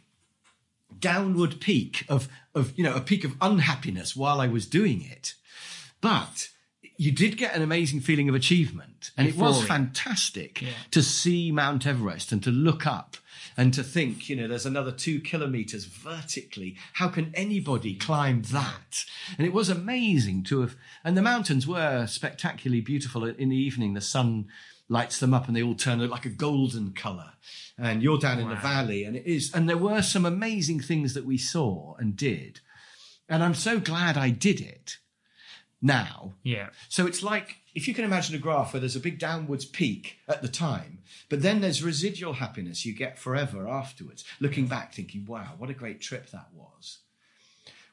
downward 0.99 1.59
peak 1.59 2.05
of, 2.07 2.29
of, 2.57 2.77
you 2.77 2.83
know, 2.83 2.95
a 2.95 3.01
peak 3.01 3.23
of 3.23 3.35
unhappiness 3.41 4.15
while 4.15 4.41
I 4.41 4.47
was 4.47 4.65
doing 4.65 5.01
it. 5.01 5.35
But 6.01 6.49
you 6.97 7.11
did 7.11 7.37
get 7.37 7.55
an 7.55 7.61
amazing 7.61 8.01
feeling 8.01 8.27
of 8.27 8.35
achievement. 8.35 9.11
And 9.15 9.27
it 9.27 9.37
was 9.37 9.61
Euphoria. 9.61 9.67
fantastic 9.67 10.63
to 10.91 11.03
see 11.03 11.51
Mount 11.51 11.85
Everest 11.85 12.31
and 12.31 12.43
to 12.43 12.51
look 12.51 12.87
up 12.87 13.17
and 13.55 13.73
to 13.73 13.83
think, 13.83 14.29
you 14.29 14.35
know, 14.35 14.47
there's 14.47 14.65
another 14.65 14.91
two 14.91 15.19
kilometers 15.19 15.85
vertically. 15.85 16.75
How 16.93 17.07
can 17.07 17.31
anybody 17.33 17.95
climb 17.95 18.43
that? 18.43 19.05
And 19.37 19.45
it 19.45 19.53
was 19.53 19.69
amazing 19.69 20.43
to 20.45 20.61
have, 20.61 20.75
and 21.03 21.17
the 21.17 21.21
mountains 21.21 21.67
were 21.67 22.05
spectacularly 22.07 22.81
beautiful 22.81 23.25
in 23.25 23.49
the 23.49 23.57
evening. 23.57 23.93
The 23.93 24.01
sun 24.01 24.47
lights 24.89 25.19
them 25.19 25.33
up 25.33 25.47
and 25.47 25.55
they 25.55 25.63
all 25.63 25.75
turn 25.75 25.99
like 26.09 26.25
a 26.25 26.29
golden 26.29 26.93
color. 26.93 27.33
And 27.77 28.01
you're 28.01 28.17
down 28.17 28.39
in 28.39 28.49
the 28.49 28.55
valley 28.55 29.03
and 29.03 29.15
it 29.15 29.25
is, 29.25 29.53
and 29.53 29.67
there 29.69 29.77
were 29.77 30.01
some 30.01 30.25
amazing 30.25 30.79
things 30.79 31.13
that 31.13 31.25
we 31.25 31.37
saw 31.37 31.95
and 31.99 32.15
did. 32.15 32.61
And 33.29 33.43
I'm 33.43 33.53
so 33.53 33.79
glad 33.79 34.17
I 34.17 34.29
did 34.29 34.61
it 34.61 34.97
now 35.79 36.33
Yeah. 36.43 36.69
so 36.89 37.05
it's 37.05 37.21
like 37.21 37.57
if 37.75 37.87
you 37.87 37.93
can 37.93 38.03
imagine 38.03 38.33
a 38.33 38.39
graph 38.39 38.73
where 38.73 38.79
there's 38.79 38.95
a 38.95 38.99
big 38.99 39.19
downwards 39.19 39.63
peak 39.65 40.17
at 40.27 40.41
the 40.41 40.47
time, 40.47 40.97
but 41.29 41.43
then 41.43 41.61
there's 41.61 41.83
residual 41.83 42.33
happiness 42.33 42.83
you 42.87 42.93
get 42.93 43.19
forever 43.19 43.67
afterwards, 43.67 44.25
looking 44.39 44.65
back 44.65 44.95
thinking, 44.95 45.23
wow, 45.27 45.53
what 45.59 45.69
a 45.69 45.75
great 45.75 46.01
trip 46.01 46.31
that 46.31 46.47
was. 46.55 46.99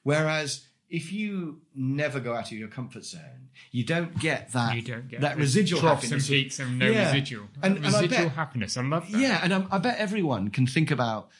Whereas 0.02 0.66
if 0.90 1.12
you 1.12 1.60
never 1.74 2.20
go 2.20 2.34
out 2.34 2.46
of 2.52 2.58
your 2.58 2.68
comfort 2.68 3.04
zone, 3.04 3.48
you 3.72 3.84
don't 3.84 4.18
get 4.18 4.52
that, 4.52 4.76
You 4.76 4.82
don't 4.82 5.08
get 5.08 5.20
that 5.22 5.36
residual 5.36 5.80
troughs 5.80 6.02
happiness. 6.04 6.28
and 6.28 6.34
peaks 6.36 6.58
and 6.60 6.78
no 6.78 6.90
Yeah. 6.90 7.06
residual. 7.12 7.48
And- 7.62 7.78
and 7.78 7.86
I 7.86 8.06
bet- 8.06 8.32
happiness. 8.32 8.76
I 8.76 8.82
love 8.82 9.10
that. 9.10 9.20
Yeah, 9.20 9.40
and 9.42 9.52
I, 9.54 9.66
I 9.70 9.78
bet 9.78 9.98
everyone 9.98 10.50
can 10.50 10.66
think 10.66 10.90
about 10.90 11.30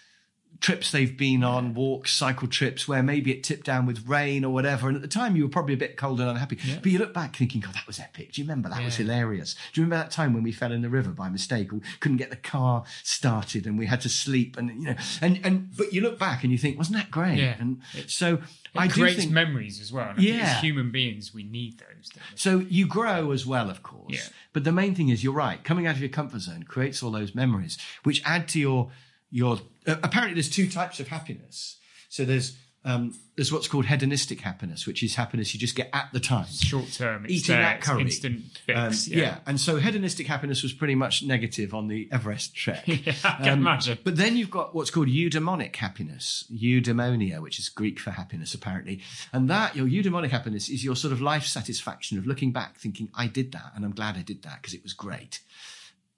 trips 0.60 0.92
they've 0.92 1.16
been 1.16 1.44
on, 1.44 1.74
walks, 1.74 2.12
cycle 2.14 2.48
trips, 2.48 2.88
where 2.88 3.02
maybe 3.02 3.30
it 3.32 3.42
tipped 3.44 3.66
down 3.66 3.84
with 3.84 4.06
rain 4.08 4.44
or 4.44 4.52
whatever. 4.54 4.86
And 4.88 4.96
at 4.96 5.02
the 5.02 5.08
time, 5.08 5.36
you 5.36 5.42
were 5.42 5.48
probably 5.50 5.74
a 5.74 5.76
bit 5.76 5.96
cold 5.98 6.20
and 6.20 6.30
unhappy. 6.30 6.58
But 6.82 6.90
you 6.90 6.98
look 6.98 7.12
back 7.12 7.36
thinking, 7.36 7.60
God, 7.60 7.74
that 7.74 7.86
was 7.86 7.98
epic. 8.00 8.32
Do 8.32 8.40
you 8.40 8.46
remember 8.46 8.70
that 8.70 8.82
was 8.82 8.96
hilarious? 8.96 9.54
Do 9.72 9.80
you 9.80 9.84
remember 9.84 10.04
that 10.04 10.10
time 10.12 10.32
when 10.32 10.42
we 10.42 10.52
fell 10.52 10.72
in 10.72 10.80
the 10.80 10.88
river 10.88 11.10
by 11.10 11.28
mistake? 11.28 11.70
We 11.70 11.80
couldn't 12.00 12.16
get 12.18 12.30
the 12.30 12.36
car 12.36 12.84
started 13.02 13.66
and 13.66 13.76
we 13.78 13.86
had 13.86 14.00
to 14.02 14.08
sleep. 14.08 14.56
And, 14.56 14.70
you 14.70 14.88
know, 14.90 14.96
and, 15.20 15.38
and, 15.44 15.76
but 15.76 15.92
you 15.92 16.00
look 16.00 16.18
back 16.18 16.44
and 16.44 16.52
you 16.52 16.56
think, 16.56 16.78
wasn't 16.78 16.96
that 16.96 17.10
great? 17.10 17.38
Yeah. 17.38 17.56
And 17.58 17.80
so 18.06 18.40
It 18.74 18.80
I 18.80 18.86
do 18.88 18.94
creates 18.94 19.20
think. 19.20 19.32
memories 19.32 19.80
as 19.80 19.92
well. 19.92 20.08
And 20.10 20.18
I 20.18 20.22
think 20.22 20.28
Yeah. 20.36 20.54
as 20.56 20.60
human 20.62 20.90
beings, 20.90 21.32
we 21.32 21.44
need 21.44 21.78
those. 21.78 22.10
So 22.34 22.58
you 22.58 22.86
grow 22.86 23.30
as 23.30 23.46
well, 23.46 23.70
of 23.70 23.82
course. 23.82 24.12
Yeah. 24.12 24.26
But 24.52 24.64
the 24.64 24.72
main 24.72 24.94
thing 24.94 25.08
is, 25.10 25.22
you're 25.22 25.32
right. 25.32 25.62
Coming 25.62 25.86
out 25.86 25.94
of 25.94 26.00
your 26.00 26.08
comfort 26.10 26.40
zone 26.40 26.64
creates 26.64 27.02
all 27.02 27.10
those 27.12 27.34
memories, 27.34 27.78
which 28.02 28.22
add 28.24 28.48
to 28.48 28.58
your 28.60 28.90
your. 29.30 29.60
Uh, 29.86 29.96
apparently, 30.02 30.34
there's 30.34 30.50
two 30.50 30.68
types 30.68 30.98
of 31.00 31.08
happiness. 31.08 31.76
So 32.08 32.24
there's 32.24 32.56
um, 32.86 33.14
there's 33.36 33.50
what's 33.50 33.66
called 33.66 33.86
hedonistic 33.86 34.40
happiness, 34.40 34.86
which 34.86 35.02
is 35.02 35.14
happiness 35.14 35.54
you 35.54 35.58
just 35.60 35.74
get 35.74 35.88
at 35.94 36.10
the 36.12 36.20
time. 36.20 36.46
Short 36.46 36.92
term, 36.92 37.24
Eating 37.28 37.56
that 37.56 37.80
curry. 37.80 38.02
instant 38.02 38.42
Um, 38.74 38.90
fix. 38.90 39.08
yeah. 39.08 39.38
and 39.46 39.58
so 39.58 39.76
hedonistic 39.76 40.26
happiness 40.26 40.62
was 40.62 40.72
pretty 40.74 40.94
much 40.94 41.22
negative 41.22 41.72
on 41.74 41.88
the 41.88 42.08
Everest 42.12 42.54
trek. 42.54 42.84
Yeah, 42.86 43.14
I 43.24 43.42
can 43.42 43.58
imagine. 43.58 43.98
But 44.04 44.16
then 44.16 44.36
you've 44.36 44.50
got 44.50 44.74
what's 44.74 44.90
called 44.90 45.08
eudaimonic 45.08 45.74
happiness, 45.76 46.44
eudaimonia, 46.52 47.40
which 47.40 47.58
is 47.58 47.68
Greek 47.70 47.98
for 47.98 48.10
happiness, 48.10 48.52
apparently. 48.54 49.00
And 49.32 49.48
that, 49.48 49.74
your 49.74 49.86
eudaimonic 49.86 50.30
happiness, 50.30 50.68
is 50.68 50.84
your 50.84 50.94
sort 50.94 51.12
of 51.12 51.20
life 51.22 51.44
satisfaction 51.46 52.18
of 52.18 52.26
looking 52.26 52.52
back, 52.52 52.76
thinking, 52.78 53.08
I 53.14 53.26
did 53.28 53.52
that, 53.52 53.72
and 53.74 53.84
I'm 53.84 53.92
glad 53.94 54.16
I 54.16 54.22
did 54.22 54.42
that 54.42 54.60
because 54.60 54.74
it 54.74 54.82
was 54.82 54.92
great. 54.92 55.40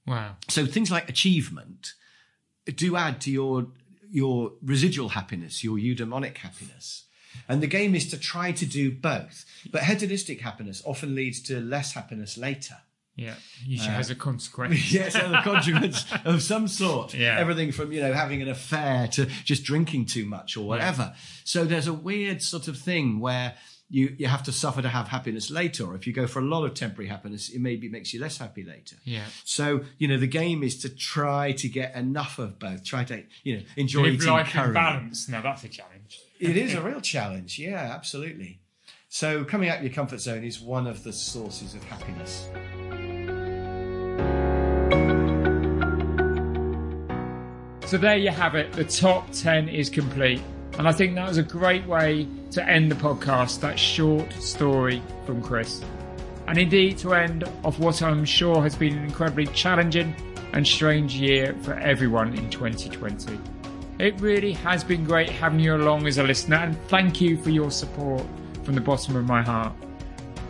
Wow. 0.07 0.37
So 0.49 0.67
things 0.67 0.91
like 0.91 1.09
achievement 1.09 1.93
do 2.75 2.97
add 2.97 3.21
to 3.23 3.31
your 3.31 3.69
your 4.11 4.53
residual 4.63 5.11
happiness, 5.11 5.63
your 5.63 5.77
eudaimonic 5.79 6.39
happiness. 6.39 7.05
And 7.49 7.63
the 7.63 7.67
game 7.67 7.95
is 7.95 8.09
to 8.11 8.19
try 8.19 8.53
to 8.53 8.67
do 8.67 8.91
both. 8.91 9.45
But 9.71 9.83
hedonistic 9.83 10.41
happiness 10.41 10.83
often 10.85 11.15
leads 11.15 11.41
to 11.43 11.61
less 11.61 11.93
happiness 11.93 12.39
later. 12.39 12.77
Yeah. 13.15 13.35
Usually 13.65 13.91
uh, 13.91 13.97
has 13.97 14.11
a 14.11 14.15
consequence. 14.15 14.93
yes, 14.93 15.15
a 15.15 15.41
consequence 15.43 16.05
of 16.25 16.43
some 16.43 16.69
sort. 16.69 17.15
Yeah. 17.15 17.39
Everything 17.39 17.73
from, 17.73 17.91
you 17.93 18.01
know, 18.01 18.13
having 18.13 18.43
an 18.43 18.49
affair 18.49 19.09
to 19.09 19.27
just 19.45 19.65
drinking 19.65 20.07
too 20.07 20.27
much 20.27 20.57
or 20.57 20.67
whatever. 20.67 21.15
So 21.45 21.65
there's 21.65 21.87
a 21.87 21.95
weird 21.95 22.43
sort 22.43 22.69
of 22.69 22.79
thing 22.79 23.19
where 23.19 23.55
you, 23.89 24.15
you 24.19 24.27
have 24.27 24.43
to 24.45 24.53
suffer 24.53 24.83
to 24.83 24.89
have 24.89 25.09
happiness 25.09 25.51
later. 25.51 25.85
Or 25.85 25.95
if 25.95 26.07
you 26.07 26.13
go 26.13 26.27
for 26.27 26.41
a 26.41 26.45
lot 26.45 26.65
of 26.65 26.75
temporary 26.75 27.09
happiness, 27.09 27.49
it 27.49 27.61
maybe 27.61 27.89
makes 27.89 28.13
you 28.13 28.21
less 28.21 28.39
happy 28.39 28.65
later. 28.65 28.97
Yeah. 29.05 29.25
So, 29.45 29.83
you 29.99 30.09
know, 30.09 30.19
the 30.19 30.27
game 30.27 30.63
is 30.63 30.79
to 30.83 30.89
try 30.89 31.53
to 31.53 31.69
get 31.69 31.95
enough 31.95 32.39
of 32.39 32.59
both. 32.59 32.85
Try 32.85 33.05
to, 33.05 33.23
you 33.45 33.59
know, 33.59 33.63
enjoy 33.77 34.03
Live 34.03 34.15
eating 34.15 34.29
life 34.29 34.49
curry. 34.49 34.69
in 34.69 34.75
balance. 34.75 35.29
Now 35.29 35.41
that's 35.41 35.63
a 35.65 35.69
challenge. 35.69 36.21
It 36.41 36.57
is 36.57 36.75
a 36.75 36.81
real 36.83 37.01
challenge. 37.01 37.59
Yeah, 37.59 37.93
absolutely. 37.95 38.61
So 39.09 39.45
coming 39.45 39.69
out 39.69 39.79
of 39.79 39.85
your 39.85 39.93
comfort 39.93 40.21
zone 40.21 40.45
is 40.45 40.61
one 40.61 40.87
of 40.87 41.05
the 41.05 41.13
sources 41.13 41.75
of 41.75 41.83
happiness. 41.85 42.49
So 47.87 47.97
there 47.97 48.17
you 48.19 48.31
have 48.31 48.57
it. 48.57 48.73
The 48.73 48.85
top 48.85 49.31
10 49.31 49.69
is 49.69 49.89
complete. 49.89 50.43
And 50.79 50.87
I 50.87 50.93
think 50.93 51.15
that 51.15 51.29
was 51.29 51.39
a 51.39 51.43
great 51.43 51.87
way 51.87 52.29
to 52.51 52.69
end 52.69 52.91
the 52.91 52.97
podcast, 52.97 53.61
that 53.61 53.79
short 53.79 54.31
story 54.35 55.03
from 55.25 55.43
Chris. 55.43 55.83
And 56.47 56.59
indeed 56.59 56.99
to 56.99 57.15
end 57.15 57.45
off 57.65 57.79
what 57.79 58.03
I'm 58.03 58.25
sure 58.25 58.63
has 58.63 58.75
been 58.75 58.97
an 58.97 59.05
incredibly 59.05 59.47
challenging 59.49 60.15
and 60.53 60.67
strange 60.67 61.15
year 61.15 61.57
for 61.63 61.75
everyone 61.75 62.35
in 62.35 62.51
2020. 62.51 63.39
It 63.99 64.21
really 64.21 64.53
has 64.53 64.85
been 64.85 65.05
great 65.05 65.31
having 65.31 65.61
you 65.61 65.75
along 65.75 66.07
as 66.07 66.19
a 66.19 66.23
listener 66.23 66.57
and 66.57 66.79
thank 66.89 67.21
you 67.21 67.39
for 67.39 67.51
your 67.51 67.71
support 67.71 68.23
from 68.63 68.75
the 68.75 68.81
bottom 68.81 69.17
of 69.17 69.25
my 69.25 69.43
heart. 69.43 69.73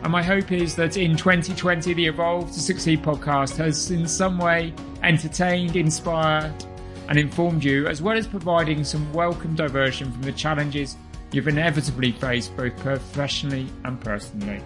And 0.03 0.13
my 0.13 0.23
hope 0.23 0.53
is 0.53 0.75
that 0.77 0.97
in 0.97 1.17
2020, 1.17 1.95
the 1.95 2.07
Evolve 2.07 2.53
to 2.53 2.61
Succeed 2.61 3.03
podcast 3.03 3.57
has 3.57 3.91
in 3.91 4.07
some 4.07 4.39
way 4.39 4.73
entertained, 5.03 5.77
inspired, 5.77 6.53
and 7.09 7.19
informed 7.19 7.65
you, 7.65 7.87
as 7.87 8.03
well 8.03 8.17
as 8.17 8.27
providing 8.27 8.85
some 8.85 9.13
welcome 9.13 9.55
diversion 9.55 10.11
from 10.11 10.23
the 10.23 10.33
challenges 10.33 10.97
you've 11.33 11.49
inevitably 11.49 12.13
faced 12.13 12.57
both 12.57 12.77
professionally 12.79 13.69
and 13.85 14.01
personally. 14.01 14.63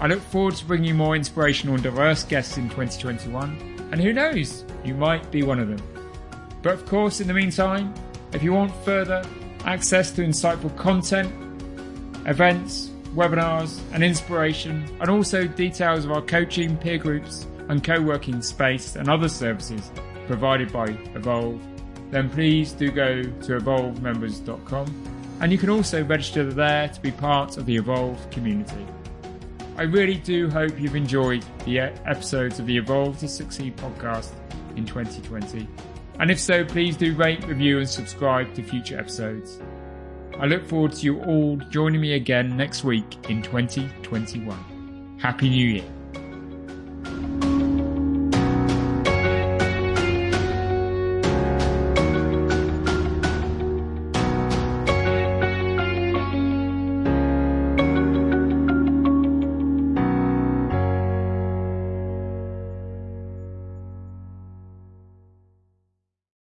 I 0.00 0.06
look 0.06 0.20
forward 0.20 0.54
to 0.56 0.64
bringing 0.64 0.88
you 0.88 0.94
more 0.94 1.16
inspirational 1.16 1.74
and 1.74 1.82
diverse 1.82 2.24
guests 2.24 2.56
in 2.56 2.68
2021, 2.70 3.88
and 3.92 4.00
who 4.00 4.12
knows, 4.12 4.64
you 4.84 4.94
might 4.94 5.30
be 5.30 5.42
one 5.42 5.60
of 5.60 5.68
them. 5.68 5.82
But 6.62 6.74
of 6.74 6.86
course, 6.86 7.20
in 7.20 7.28
the 7.28 7.34
meantime, 7.34 7.92
if 8.32 8.42
you 8.42 8.52
want 8.52 8.74
further 8.84 9.24
access 9.64 10.10
to 10.12 10.22
insightful 10.22 10.76
content, 10.76 11.32
events, 12.26 12.90
webinars, 13.14 13.80
and 13.92 14.02
inspiration, 14.02 14.88
and 15.00 15.10
also 15.10 15.46
details 15.46 16.04
of 16.04 16.12
our 16.12 16.22
coaching, 16.22 16.76
peer 16.76 16.98
groups, 16.98 17.46
and 17.68 17.84
co 17.84 18.00
working 18.00 18.42
space 18.42 18.96
and 18.96 19.08
other 19.08 19.28
services 19.28 19.90
provided 20.26 20.72
by 20.72 20.86
Evolve, 21.14 21.60
then 22.10 22.28
please 22.28 22.72
do 22.72 22.90
go 22.90 23.22
to 23.22 23.58
evolvemembers.com 23.58 25.12
and 25.40 25.50
you 25.50 25.58
can 25.58 25.70
also 25.70 26.04
register 26.04 26.44
there 26.44 26.88
to 26.88 27.00
be 27.00 27.10
part 27.10 27.56
of 27.56 27.66
the 27.66 27.74
Evolve 27.74 28.30
community. 28.30 28.86
I 29.76 29.82
really 29.82 30.16
do 30.16 30.48
hope 30.50 30.78
you've 30.78 30.94
enjoyed 30.94 31.44
the 31.64 31.80
episodes 31.80 32.60
of 32.60 32.66
the 32.66 32.76
Evolve 32.76 33.18
to 33.18 33.28
Succeed 33.28 33.76
podcast 33.76 34.30
in 34.76 34.86
2020. 34.86 35.66
And 36.20 36.30
if 36.30 36.38
so, 36.38 36.64
please 36.64 36.96
do 36.96 37.14
rate, 37.14 37.44
review, 37.46 37.78
and 37.78 37.88
subscribe 37.88 38.54
to 38.54 38.62
future 38.62 38.98
episodes. 38.98 39.60
I 40.38 40.46
look 40.46 40.66
forward 40.68 40.92
to 40.92 41.04
you 41.04 41.20
all 41.22 41.56
joining 41.70 42.00
me 42.00 42.12
again 42.12 42.56
next 42.56 42.84
week 42.84 43.28
in 43.28 43.42
2021. 43.42 45.18
Happy 45.18 45.48
New 45.48 45.68
Year. 45.68 46.01